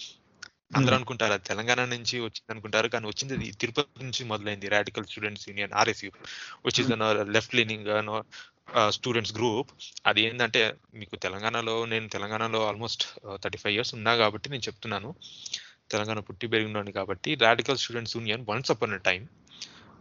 [0.72, 5.72] అందరూ అనుకుంటారు అది తెలంగాణ నుంచి వచ్చింది అనుకుంటారు కానీ వచ్చింది తిరుపతి నుంచి మొదలైంది radical students union
[5.72, 6.10] RSU
[6.66, 6.90] which is
[7.30, 7.88] left leaning
[8.90, 9.70] students group
[10.06, 10.60] అది ఏంటంటే
[10.94, 13.04] మీకు తెలంగాణలో నేను తెలంగాణలో ఆల్మోస్ట్
[13.42, 15.10] థర్టీ ఫైవ్ ఇయర్స్ ఉన్నా కాబట్టి నేను చెప్తున్నాను.
[15.90, 19.24] తెలంగాణ పుట్టి పెరిగినాను కాబట్టి radical students union once upon a time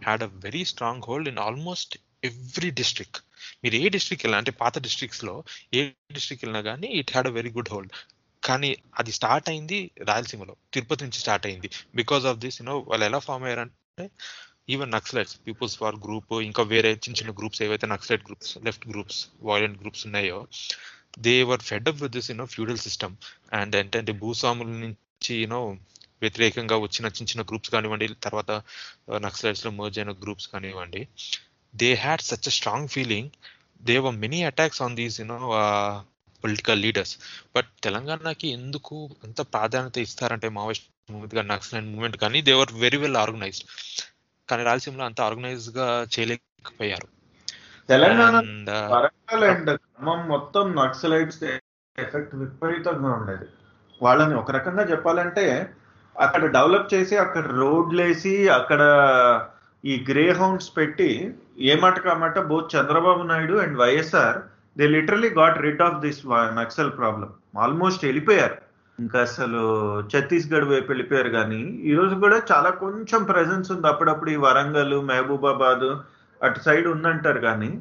[0.05, 3.19] had a very strong hold in almost every district
[3.63, 5.35] మీరు ఏ డిస్ట్రిక్ట్ వెళ్ళినా అంటే పాత డిస్ట్రిక్ట్స్లో
[5.73, 5.81] ఏ
[6.13, 7.93] డిస్ట్రిక్ట్ వెళ్ళినా కానీ it had a very good hold
[8.43, 8.69] కానీ
[8.99, 9.79] అది స్టార్ట్ అయింది
[10.09, 10.53] రాయలసీమలో.
[10.73, 11.69] తిరుపతి నుంచి స్టార్ట్ అయింది.
[11.95, 14.05] బికాస్ ఆఫ్ దిస్ యూనో వాళ్ళు ఎలా ఫామ్ అయ్యారంటే
[14.73, 19.19] even Naxalites People's War group ఇంకా వేరే చిన్న చిన్న గ్రూప్స్ ఏవైతే Naxalite groups left groups
[19.41, 20.39] violent groups ఉన్నాయో
[21.19, 23.15] they were fed up with this you know feudal system
[23.51, 25.61] and ఏంటంటే భూస్వాముల నుంచి యూనో
[26.21, 28.51] వ్యతిరేకంగా వచ్చిన చిన్న చిన్న గ్రూప్స్ కానివ్వండి తర్వాత
[29.09, 31.01] uh, నక్సలైట్స్లో మర్జ్ అయిన గ్రూప్స్ కానివ్వండి
[31.73, 33.31] they had such a strong feeling
[33.81, 35.37] they were many attacks on these you know
[36.43, 37.13] political leaders
[37.55, 42.97] but తెలంగాణకి ఎందుకు అంత ప్రాధాన్యత ఇస్తారంటే మావోయిస్ట్ మూవ్మెంట్ కానీ నక్సలైట్ మూవ్మెంట్ కానీ they were very
[42.97, 43.65] well organised
[44.49, 47.07] కానీ రాయలసీమలో అంత ఆర్గనైజ్గా చేయలేకపోయారు.
[47.89, 48.35] తెలంగాణ
[48.73, 51.41] uh, వరంగల్ అండ్ ఖమ్మం మొత్తం నక్సలైట్స్
[51.95, 53.47] ఎఫెక్ట్ విపరీతంగా ఉండేది.
[54.01, 55.45] వాళ్ళని ఒక రకంగా చెప్పాలంటే
[56.15, 58.81] అక్కడ డెవలప్ చేసి అక్కడ రోడ్లు వేసి అక్కడ
[59.83, 61.09] ఈ గ్రే హౌండ్స్ పెట్టి
[61.71, 64.39] ఏమాట కామాట both Chandrababu Naidu and YSR
[64.77, 68.57] they literally got rid of this Naxal problem almost వెళ్ళిపోయారు.
[68.99, 69.61] ఇంకా అసలు
[70.11, 71.61] ఛత్తీస్గఢ్ వైపు వెళ్ళిపోయారు కానీ
[71.91, 73.87] ఈరోజు కూడా చాలా కొంచెం ప్రెజెన్స్ ఉంది.
[73.87, 75.87] అప్పుడప్పుడు ఈ వరంగల్ మహబూబాబాద్
[76.43, 77.79] అటు సైడ్ ఉందంటారు కానీ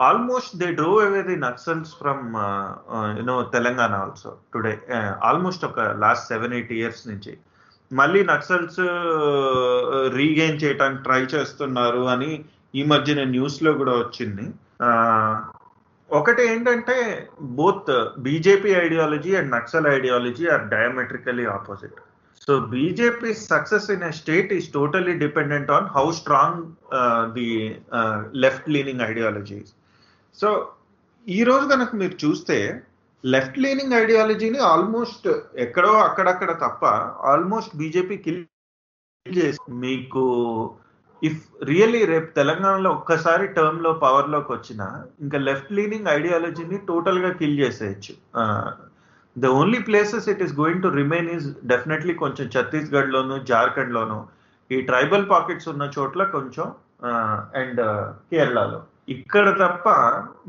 [0.00, 2.24] almost they drove away the Naxals from
[3.18, 4.78] you know Telangana also today
[5.24, 7.38] almost ఒక లాస్ట్ సెవెన్ ఎయిట్ ఇయర్స్ నుంచి.
[7.92, 8.80] మళ్ళీ నక్సల్స్
[10.16, 14.46] రీగెయిన్ చేయడానికి ట్రై చేస్తున్నారు అని ఈ మధ్యన న్యూస్లో కూడా వచ్చింది.
[14.80, 15.36] Uh,
[16.10, 16.96] ఒకటి ఏంటంటే
[17.58, 21.98] both BJP ideology and Naxal ideology are diametrically opposite
[22.48, 26.60] so BJP success in a state is totally dependent on how strong
[27.34, 27.48] the
[28.36, 29.72] left leaning ideologies
[30.38, 30.50] so
[31.26, 32.56] ఈ రోజు కనుక మీరు చూస్తే
[33.24, 35.26] లెఫ్ట్ లీనింగ్ ఐడియాలజీని ఆల్మోస్ట్
[35.58, 36.82] ఎక్కడో అక్కడక్కడ తప్ప
[37.32, 38.44] ఆల్మోస్ట్ బీజేపీ కిల్
[39.26, 40.24] చేసి మీకు
[41.26, 41.40] ఇఫ్
[41.70, 44.82] రియల్లీ రేపు తెలంగాణలో ఒక్కసారి టర్మ్లో పవర్లోకి వచ్చిన
[45.24, 48.12] ఇంకా లెఫ్ట్ లీనింగ్ ఐడియాలజీని టోటల్గా కిల్ చేసేయచ్చు.
[49.36, 54.18] The only places it is going to remain is definitely కొంచెం ఛత్తీస్గఢ్ లోను జార్ఖండ్ లోను
[54.70, 56.66] ఈ ట్రైబల్ పాకెట్స్ ఉన్న చోట్ల కొంచెం
[57.60, 57.82] అండ్
[58.30, 58.80] కేరళలో.
[59.14, 59.88] ఇక్కడ తప్ప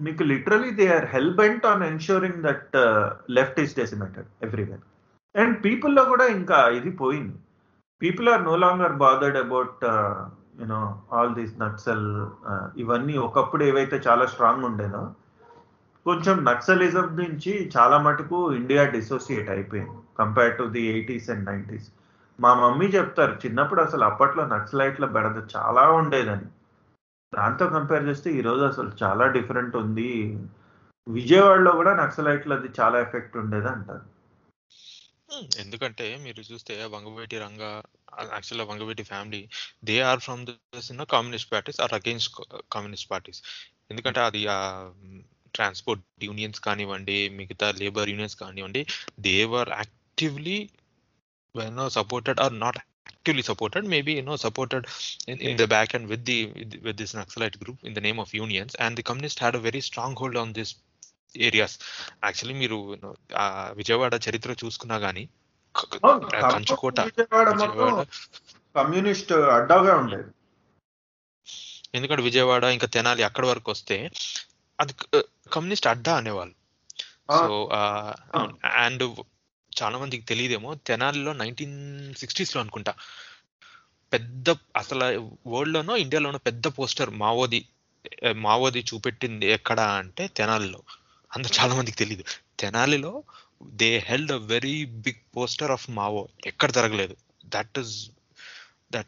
[0.05, 2.75] మీకు literally they are hellbent on ensuring that
[3.37, 4.83] left is decimated everywhere.
[5.35, 7.37] And పీపుల్లో కూడా ఇంకా ఇది పోయింది.
[8.01, 9.81] People are no longer bothered about
[10.59, 10.81] you know
[11.17, 12.07] all these Naxal
[12.81, 15.03] ఇవన్నీ ఒకప్పుడు ఏవైతే చాలా స్ట్రాంగ్ ఉండేనో
[16.05, 19.97] కొంచెం నక్సలిజం నుంచి చాలా మటుకు ఇండియా డిసోసియేట్ అయిపోయింది.
[20.19, 21.87] Compare to the eighties and nineties
[22.39, 26.47] మా మమ్మీ చెప్తారు చిన్నప్పుడు అసలు అప్పట్లో నక్సలైట్ల బెడద చాలా ఉండేదని.
[27.33, 30.11] దాంతో కంపేర్ చేస్తే ఈ రోజు అసలు చాలా డిఫరెంట్ ఉంది.
[31.07, 34.05] విజయవాడలో కూడా నక్సలైట్లది చాలా ఎఫెక్ట్ ఉండేది అంటారు.
[35.63, 37.63] ఎందుకంటే మీరు చూస్తే Vangaveeti Ranga
[38.31, 39.41] actual Vangaveeti family
[39.83, 42.29] they are from then communist parties or against
[42.71, 43.41] communist parties
[43.89, 44.59] ఎందుకంటే అది ఆ
[45.53, 48.81] ట్రాన్స్పోర్ట్ యూనియన్స్ కానివ్వండి మిగతా లేబర్ యూనియన్స్ కానివ్వండి
[49.19, 50.57] they were actively
[51.55, 54.85] you know supported or not actively supported maybe you know supported
[55.29, 56.37] in the back and with the
[56.81, 59.81] with this Naxalite group in the name of unions and the communist had a very
[59.81, 60.73] strong hold on this
[61.35, 61.75] areas
[62.23, 62.77] actually మీరు
[63.73, 65.29] విజయవాడ చరిత్ర చూసుకున్నా కానీ
[66.51, 66.99] కంచుకోట
[68.75, 70.29] communist అడ్డాగా ఉండేది
[71.95, 74.09] ఎందుకంటే విజయవాడ ఇంకా తెనాలి అక్కడి వరకు వస్తే
[74.79, 74.93] అది
[75.51, 76.55] కమ్యూనిస్ట్ అడ్డా అనేవాళ్ళు.
[77.29, 77.69] సో
[78.65, 79.03] అండ్
[79.81, 82.93] చాలా మందికి తెలియదేమో తెనాలిలో నైన్టీన్ సిక్స్టీస్లో అనుకుంటా
[84.13, 85.05] పెద్ద అసలు
[85.47, 87.65] వరల్డ్ లోనో ఇండియాలోనో పెద్ద పోస్టర్ మావోది
[88.35, 90.81] మావోది చూపెట్టింది ఎక్కడ అంటే తెనాలిలో.
[91.35, 92.23] అంత చాలా మందికి తెలియదు
[92.59, 93.23] తెనాలిలో
[93.63, 96.27] they held a very big poster of Mao.
[96.45, 97.15] ఎక్కడ జరగలేదు.
[97.45, 98.09] That is
[98.91, 99.07] that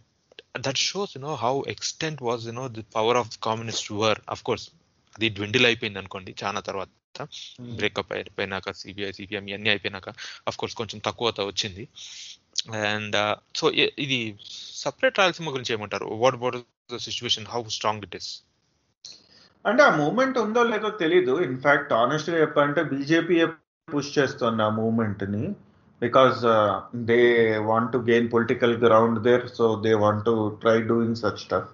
[0.59, 4.69] that shows you know how extent was you know the power of communist were of course
[5.15, 6.87] అది dwindle అయిపోయింది అనుకోండి చాలా తర్వాత.
[7.61, 10.09] బ్రేకప్ అయిపోయినాక సిబిఐ సిపిఎం ఇవన్నీ అయిపోయినాక
[10.47, 11.87] అఫ్ కోర్స్ కొంచెం తక్కువ వచ్చింది.
[12.75, 14.39] అండ్ సో ఇది
[14.75, 16.05] సపరేట్ రాయలసీమ గురించి ఏమంటారు?
[16.05, 16.55] What what
[16.93, 18.41] the situation how strong it is
[19.65, 21.41] అంటే ఆ మూమెంట్ ఉందో లేదో తెలీదు.
[21.43, 23.45] ఇన్ఫాక్ట్ ఆనెస్ట్గా చెప్పాలంటే బీజేపీ
[23.87, 25.43] పుష్ చేస్తుంది ఆ మూమెంట్ని
[26.01, 26.39] because
[27.09, 27.19] they
[27.69, 31.69] want to gain political ground there so they want to try doing such stuff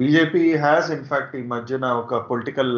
[0.00, 2.74] BJP has in fact ఈ మధ్యన ఒక పొలిటికల్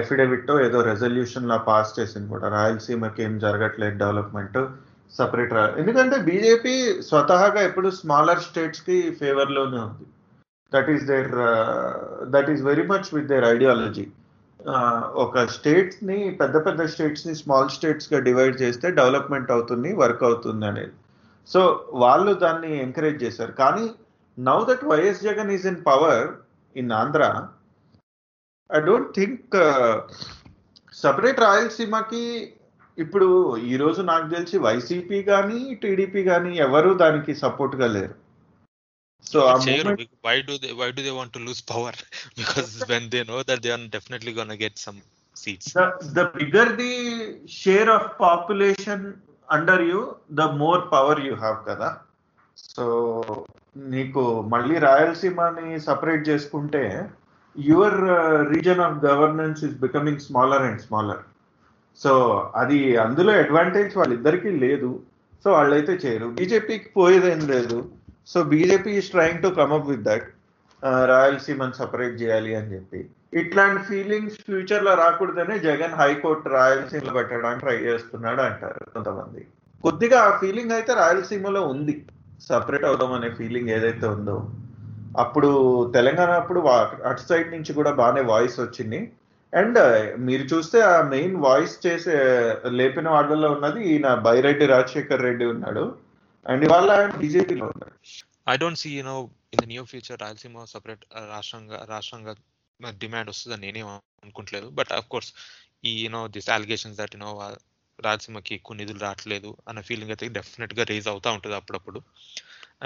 [0.00, 2.46] ఎఫిడవిట్ ఏదో రెజల్యూషన్ లా పాస్ చేసింది కూడా.
[2.56, 4.58] రాయలసీమకి ఏం జరగట్లేదు డెవలప్మెంట్
[5.14, 6.74] సపరేట్ ఎందుకంటే బీజేపీ
[7.08, 10.06] స్వతహాగా ఎప్పుడు స్మాలర్ స్టేట్స్కి ఫేవర్లోనే ఉంది.
[10.72, 11.32] That is their
[12.34, 14.04] that is very much with their ideology
[15.24, 20.92] ఒక స్టేట్స్ని పెద్ద పెద్ద స్టేట్స్ని స్మాల్ స్టేట్స్గా డివైడ్ చేస్తే డెవలప్మెంట్ అవుతుంది వర్క్ అవుతుంది అనేది.
[21.48, 21.60] సో
[22.02, 23.52] వాళ్ళు దాన్ని ఎంకరేజ్ చేశారు.
[23.62, 23.86] కానీ
[24.38, 26.28] now that YS Jagan is in power
[26.76, 27.22] in Andhra
[28.70, 29.56] I don't think
[30.94, 32.24] separate రాయలసీమకి
[32.98, 33.28] ఇప్పుడు
[33.72, 38.14] ఈ రోజు నాకు తెలిసి వైసీపీ కానీ టీడీపీ కానీ ఎవరు దానికి సపోర్ట్గా లేరు.
[39.26, 39.90] సో చేయరు.
[40.00, 41.98] మీకు why do they why do they want to lose power
[42.38, 45.00] because when they know that they are definitely gonna get some
[45.36, 45.72] seats
[46.18, 46.94] the bigger the
[47.48, 49.12] share of population
[49.48, 51.90] under you the more power you have కదా?
[52.56, 52.84] So
[53.76, 57.08] నీకు మళ్ళీ రాయలసీమని separate చేసుకుంటే
[57.56, 57.98] your
[58.54, 61.22] region of governance is becoming smaller and smaller
[62.00, 62.12] so
[62.56, 64.90] అది అందులో advantage వాళ్ళిద్దరికీ లేదు.
[65.44, 66.26] So వాళ్ళైతే చేయరు.
[66.26, 67.78] బీజేపీకి పోయేదేం లేదు.
[68.28, 70.28] So BJP is trying to come up with that
[71.12, 73.00] రాయలసీమని సపరేట్ చేయాలి అని చెప్పి.
[73.40, 79.42] ఇట్లాంటి ఫీలింగ్స్ ఫ్యూచర్లో రాకూడదనే జగన్ హైకోర్టు రాయలసీమలో పెట్టడానికి ట్రై చేస్తున్నాడు అంటారు కొంతమంది.
[79.84, 81.94] కొద్దిగా ఆ ఫీలింగ్ అయితే రాయలసీమలో ఉంది.
[82.48, 84.36] సపరేట్ అవుదాం అనే ఫీలింగ్ ఏదైతే ఉందో.
[85.18, 85.50] అప్పుడు
[85.94, 86.60] తెలంగాణ అప్పుడు
[87.10, 89.00] అటు సైడ్ నుంచి కూడా బాగానే వాయిస్ వచ్చింది.
[89.52, 92.16] అండ్ uh, మీరు చూస్తే ఆ మెయిన్ వాయిస్ చేసే
[92.78, 95.84] లేపిన వాళ్ళలో ఉన్నది ఈయన బైరెడ్డి రాజశేఖర్ రెడ్డి ఉన్నాడు.
[96.46, 97.96] అండ్ ఇవాళ ఆయన బీజేపీలో ఉన్నాడు
[98.52, 99.16] I don't see you know
[99.54, 102.32] in the new future Rayalaseema separate రాష్ట్రంగా రాష్ట్రంగా
[103.02, 103.88] డిమాండ్ వస్తుందని నేనేం
[104.24, 104.68] అనుకుంటలేదు.
[104.78, 105.30] బట్ అఫ్ కోర్స్
[105.84, 107.30] ఈ you know this allegations that you know
[107.98, 112.00] రాయలసీమకి ఎక్కువ నిధులు రావట్లేదు అన్న ఫీలింగ్ అయితే డెఫినెట్గా రేజ్ అవుతా ఉంటుంది అప్పుడప్పుడు.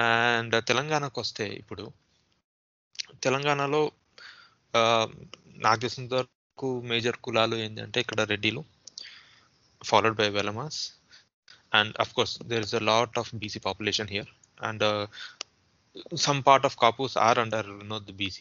[0.05, 1.85] అండ్ తెలంగాణకు వస్తే ఇప్పుడు
[3.25, 3.83] తెలంగాణలో
[4.75, 5.07] uh,
[5.65, 8.63] నాకు తెలిసినంత వరకు మేజర్ కులాలు ఏంటంటే ఇక్కడ రెడ్డిలు
[9.83, 10.81] followed by Velamas
[11.79, 14.27] and course there is a a lot of BC population and
[14.69, 14.85] and
[16.25, 18.39] some part of Kapus are under you know the BC.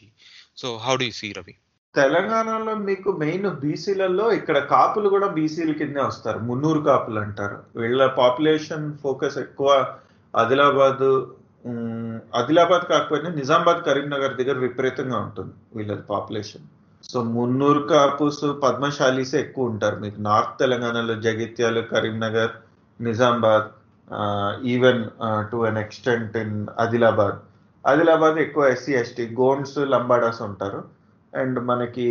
[0.61, 1.55] So how do you see Ravi?
[1.95, 6.39] తెలంగాణలో మీకు main బీసీలలో ఇక్కడ కాపులు కూడా బీసీల కిందే వస్తారు.
[6.39, 7.57] మున్నూరు కాపులు అంటారు.
[7.79, 9.69] వీళ్ళ పాపులేషన్ ఫోకస్ ఎక్కువ
[10.33, 11.05] ఆదిలాబాద్
[12.39, 16.65] ఆదిలాబాద్ కాకపోయినా నిజామాబాద్ కరీంనగర్ దగ్గర విపరీతంగా ఉంటుంది వీళ్ళ పాపులేషన్
[17.11, 19.97] సో మున్నూరు కాపుస్ పద్మశాలీసే ఎక్కువ ఉంటారు.
[20.05, 22.53] మీకు నార్త్ తెలంగాణలో జగిత్యాలు Karimnagar
[22.99, 23.69] Nizamabad
[24.65, 25.03] even
[25.51, 27.37] to an extent in Adilabad.
[27.87, 30.83] Adilabad ఎక్కువ ఎస్సీ ఎస్టీ గోండ్స్ లంబాడాస్ ఉంటారు.
[31.35, 32.07] అండ్ మనకి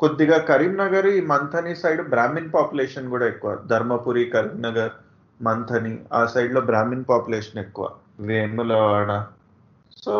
[0.00, 3.58] కొద్దిగా కరీంనగర్ ఈ మంథని సైడ్ బ్రాహ్మిన్ పాపులేషన్ కూడా ఎక్కువ.
[3.66, 4.92] ధర్మపురి కరీంనగర్
[5.42, 7.90] మంథని ఆ సైడ్లో బ్రాహ్మిన్ పాపులేషన్ ఎక్కువ.
[8.20, 9.24] వేములవాడ.
[10.04, 10.14] సో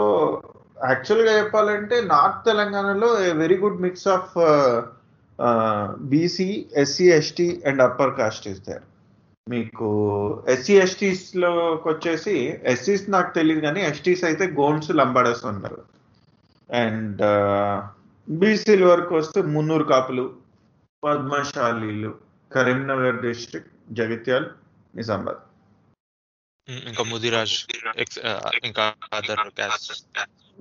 [0.89, 4.33] యాక్చువల్గా చెప్పాలంటే నార్త్ తెలంగాణలో very good mix of
[6.01, 8.83] BC SC ST and upper caste is there
[9.49, 9.86] మీకు
[10.49, 15.84] ఎస్సీ ఎస్టీస్లోకి వచ్చేసి ఎస్సీస్ నాకు తెలియదు కానీ ఎస్టీస్ అయితే గోన్స్ లంబాడస్ ఉన్నారు.
[16.70, 17.22] అండ్
[18.30, 20.36] బీసీల వరకు వస్తే మున్నూరు కాపులు
[21.05, 22.18] పద్మశాలీలు
[22.53, 24.47] కరీంనగర్ డిస్ట్రిక్ట్ జగిత్యాల్
[24.97, 25.41] నిజామాబాద్.
[26.68, 27.66] ఇంకా ముదిరాజ్
[28.64, 29.93] ఇంకా అదర్ క్యాస్ట్.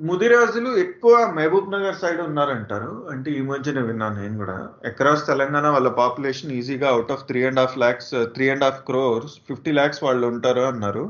[0.07, 2.91] ముదిరాజులు ఎక్కువ మహబూబ్ నగర్ సైడ్ ఉన్నారంటారు.
[3.11, 4.55] అంటే ఈ మధ్యన విన్నాను నేను కూడా.
[4.89, 9.33] అక్రాస్ తెలంగాణ వాళ్ళ పాపులేషన్ ఈజీగా out of three and half lakhs three and half crores
[9.49, 11.03] fifty lakhs వాళ్ళు ఉంటారు అన్నారు.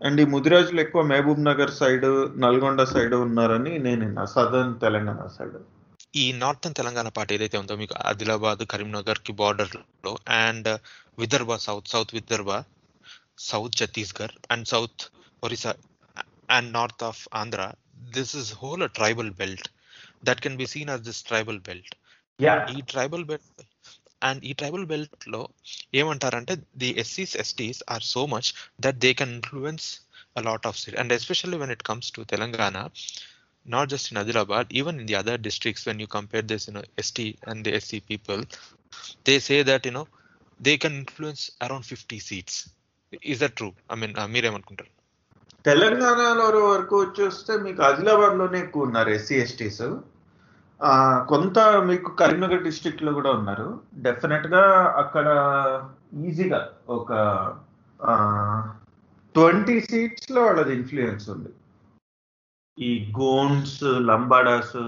[0.00, 2.06] అండ్ ఈ ముదిరాజులు ఎక్కువ మహబూబ్ నగర్ సైడ్
[2.44, 4.26] నల్గొండ సైడ్ ఉన్నారని నేను విన్నా.
[4.34, 5.58] Southern Telangana side.
[6.22, 10.14] ఈ నార్థన్ తెలంగాణ పార్ట్ ఏదైతే ఉందో మీకు ఆదిలాబాద్ కరీంనగర్కి బార్డర్లో
[10.44, 10.78] and uh,
[11.18, 12.52] Vidarbha south south Vidarbha
[13.50, 15.02] south Chhattisgarh and south
[15.42, 15.74] Orissa
[16.56, 17.62] and north of Andhra
[18.16, 19.68] this is whole a tribal belt
[20.28, 21.94] that can be seen as this tribal belt
[22.76, 23.62] ఈ tribal belt
[24.28, 25.42] and ఈ tribal బెల్ట్లో
[26.00, 28.50] ఏమంటారంటే the ఎస్సీస్ STs are so much
[28.86, 29.86] that they can influence
[30.40, 32.76] a lot of city and especially when it comes to Telangana
[33.66, 36.82] not just in Adilabad, even in the other districts, when you compare this, you know,
[36.98, 38.42] ST and the SC people,
[39.24, 40.08] they say that, you know,
[40.60, 42.70] they can influence around 50 seats.
[43.22, 43.74] Is that true?
[43.90, 44.90] I mean, uh, మీరేమనుకుంటారు
[45.64, 49.86] తెలంగాణలో వరకు వచ్చేస్తే మీకు ఆదిలాబాద్లోనే ఎక్కువ ఉన్నారు SC ఎస్టీస్.
[51.28, 53.80] కొంత మీకు కరీంనగర్ డిస్ట్రిక్ట్లో కూడా ఉన్నారు.
[53.94, 54.62] డెఫినెట్గా
[55.02, 55.26] అక్కడ
[56.28, 57.10] ఈజీగా ఒక
[59.34, 61.52] ట్వంటీ సీట్స్లో వాళ్ళది ఇన్ఫ్లుయెన్స్ ఉంది.
[62.78, 62.90] ఈ
[63.20, 64.78] గోండ్స్ లంబాడాస్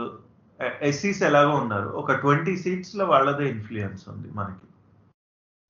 [0.83, 1.89] ఎస్సీస్ ఎలాగో ఉన్నారు.
[1.89, 4.67] ఒక ట్వంటీ సీట్స్లో వాళ్ళదే ఇన్ఫ్లుయెన్స్ ఉంది మనకి.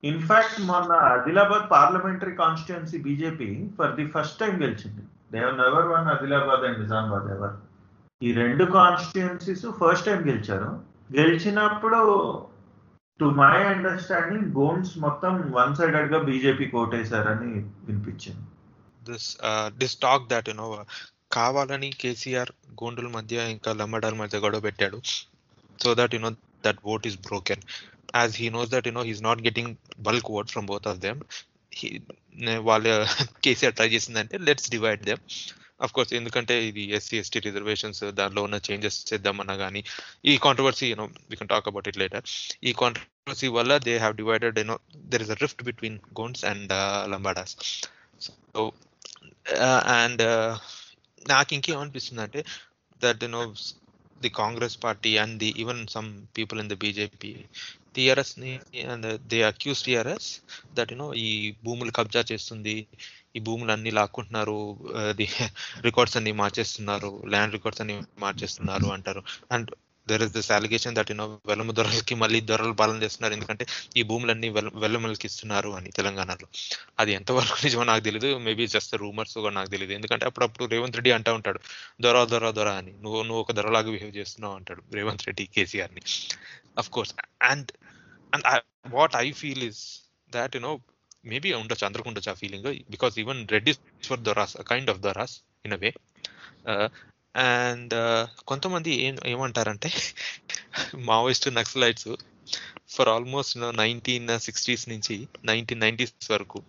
[0.02, 3.48] ఇన్ఫాక్ట్ మొన్న Adilabad parliamentary constituency BJP
[3.78, 5.02] for the first time గెలిచింది.
[5.32, 7.56] They never won Adilabad and Nizamabad ever
[8.22, 10.70] ఈ రెండు కాన్స్టిట్యున్సీస్ ఫస్ట్ టైం గెలిచారు.
[11.18, 12.00] గెలిచినప్పుడు
[13.20, 17.52] టు మై అండర్స్టాండింగ్ గోమ్స్ మొత్తం వన్ సైడెడ్గా బీజేపీ కోటేశారని
[17.88, 18.44] వినిపించింది.
[19.08, 19.28] This
[19.80, 20.66] this talk that you know
[21.32, 24.98] కావాలని కేసీఆర్ గోండుల మధ్య ఇంకా లమ్మడాల మధ్య గొడవ పెట్టాడు.
[25.78, 26.30] So that you know
[26.66, 27.64] that vote is broken
[28.14, 31.20] as he knows that you know he's not getting bulk vote from both of them
[32.64, 32.86] వాళ్ళ
[33.44, 35.22] కేసీఆర్ ట్రై చేసిందంటే let's divide them
[35.80, 39.80] of course ఎందుకంటే ఇది ఎస్సీ ఎస్టీ రిజర్వేషన్స్ దానిలో ఉన్న changes చేద్దామన్నా కానీ
[40.24, 42.24] ఈ controversy you know we can talk about it later
[42.62, 44.76] ఈ కాంట్రవర్సీ వల్ల they have divided you know
[45.12, 46.72] there is a rift between Gonds and
[47.14, 47.54] Lambadas
[48.48, 48.62] so
[49.96, 50.22] and
[51.26, 52.42] నాకు ఇంకేమనిపిస్తుంది అంటే
[53.00, 53.42] that you know
[54.20, 57.32] the Congress party and the even some people in the BJP
[57.94, 58.52] టిఆర్ఎస్ని
[58.92, 60.28] and they accuse TRS
[60.74, 61.30] that you know ఈ
[61.64, 62.76] భూములు కబ్జా చేస్తుంది
[63.36, 64.56] ఈ భూములు అన్ని లాక్కుంటున్నారు
[65.00, 65.12] uh,
[65.82, 69.22] రికార్డ్స్ అన్ని మార్చేస్తున్నారు ల్యాండ్ రికార్డ్స్ అన్ని మార్చేస్తున్నారు అంటారు.
[69.52, 69.70] And
[70.10, 73.34] there is this allegation that you know వెల్లము దొరలకి మళ్ళీ దొరలు పాలన చేస్తున్నారు.
[73.38, 73.64] ఎందుకంటే
[73.98, 74.48] ఈ భూములన్నీ
[74.84, 76.46] వెల్లమలకి ఇస్తున్నారు అని తెలంగాణలో.
[77.02, 81.12] అది ఎంతవరకు నిజమో నాకు తెలియదు మేబీ జస్ట్ రూమర్స్ కూడా నాకు తెలియదు ఎందుకంటే అప్పుడప్పుడు రేవంత్ రెడ్డి
[81.18, 81.60] అంటూ ఉంటాడు
[82.06, 82.92] దొర దొర దొర అని.
[83.04, 86.04] నువ్వు నువ్వు ఒక దొరలాగా బిహేవ్ చేస్తున్నావు అంటాడు రేవంత్ రెడ్డి కేసీఆర్ని.
[86.82, 87.14] Of course
[87.50, 87.70] and
[88.32, 88.46] and
[88.96, 89.82] what I feel is
[90.32, 90.72] that you know
[91.30, 93.72] maybe ఉండొచ్చు అందరికి ఉండొచ్చు ఆ feeling because even Reddy
[94.08, 95.34] for Doras kind of Doras
[95.66, 95.90] in a way
[97.34, 97.94] and
[98.44, 99.90] కొంతమంది ఏం ఏమంటారంటే
[101.10, 102.10] Maoist Naxalites
[102.94, 106.60] for almost nineteen sixties నుంచి nineteen nineties వరకు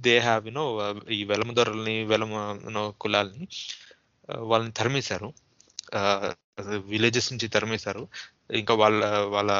[0.00, 0.64] they have you know
[1.10, 2.32] ఈ వెలమదొరల్ని వెలమ
[2.64, 3.46] కులాలని కులాల్ని
[4.48, 5.28] వాళ్ళని తరిమేశారు.
[6.92, 8.02] విలేజెస్ నుంచి తరిమేశారు.
[8.60, 9.00] ఇంకా వాళ్ళ
[9.34, 9.52] వాళ్ళ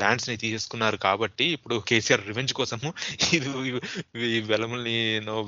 [0.00, 2.88] ల్యాండ్స్ని తీసేసుకున్నారు కాబట్టి ఇప్పుడు కేసీఆర్ రివెంజ్ కోసము
[3.36, 3.50] ఇది
[4.36, 4.96] ఈ వెలముల్ని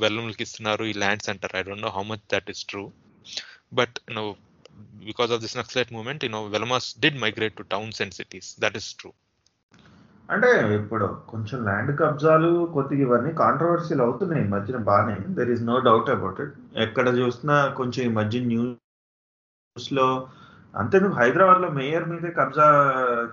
[0.04, 1.56] వెల్లములకి ఇస్తున్నారు ఈ ల్యాండ్స్ అంటారు.
[1.60, 2.84] I don't know how much that is true.
[3.72, 4.26] But no
[5.10, 8.88] of of Naxalite movement, you know, Velamas did migrate to towns and cities that is
[8.94, 9.10] true
[10.28, 15.16] అంటే ఇప్పుడు కొంచెం ల్యాండ్ కబ్జాలు కొద్దిగా ఇవన్నీ కాంట్రవర్సీలు అవుతున్నాయి ఈ మధ్యన బాగానే.
[15.28, 20.28] There is no doubt about it ఎక్కడ చూసినా కొంచెం ఈ మధ్య న్యూస్లో
[20.76, 22.66] అంతే నువ్వు హైదరాబాద్లో మేయర్ మీదే కబ్జా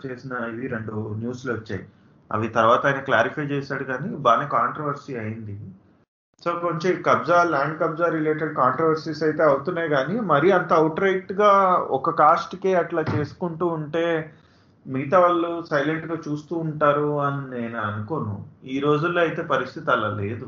[0.05, 1.83] చేసిన ఇవి రెండు న్యూస్లు వచ్చాయి.
[2.31, 5.57] అవి తర్వాత ఆయన క్లారిఫై చేశాడు కానీ బాగానే కాంట్రవర్సీ అయింది.
[6.43, 11.51] సో కొంచెం కబ్జా ల్యాండ్ కబ్జా రిలేటెడ్ కాంట్రవర్సీస్ అయితే అవుతున్నాయి కానీ మరీ అంత అవుట్ రైట్గా
[11.97, 14.05] ఒక కాస్ట్ కే అట్లా చేసుకుంటూ ఉంటే
[14.85, 18.33] మిగతా వాళ్ళు సైలెంట్గా చూస్తూ ఉంటారు అని నేను అనుకోను.
[18.73, 20.47] ఈ రోజుల్లో అయితే పరిస్థితి అలా లేదు.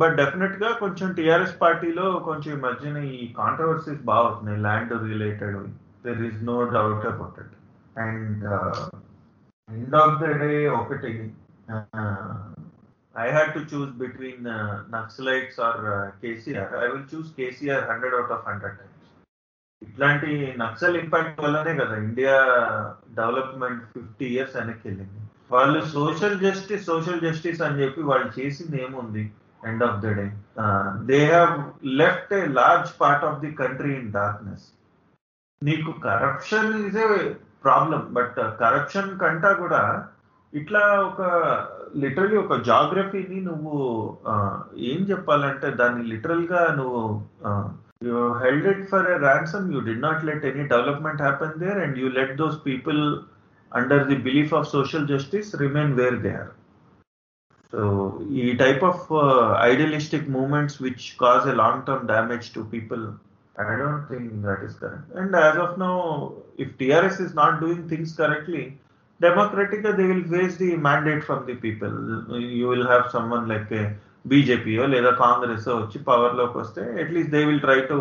[0.00, 4.62] బట్ డెఫినెట్గా కొంచెం టిఆర్ఎస్ పార్టీలో కొంచెం ఈ మధ్యన ఈ కాంట్రవర్సీస్ బాగా అవుతున్నాయి.
[4.66, 5.58] Land related
[6.06, 7.56] there is no doubt about it
[8.06, 8.44] and
[9.68, 11.12] end of the day ఒకటి
[13.14, 14.44] I had to choose between
[14.96, 15.80] Naxalites or
[16.22, 18.96] KCR I will choose KCR hundred out of hundred times
[19.82, 20.30] ఇట్లాంటి
[20.62, 22.34] Naxal impact వల్లనే కదా India
[23.18, 25.20] development fifty years వెనక్కి వెళ్ళింది.
[25.50, 29.24] వాళ్ళు social justice social justice అని చెప్పి వాళ్ళు చేసింది ఏముంది?
[29.60, 30.26] End of the day
[31.08, 31.54] they have
[32.00, 34.66] left a large part of the country in darkness
[35.62, 37.08] నీకు corruption is a
[37.64, 39.82] problem but corruption కంటా కూడా
[40.52, 41.20] ఇట్లా ఒక
[42.02, 43.76] లిటరలీ ఒక జాగ్రఫీని నువ్వు
[44.92, 47.02] ఏం చెప్పాలంటే దాన్ని లిటరల్గా నువ్వు
[48.02, 51.98] you held it for a ransom you did not let any development happen there and
[52.02, 53.00] you let those people
[53.72, 56.50] under the belief of social justice remain where they are
[57.72, 57.82] so
[58.42, 63.02] e type of uh, idealistic movements which cause a long term damage to people
[63.68, 65.96] i don't think that is correct and as of now
[66.64, 68.64] if trs is not doing things correctly
[69.20, 71.94] democratically they will face the mandate from the people.
[72.60, 73.84] You will have someone like a
[74.30, 77.96] బీజేపీయో లేదా కాంగ్రెస్ వచ్చి పవర్లోకి వస్తే at least they will try to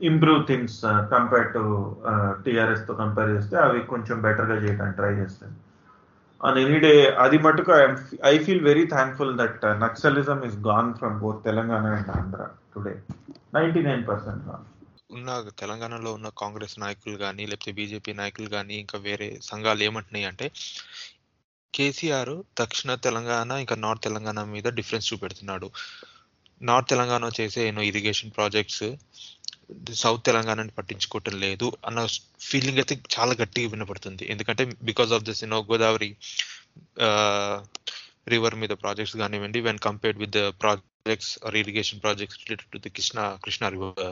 [0.00, 0.78] improve things
[1.10, 1.62] compare to
[2.44, 5.52] టీఆర్ఎస్తో compare చేస్తే అవి కొంచెం బెటర్గా చేయడానికి try చేస్తాయి.
[6.40, 6.92] అండ్ ఎనీ డే
[7.24, 7.74] అది మటుకు
[8.30, 12.94] I feel very thankful that Naxalism is gone from both Telangana and Andhra today
[13.58, 14.64] ninety nine percent gone
[15.12, 15.30] ఉన్న
[15.62, 20.46] తెలంగాణలో ఉన్న కాంగ్రెస్ నాయకులు కానీ లేకపోతే బీజేపీ నాయకులు కానీ ఇంకా వేరే సంఘాలు ఏమంటున్నాయి అంటే
[21.74, 25.68] కేసీఆర్ దక్షిణ తెలంగాణ ఇంకా నార్త్ తెలంగాణ మీద డిఫరెన్స్ చూపెడుతున్నాడు.
[26.60, 28.84] నార్త్ తెలంగాణ చేసే ఎన్నో ఇరిగేషన్ ప్రాజెక్ట్స్
[30.02, 32.00] సౌత్ తెలంగాణని పట్టించుకోవటం లేదు అన్న
[32.48, 34.24] ఫీలింగ్ అయితే చాలా గట్టిగా వినపడుతుంది.
[34.34, 36.10] ఎందుకంటే because of this you know Godavari
[38.28, 42.92] river మీద ప్రాజెక్ట్స్ కానివ్వండి when compared with the projects or irrigation projects related to the
[42.98, 44.04] Krishna Krishna river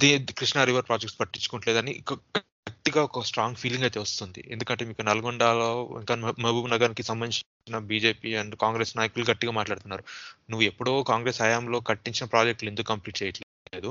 [0.00, 4.40] the Krishna river projects పట్టించుకోవట్లేదని గట్టిగా ఒక స్ట్రాంగ్ ఫీలింగ్ అయితే వస్తుంది.
[4.50, 5.68] ఎందుకంటే మీకు నల్గొండలో
[6.00, 6.14] ఇంకా
[6.44, 10.04] మహబూబ్ నగర్కి సంబంధించిన బీజేపీ అండ్ కాంగ్రెస్ నాయకులు గట్టిగా మాట్లాడుతున్నారు.
[10.50, 13.90] నువ్వు ఎప్పుడో కాంగ్రెస్ హయాంలో కట్టించిన ప్రాజెక్టులు ఎందుకు కంప్లీట్ చేయట్లేదు?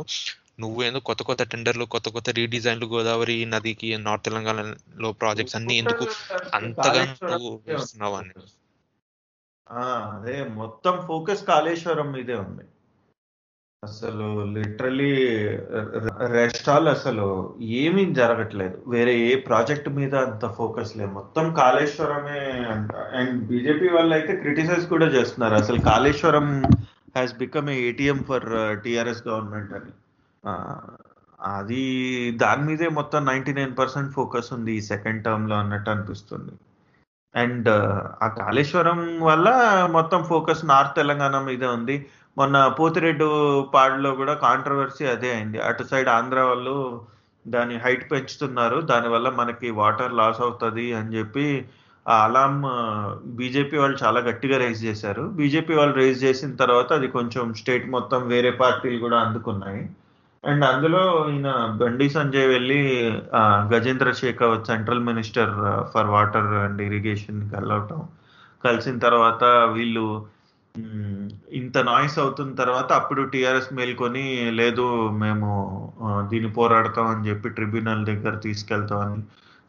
[0.60, 6.06] నువ్వు ఎందుకు కొత్త కొత్త టెండర్లు కొత్త కొత్త రీడిజైన్లు గోదావరి నదికి నార్త్ తెలంగాణలో ప్రాజెక్ట్స్ అన్ని ఎందుకు
[6.54, 8.34] అంతగా నువ్వు అని.
[9.68, 12.66] అదే మొత్తం ఫోకస్ కాళేశ్వరం మీదే ఉంది.
[13.84, 15.11] అసలు లిటరలీ
[16.35, 17.26] రెస్ట్ ఆల్ అసలు
[17.81, 18.77] ఏమీ జరగట్లేదు.
[18.88, 21.11] వేరే ఏ ప్రాజెక్ట్ మీద అంత ఫోకస్ లేదు.
[21.11, 22.41] మొత్తం కాళేశ్వరమే
[22.73, 22.91] అంట.
[23.19, 25.53] అండ్ బీజేపీ వాళ్ళు అయితే క్రిటిసైజ్ కూడా చేస్తున్నారు.
[25.53, 26.47] అసలు Kaleshwaram
[27.18, 28.47] has become a ATM for
[28.84, 29.93] TRS government అని.
[31.56, 31.84] అది
[32.43, 36.53] దాని మీదే మొత్తం నైంటీ నైన్ పర్సెంట్ ఫోకస్ ఉంది ఈ సెకండ్ టర్మ్లో అన్నట్టు అనిపిస్తుంది.
[37.35, 38.99] అండ్ uh, ఆ కాళేశ్వరం
[39.30, 39.47] వల్ల
[39.91, 41.95] మొత్తం ఫోకస్ నార్త్ తెలంగాణ మీదే ఉంది.
[42.38, 43.28] మొన్న పోతిరెడ్డు
[43.74, 45.60] పాడులో కూడా కాంట్రవర్సీ అదే అయింది.
[45.60, 47.02] అటు సైడ్ ఆంధ్ర వాళ్ళు
[47.48, 48.82] దాని హైట్ పెంచుతున్నారు.
[48.82, 51.66] దానివల్ల మనకి వాటర్ లాస్ అవుతుంది అని చెప్పి
[52.07, 52.64] ఆ అలాం
[53.26, 55.22] బీజేపీ వాళ్ళు చాలా గట్టిగా రైజ్ చేశారు.
[55.22, 59.90] బీజేపీ వాళ్ళు రైజ్ చేసిన తర్వాత అది కొంచెం స్టేట్ మొత్తం వేరే పార్టీలు కూడా అందుకున్నాయి.
[60.44, 61.52] అండ్ అందులో ఈయన
[61.82, 62.80] బండి సంజయ్ వెళ్ళి
[63.74, 65.53] Gajendra Shekhawat central minister
[65.94, 68.02] for water and irrigation కలవటం.
[68.64, 69.44] కలిసిన తర్వాత
[69.74, 70.06] వీళ్ళు
[71.60, 74.85] ఇంత నాయిస్ అవుతున్న తర్వాత అప్పుడు టీఆర్ఎస్ మేల్కొని లేదు
[75.23, 75.49] మేము
[76.31, 79.22] దీన్ని పోరాడతాం అని చెప్పి ట్రిబ్యునల్ దగ్గర తీసుకెళ్తాం అని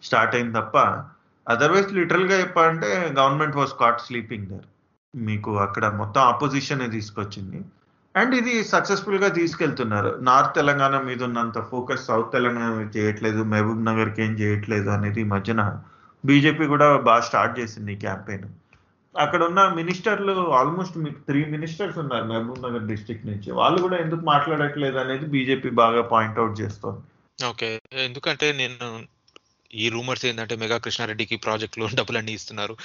[0.03, 0.77] స్టార్ట్ అయింది తప్ప
[1.47, 2.89] అదర్వైజ్ లిటరల్గా చెప్పాలంటే
[3.19, 4.67] government was caught sleeping there
[5.15, 7.59] మీకు అక్కడ మొత్తం ఆపోజిషనే తీసుకొచ్చింది.
[8.15, 10.11] అండ్ ఇది సక్సెస్ఫుల్గా తీసుకెళ్తున్నారు.
[10.29, 13.41] నార్త్ తెలంగాణ మీద ఉన్నంత ఫోకస్ సౌత్ తెలంగాణ మీద చేయట్లేదు.
[13.53, 15.63] మహబూబ్ నగర్కి ఏం చేయట్లేదు అనేది ఈ మధ్యన
[16.25, 18.47] బీజేపీ కూడా బాగా స్టార్ట్ చేసింది ఈ క్యాంపెయిన్
[19.19, 23.53] అక్కడ ఉన్న మినిస్టర్లు ఆల్మోస్ట్ మీకు త్రీ మినిస్టర్స్ ఉన్నారు మహబూబ్ నగర్ డిస్టిక్ నుంచి.
[23.53, 27.01] వాళ్ళు కూడా ఎందుకు మాట్లాడట్లేదు అనేది బీజేపీ బాగా పాయింట్అవుట్ చేస్తుంది.
[27.47, 27.81] ఓకే.
[27.93, 29.05] ఎందుకంటే నేను
[29.75, 32.77] ఈ రూమర్స్ ఏంటంటే మెగా కృష్ణారెడ్డికి ప్రాజెక్టులు డబ్బులు అన్ని ఇస్తున్నారు.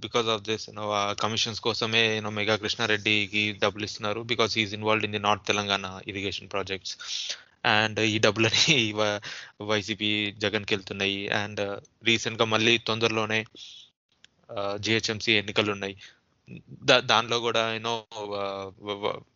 [0.00, 4.20] Because of this no commissions కోసమే యూనో మెగా కృష్ణారెడ్డికి డబ్బులు ఇస్తున్నారు.
[4.20, 6.96] Because is involved in the north Telangana irrigation projects
[7.66, 8.94] and ఈ డబ్బులని
[9.62, 11.28] వైసీపీ జగన్కి వెళ్తున్నాయి.
[11.28, 11.60] అండ్
[12.04, 13.44] రీసెంట్గా మళ్ళీ తొందరలోనే
[14.78, 15.96] జిహెచ్ఎంసీ ఎన్నికలు ఉన్నాయి
[16.84, 17.92] దా- దానిలో కూడా యూనో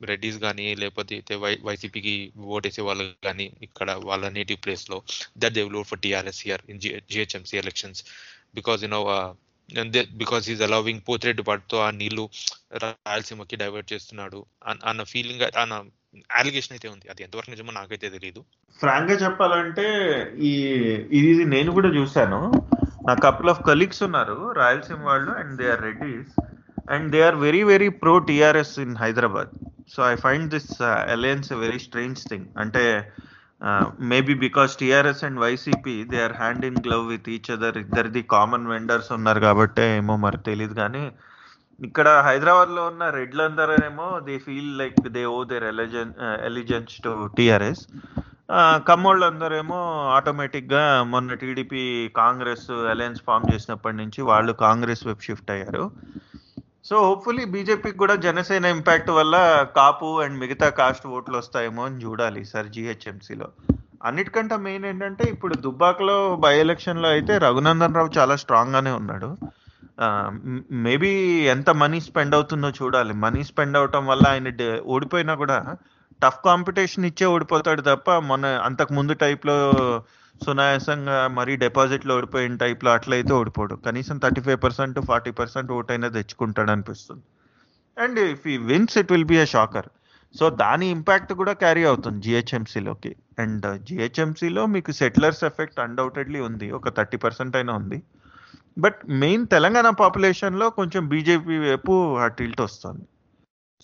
[0.04, 2.14] రెడ్డిస్ కానీ లేకపోతే వై వైసీపీకి
[2.56, 4.98] ఓటేసే వాళ్ళు కానీ ఇక్కడ వాళ్ళ నేటివ్ ప్లేస్లో
[5.38, 8.02] that they vote for TRS year in GHMC elections
[8.54, 9.00] because you know
[10.16, 12.24] because is allowing Pothireddy పాటుతో ఆ నీళ్ళు
[12.82, 14.40] రాయలసీమకి డైవర్ట్ చేస్తున్నాడు.
[14.84, 15.74] అన్న ఫీలింగ్ అన్న
[16.32, 17.06] అలిగేషన్ అయితే ఉంది.
[17.10, 18.40] అది ఎంతవరకు నిజమో నాకైతే తెలియదు
[18.80, 19.86] ఫ్రాంక్గా చెప్పాలంటే
[20.42, 20.52] ఈ
[21.12, 22.40] ఇది నేను కూడా చూశాను.
[23.04, 26.32] నా కపుల్ ఆఫ్ కలీగ్స్ ఉన్నారు రాయలసీమ వాళ్ళు and they are Reddys
[26.94, 29.50] and they are very very pro TRS in Hyderabad
[29.94, 30.70] so I find this
[31.14, 32.84] alliance very strange thing అంటే
[34.12, 38.66] maybe because TRS and YCP they are hand in glove with each other ఇద్దరిది common
[38.66, 41.04] vendors ఉన్నారు కాబట్టి ఏమో మరి తెలియదు కానీ
[41.80, 45.66] ఇక్కడ హైదరాబాద్లో ఉన్న రెడ్లందరేమో they feel like they owe their
[46.48, 47.82] allegiance to TRS
[48.88, 49.78] కమ్మోళ్ళందరేమో
[50.16, 51.82] ఆటోమేటిక్గా మొన్న టీడీపీ
[52.16, 55.84] కాంగ్రెస్ అలయన్స్ ఫామ్ చేసినప్పటి నుంచి వాళ్ళు కాంగ్రెస్ వైపు షిఫ్ట్ అయ్యారు.
[56.88, 59.36] సో హోప్ఫుల్లీ బీజేపీకి కూడా జనసేన ఇంపాక్ట్ వల్ల
[59.76, 63.48] కాపు అండ్ మిగతా కాస్ట్ ఓట్లు వస్తాయేమో అని చూడాలి సార్ జిహెచ్ఎంసీలో.
[64.04, 69.30] అన్నిటికంటే మెయిన్ ఏంటంటే ఇప్పుడు దుబ్బాకలో బై ఎలక్షన్లో అయితే రఘునందన్ రావు చాలా స్ట్రాంగ్గానే ఉన్నాడు.
[70.86, 71.12] మేబీ
[71.54, 73.12] ఎంత మనీ స్పెండ్ అవుతుందో చూడాలి.
[73.24, 74.48] మనీ స్పెండ్ అవటం వల్ల ఆయన
[74.94, 75.58] ఓడిపోయినా కూడా
[76.22, 79.56] టఫ్ కాంపిటీషన్ ఇచ్చే ఓడిపోతాడు తప్ప మన అంతకు ముందు టైప్లో
[80.40, 83.74] సునాయాసంగా మరీ డిపాజిట్లో ఓడిపోయిన టైప్లో అట్లయితే ఓడిపోడు.
[83.86, 87.24] కనీసం thirty five percent forty percent vote అయినా తెచ్చుకుంటాడు అనిపిస్తుంది.
[87.96, 89.88] And if he wins it will be a shocker
[90.34, 93.12] so దాని ఇంపాక్ట్ కూడా క్యారీ అవుతుంది జిహెచ్ఎంసీలోకి
[93.42, 96.68] అండ్ జిహెచ్ఎంసీలో మీకు సెటిలర్స్ ఎఫెక్ట్ అన్డౌటెడ్లీ ఉంది.
[96.78, 97.98] ఒక థర్టీ పర్సెంట్ అయినా ఉంది.
[98.84, 103.04] బట్ మెయిన్ తెలంగాణ పాపులేషన్లో కొంచెం బీజేపీ వైపు ఆ టిల్ట్ వస్తుంది.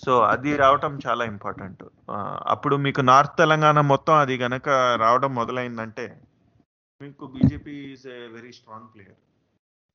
[0.01, 1.83] సో అది రావటం చాలా ఇంపార్టెంట్.
[2.55, 4.69] అప్పుడు మీకు నార్త్ తెలంగాణ మొత్తం అది గనక
[5.05, 6.07] రావడం మొదలైందంటే
[7.01, 9.19] మీకు BJP is a very strong player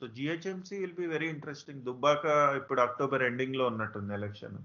[0.01, 2.23] so GHMC will be very interesting Dubbaka
[2.59, 4.57] ఇప్పుడు అక్టోబర్ ఎండింగ్లో ఉన్నట్టుంది ఎలక్షన్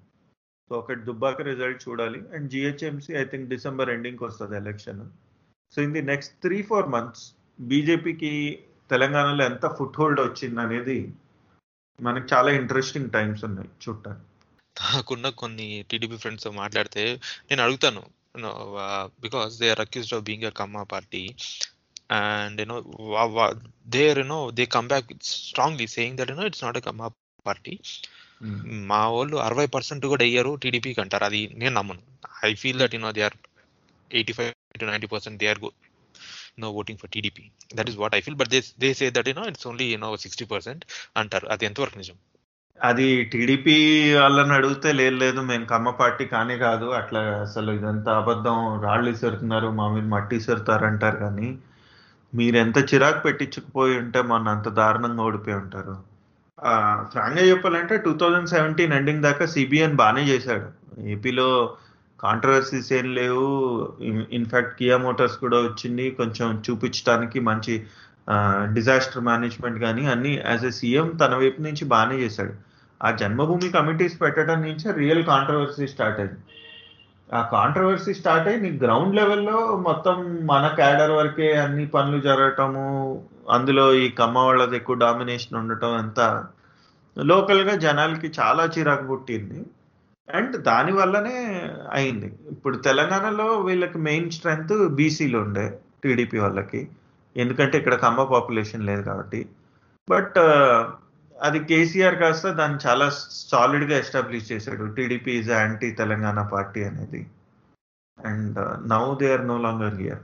[0.70, 2.20] సో ఒకటి దుబ్బాక రిజల్ట్ చూడాలి.
[2.34, 5.02] And GHMC I think December ఎండింగ్కి వస్తుంది election
[5.74, 7.24] so in the next three four months
[7.72, 8.32] బీజేపీకి
[8.90, 10.98] తెలంగాణలో ఎంత ఫుట్ హోల్డ్ వచ్చింది అనేది
[11.98, 14.29] మనకి చాలా ఇంట్రెస్టింగ్ టైమ్స్ ఉన్నాయి చూడటానికి
[14.80, 17.04] నాకున్న కొన్ని టీడీపీ ఫ్రెండ్స్తో మాట్లాడితే
[17.50, 18.02] నేను అడుగుతాను.
[19.24, 21.22] Because they are accused of being a Kamma party
[22.18, 22.76] and you know
[23.96, 27.08] there you know they come back strongly saying that you know it's not a Kamma
[27.46, 27.74] party
[28.90, 31.24] మా వాళ్ళు అరవై పర్సెంట్ కూడా అయ్యారు టీడీపీకి అంటారు.
[31.28, 32.02] అది నేను నమ్మను.
[32.48, 33.36] I feel that you know they are
[34.10, 34.50] eighty five
[34.82, 35.60] to ninety percent they are
[36.62, 37.44] no voting for TDP
[37.74, 40.46] that is what I feel but they they say that you know it's only you know sixty
[40.54, 40.84] percent
[41.22, 41.46] అంటారు.
[41.54, 42.16] అది ఎంతవరకు నిజం?
[42.88, 43.74] అది TDP
[44.18, 49.68] వాళ్ళని అడిగితే లేదు లేదు మేము కమ్మ పార్టీ కానే కాదు అట్లా అసలు ఇదంతా అబద్ధం రాళ్ళు ఇసురుతున్నారు
[49.80, 51.48] మా మీద మట్టి ఇసురుతారు అంటారు కానీ
[52.32, 55.94] మీరు ఎంత చిరాకు పెట్టించుకుపోయి ఉంటే మొన్న అంత దారుణంగా ఓడిపోయి ఉంటారు.
[57.12, 60.66] ఫ్రాంక్గా చెప్పాలంటే టూ థౌజండ్ సెవెంటీన్ ఎండింగ్ దాకా సిబిఎన్ బాగానే చేశాడు.
[61.14, 61.48] ఏపీలో
[62.20, 63.46] కాంట్రవర్సీస్ ఏం లేవు.
[64.38, 66.06] ఇన్ఫ్యాక్ట్ కియా మోటార్స్ కూడా వచ్చింది.
[66.20, 67.74] కొంచెం చూపించడానికి మంచి
[68.76, 72.54] డిజాస్టర్ మేనేజ్మెంట్ కానీ అన్ని యాజ్ ఎ సీఎం తన వైపు నుంచి బాగానే చేశాడు.
[73.02, 76.40] ఆ జన్మభూమి కమిటీస్ పెట్టడం నుంచే రియల్ కాంట్రవర్సీ స్టార్ట్ అయింది.
[77.34, 80.16] ఆ కాంట్రవర్సీ స్టార్ట్ అయ్యి నీకు గ్రౌండ్ లెవెల్లో మొత్తం
[80.46, 82.86] మన క్యాడర్ వరకే అన్ని పనులు జరగటము
[83.50, 86.44] అందులో ఈ కమ్మ వాళ్ళది ఎక్కువ డామినేషన్ ఉండటం అంతా
[87.18, 89.60] లోకల్గా జనాలకి చాలా చిరాకు పుట్టింది.
[90.30, 92.32] అండ్ దానివల్లనే అయింది.
[92.50, 96.88] ఇప్పుడు తెలంగాణలో వీళ్ళకి మెయిన్ స్ట్రెంగ్త్ బీసీలు ఉండే టీడీపీ వాళ్ళకి.
[97.36, 99.48] ఎందుకంటే ఇక్కడ కమ్మ పాపులేషన్ లేదు కాబట్టి.
[100.10, 100.38] బట్
[101.40, 103.06] అది కేసీఆర్ కాస్త దాన్ని చాలా
[103.50, 107.22] సాలిడ్గా ఎస్టాబ్లిష్ చేశాడు TDP is anti Telangana party అనేది.
[108.18, 108.58] And
[108.94, 110.22] now they are no longer here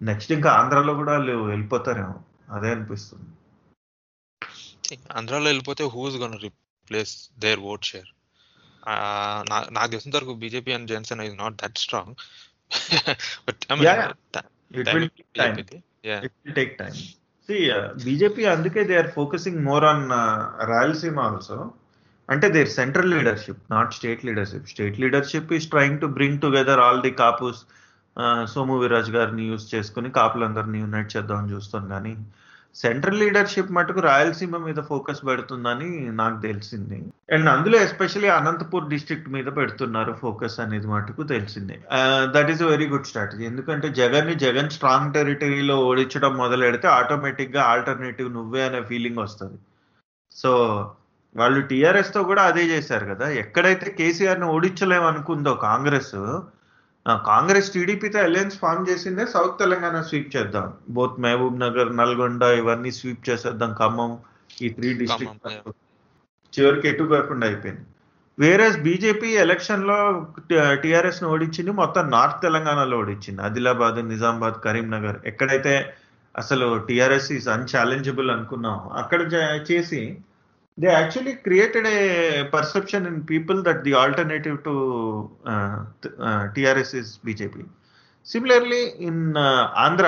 [0.00, 2.16] next ఇంకా ఆంధ్రాలో కూడా వాళ్ళు వెళ్ళిపోతారేమో.
[2.56, 3.30] అదే అనిపిస్తుంది.
[5.18, 8.10] ఆంధ్రాలో వెళ్ళిపోతే who's gone replace their vote share
[9.76, 12.14] నాకు తెలిసిన వరకు BJP and Janasena is not that strong
[13.48, 14.02] but I Yeah,
[14.70, 15.58] it will time
[16.10, 16.18] yeah
[18.04, 20.06] BJP అందుకే they are focusing more on
[20.68, 21.58] Rayalaseema also
[22.28, 27.02] అంటే there central leadership not state leadership state leadership is trying to bring together all
[27.02, 27.60] the Kapus
[28.44, 31.88] Somu Veerraju గారిని use చేసుకుని కాపులందరినీ unite చేద్దామని చూస్తాం.
[31.88, 32.16] కానీ
[32.82, 36.96] central leadership మటుకు రాయలసీమ మీద focus పెడుతుందని నాకు తెలిసింది.
[37.32, 41.76] అండ్ అందులో ఎస్పెషల్లీ అనంతపూర్ డిస్ట్రిక్ట్ మీద పెడుతున్నారు ఫోకస్ అనేది మటుకు తెలిసింది.
[42.34, 48.62] That is very good strategy ఎందుకంటే జగన్ని జగన్ స్ట్రాంగ్ టెరిటరీలో ఓడించడం మొదలెడితే ఆటోమేటిక్గా ఆల్టర్నేటివ్ నువ్వే
[48.62, 49.58] అనే ఫీలింగ్ వస్తుంది.
[50.32, 50.52] సో
[51.36, 53.28] వాళ్ళు టీఆర్ఎస్తో కూడా అదే చేశారు కదా.
[53.28, 56.16] ఎక్కడైతే కేసీఆర్ని ఓడించలేమనుకుందో కాంగ్రెస్
[57.06, 60.72] కాంగ్రెస్ టీడీపీతో అలయన్స్ ఫామ్ చేసిందే సౌత్ తెలంగాణ స్వీప్ చేద్దాం.
[60.90, 63.76] బోత్ మహబూబ్ నగర్ నల్గొండ ఇవన్నీ స్వీప్ చేసేద్దాం.
[63.78, 64.18] ఖమ్మం
[64.62, 65.48] ఈ త్రీ డిస్ట్రిక్ట్
[66.58, 67.80] చివరికి ఎటు కాకుండా అయిపోయింది.
[68.38, 70.26] వేరేస్ బీజేపీ ఎలక్షన్లో
[70.82, 73.42] టిఆర్ఎస్ని ఓడించింది మొత్తం నార్త్ తెలంగాణలో ఓడించింది.
[73.42, 75.16] ఆదిలాబాద్ నిజామాబాద్ కరీంనగర్.
[75.26, 75.94] ఎక్కడైతే
[76.38, 79.22] అసలు టిఆర్ఎస్ ఈస్ అన్ఛాలెంజబుల్ అనుకున్నాం అక్కడ
[80.78, 82.00] they actually created a
[82.54, 84.74] perception in people that the alternative to
[86.56, 87.62] TRS is BJP
[88.26, 89.22] similarly in
[89.84, 90.06] Andhra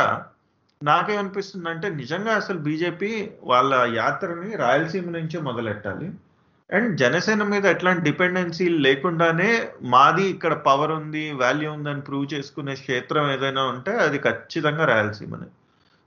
[0.81, 3.11] నాకేమనిపిస్తుంది అంటే నిజంగా అసలు బీజేపీ
[3.51, 6.09] వాళ్ళ యాత్రని రాయలసీమ నుంచే మొదలెట్టాలి.
[6.70, 9.51] అండ్ జనసేన మీద ఎట్లాంటి డిపెండెన్సీ లేకుండానే
[9.95, 15.49] మాది ఇక్కడ పవర్ ఉంది వాల్యూ ఉందని ప్రూవ్ చేసుకునే క్షేత్రం ఏదైనా ఉంటే అది ఖచ్చితంగా రాయలసీమనే.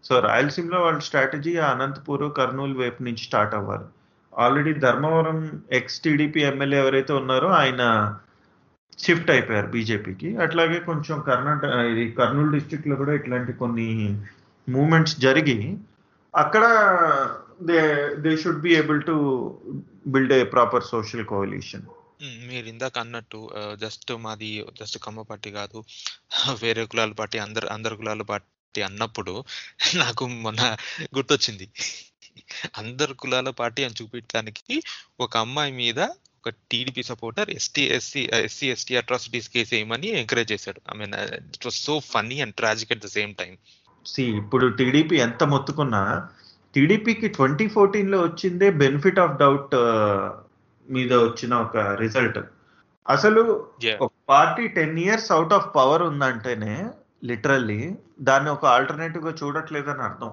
[0.04, 3.88] సో రాయలసీమలో వాళ్ళ స్ట్రాటజీ అనంతపూర్ కర్నూలు వైపు నుంచి స్టార్ట్ అవ్వాలి.
[4.34, 5.40] Already Dharmavaram
[5.72, 7.84] ex TDP MLA ఎవరైతే ఉన్నారో ఆయన
[9.00, 10.38] షిఫ్ట్ అయిపోయారు బీజేపీకి.
[10.38, 13.88] అట్లాగే కొంచెం కర్ణాటక ఇది కర్నూలు డిస్ట్రిక్ట్లో కూడా ఇట్లాంటి కొన్ని
[14.70, 15.78] మూమెంట్స్ జరిగి
[16.36, 16.64] అక్కడ
[17.62, 17.80] they
[18.16, 19.16] they should be able to
[20.08, 21.82] build a proper social coalition
[22.48, 23.50] మీరు ఇందాక అన్నట్టు
[23.82, 25.84] జస్ట్ మాది జస్ట్ కమ్మ పార్టీ కాదు
[26.62, 29.44] వేరే కులాల పార్టీ అందరు అందరు కులాల పార్టీ అన్నప్పుడు
[29.96, 30.78] నాకు మొన్న
[31.18, 31.68] గుర్తొచ్చింది.
[32.78, 34.84] అందరు కులాల పార్టీ అని చూపించడానికి
[35.20, 36.00] ఒక అమ్మాయి మీద
[36.42, 40.82] ఒక TDP supporter ST SC SC ST atrocities case వేయమని ఎంకరేజ్ చేశాడు.
[40.96, 43.58] I mean it was so funny and tragic at the same time
[44.06, 46.30] see ఇప్పుడు టీడీపీ ఎంత మొత్తుకున్నా
[46.76, 49.76] టీడీపీకి ట్వంటీ ఫోర్టీన్లో వచ్చిందే బెనిఫిట్ ఆఫ్ డౌట్
[50.90, 52.40] మీద వచ్చిన ఒక రిజల్ట్
[53.10, 53.70] అసలు.
[54.02, 56.76] ఒక party ten years out of power ఉందంటేనే
[57.24, 60.32] literally దాన్ని ఒక ఆల్టర్నేటివ్గా చూడట్లేదని అర్థం.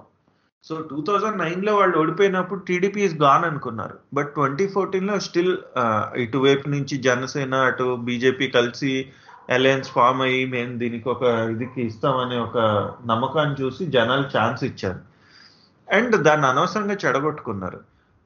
[0.65, 3.97] సో టూ థౌజండ్ నైన్లో వాళ్ళు ఓడిపోయినప్పుడు టీడీపీ ఇస్ గాన్ అనుకున్నారు.
[4.15, 5.59] బట్ ట్వంటీ ఫోర్టీన్లో స్టిల్
[6.17, 8.93] ఇటువైపు నుంచి జనసేన అటు బీజేపీ కలిసి
[9.51, 12.59] అలయన్స్ ఫామ్ అయ్యి మేము దీనికి ఒక ఇదికి ఇస్తామనే ఒక
[13.07, 15.01] నమ్మకాన్ని చూసి జనాలు ఛాన్స్ ఇచ్చారు.
[15.89, 17.81] అండ్ దాన్ని అనవసరంగా చెడగొట్టుకున్నారు.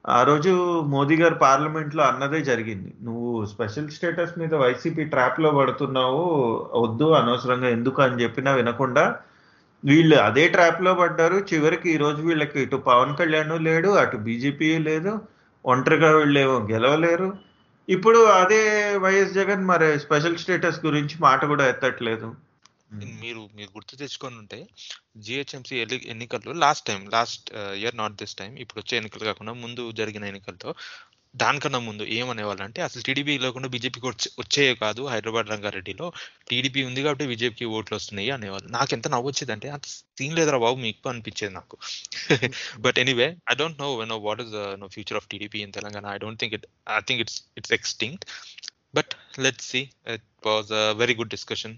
[0.05, 0.53] ఆ రోజు
[0.95, 2.93] మోదీ గారు పార్లమెంట్లో అన్నదే జరిగింది.
[3.01, 6.23] నువ్వు స్పెషల్ స్టేటస్ మీద వైసీపీ ట్రాప్లో పడుతున్నావు
[6.83, 9.05] వద్దు అనవసరంగా ఎందుకు అని చెప్పినా వినకుండా
[9.83, 11.37] వీళ్ళు అదే ట్రాప్లో పడ్డారు.
[11.51, 15.13] చివరికి ఈ రోజు వీళ్ళకి ఇటు పవన్ కళ్యాణ్ లేడు అటు బీజేపీ లేదు
[15.65, 17.27] ఒంటరిగా వీళ్ళేమో గెలవలేరు.
[17.87, 18.61] ఇప్పుడు అదే
[19.05, 22.27] వైఎస్ జగన్ మరి స్పెషల్ స్టేటస్ గురించి మాట కూడా ఎత్తట్లేదు.
[23.23, 24.57] మీరు మీరు గుర్తు తెచ్చుకొని ఉంటే
[25.25, 25.75] జిహెచ్ఎంసీ
[26.13, 27.47] ఎన్నికల్లో last time last
[27.81, 30.71] year not this time ఇప్పుడు వచ్చే ఎన్నికలు కాకుండా ముందు జరిగిన ఎన్నికల్లో
[31.41, 36.07] దానికన్నా ముందు ఏమనేవాళ్ళు అంటే అసలు టీడీపీ లేకుండా బీజేపీకి వచ్చే వచ్చేయే కాదు హైదరాబాద్ రంగారెడ్డిలో.
[36.49, 38.67] టీడీపీ ఉంది కాబట్టి బీజేపీకి ఓట్లు వస్తున్నాయి అనేవాళ్ళు.
[38.77, 39.85] నాకు ఎంత నవ్వు వచ్చేదంటే అంత
[40.19, 41.77] సీన్ లేదురా బాబు మీకు అనిపించేది నాకు.
[42.85, 44.53] But anyway I don't know no what is
[44.83, 48.25] no future of TDP in Telangana I don't think it I think it's it's extinct
[48.99, 49.13] but
[49.45, 49.83] let's see
[50.15, 51.75] it was a very good discussion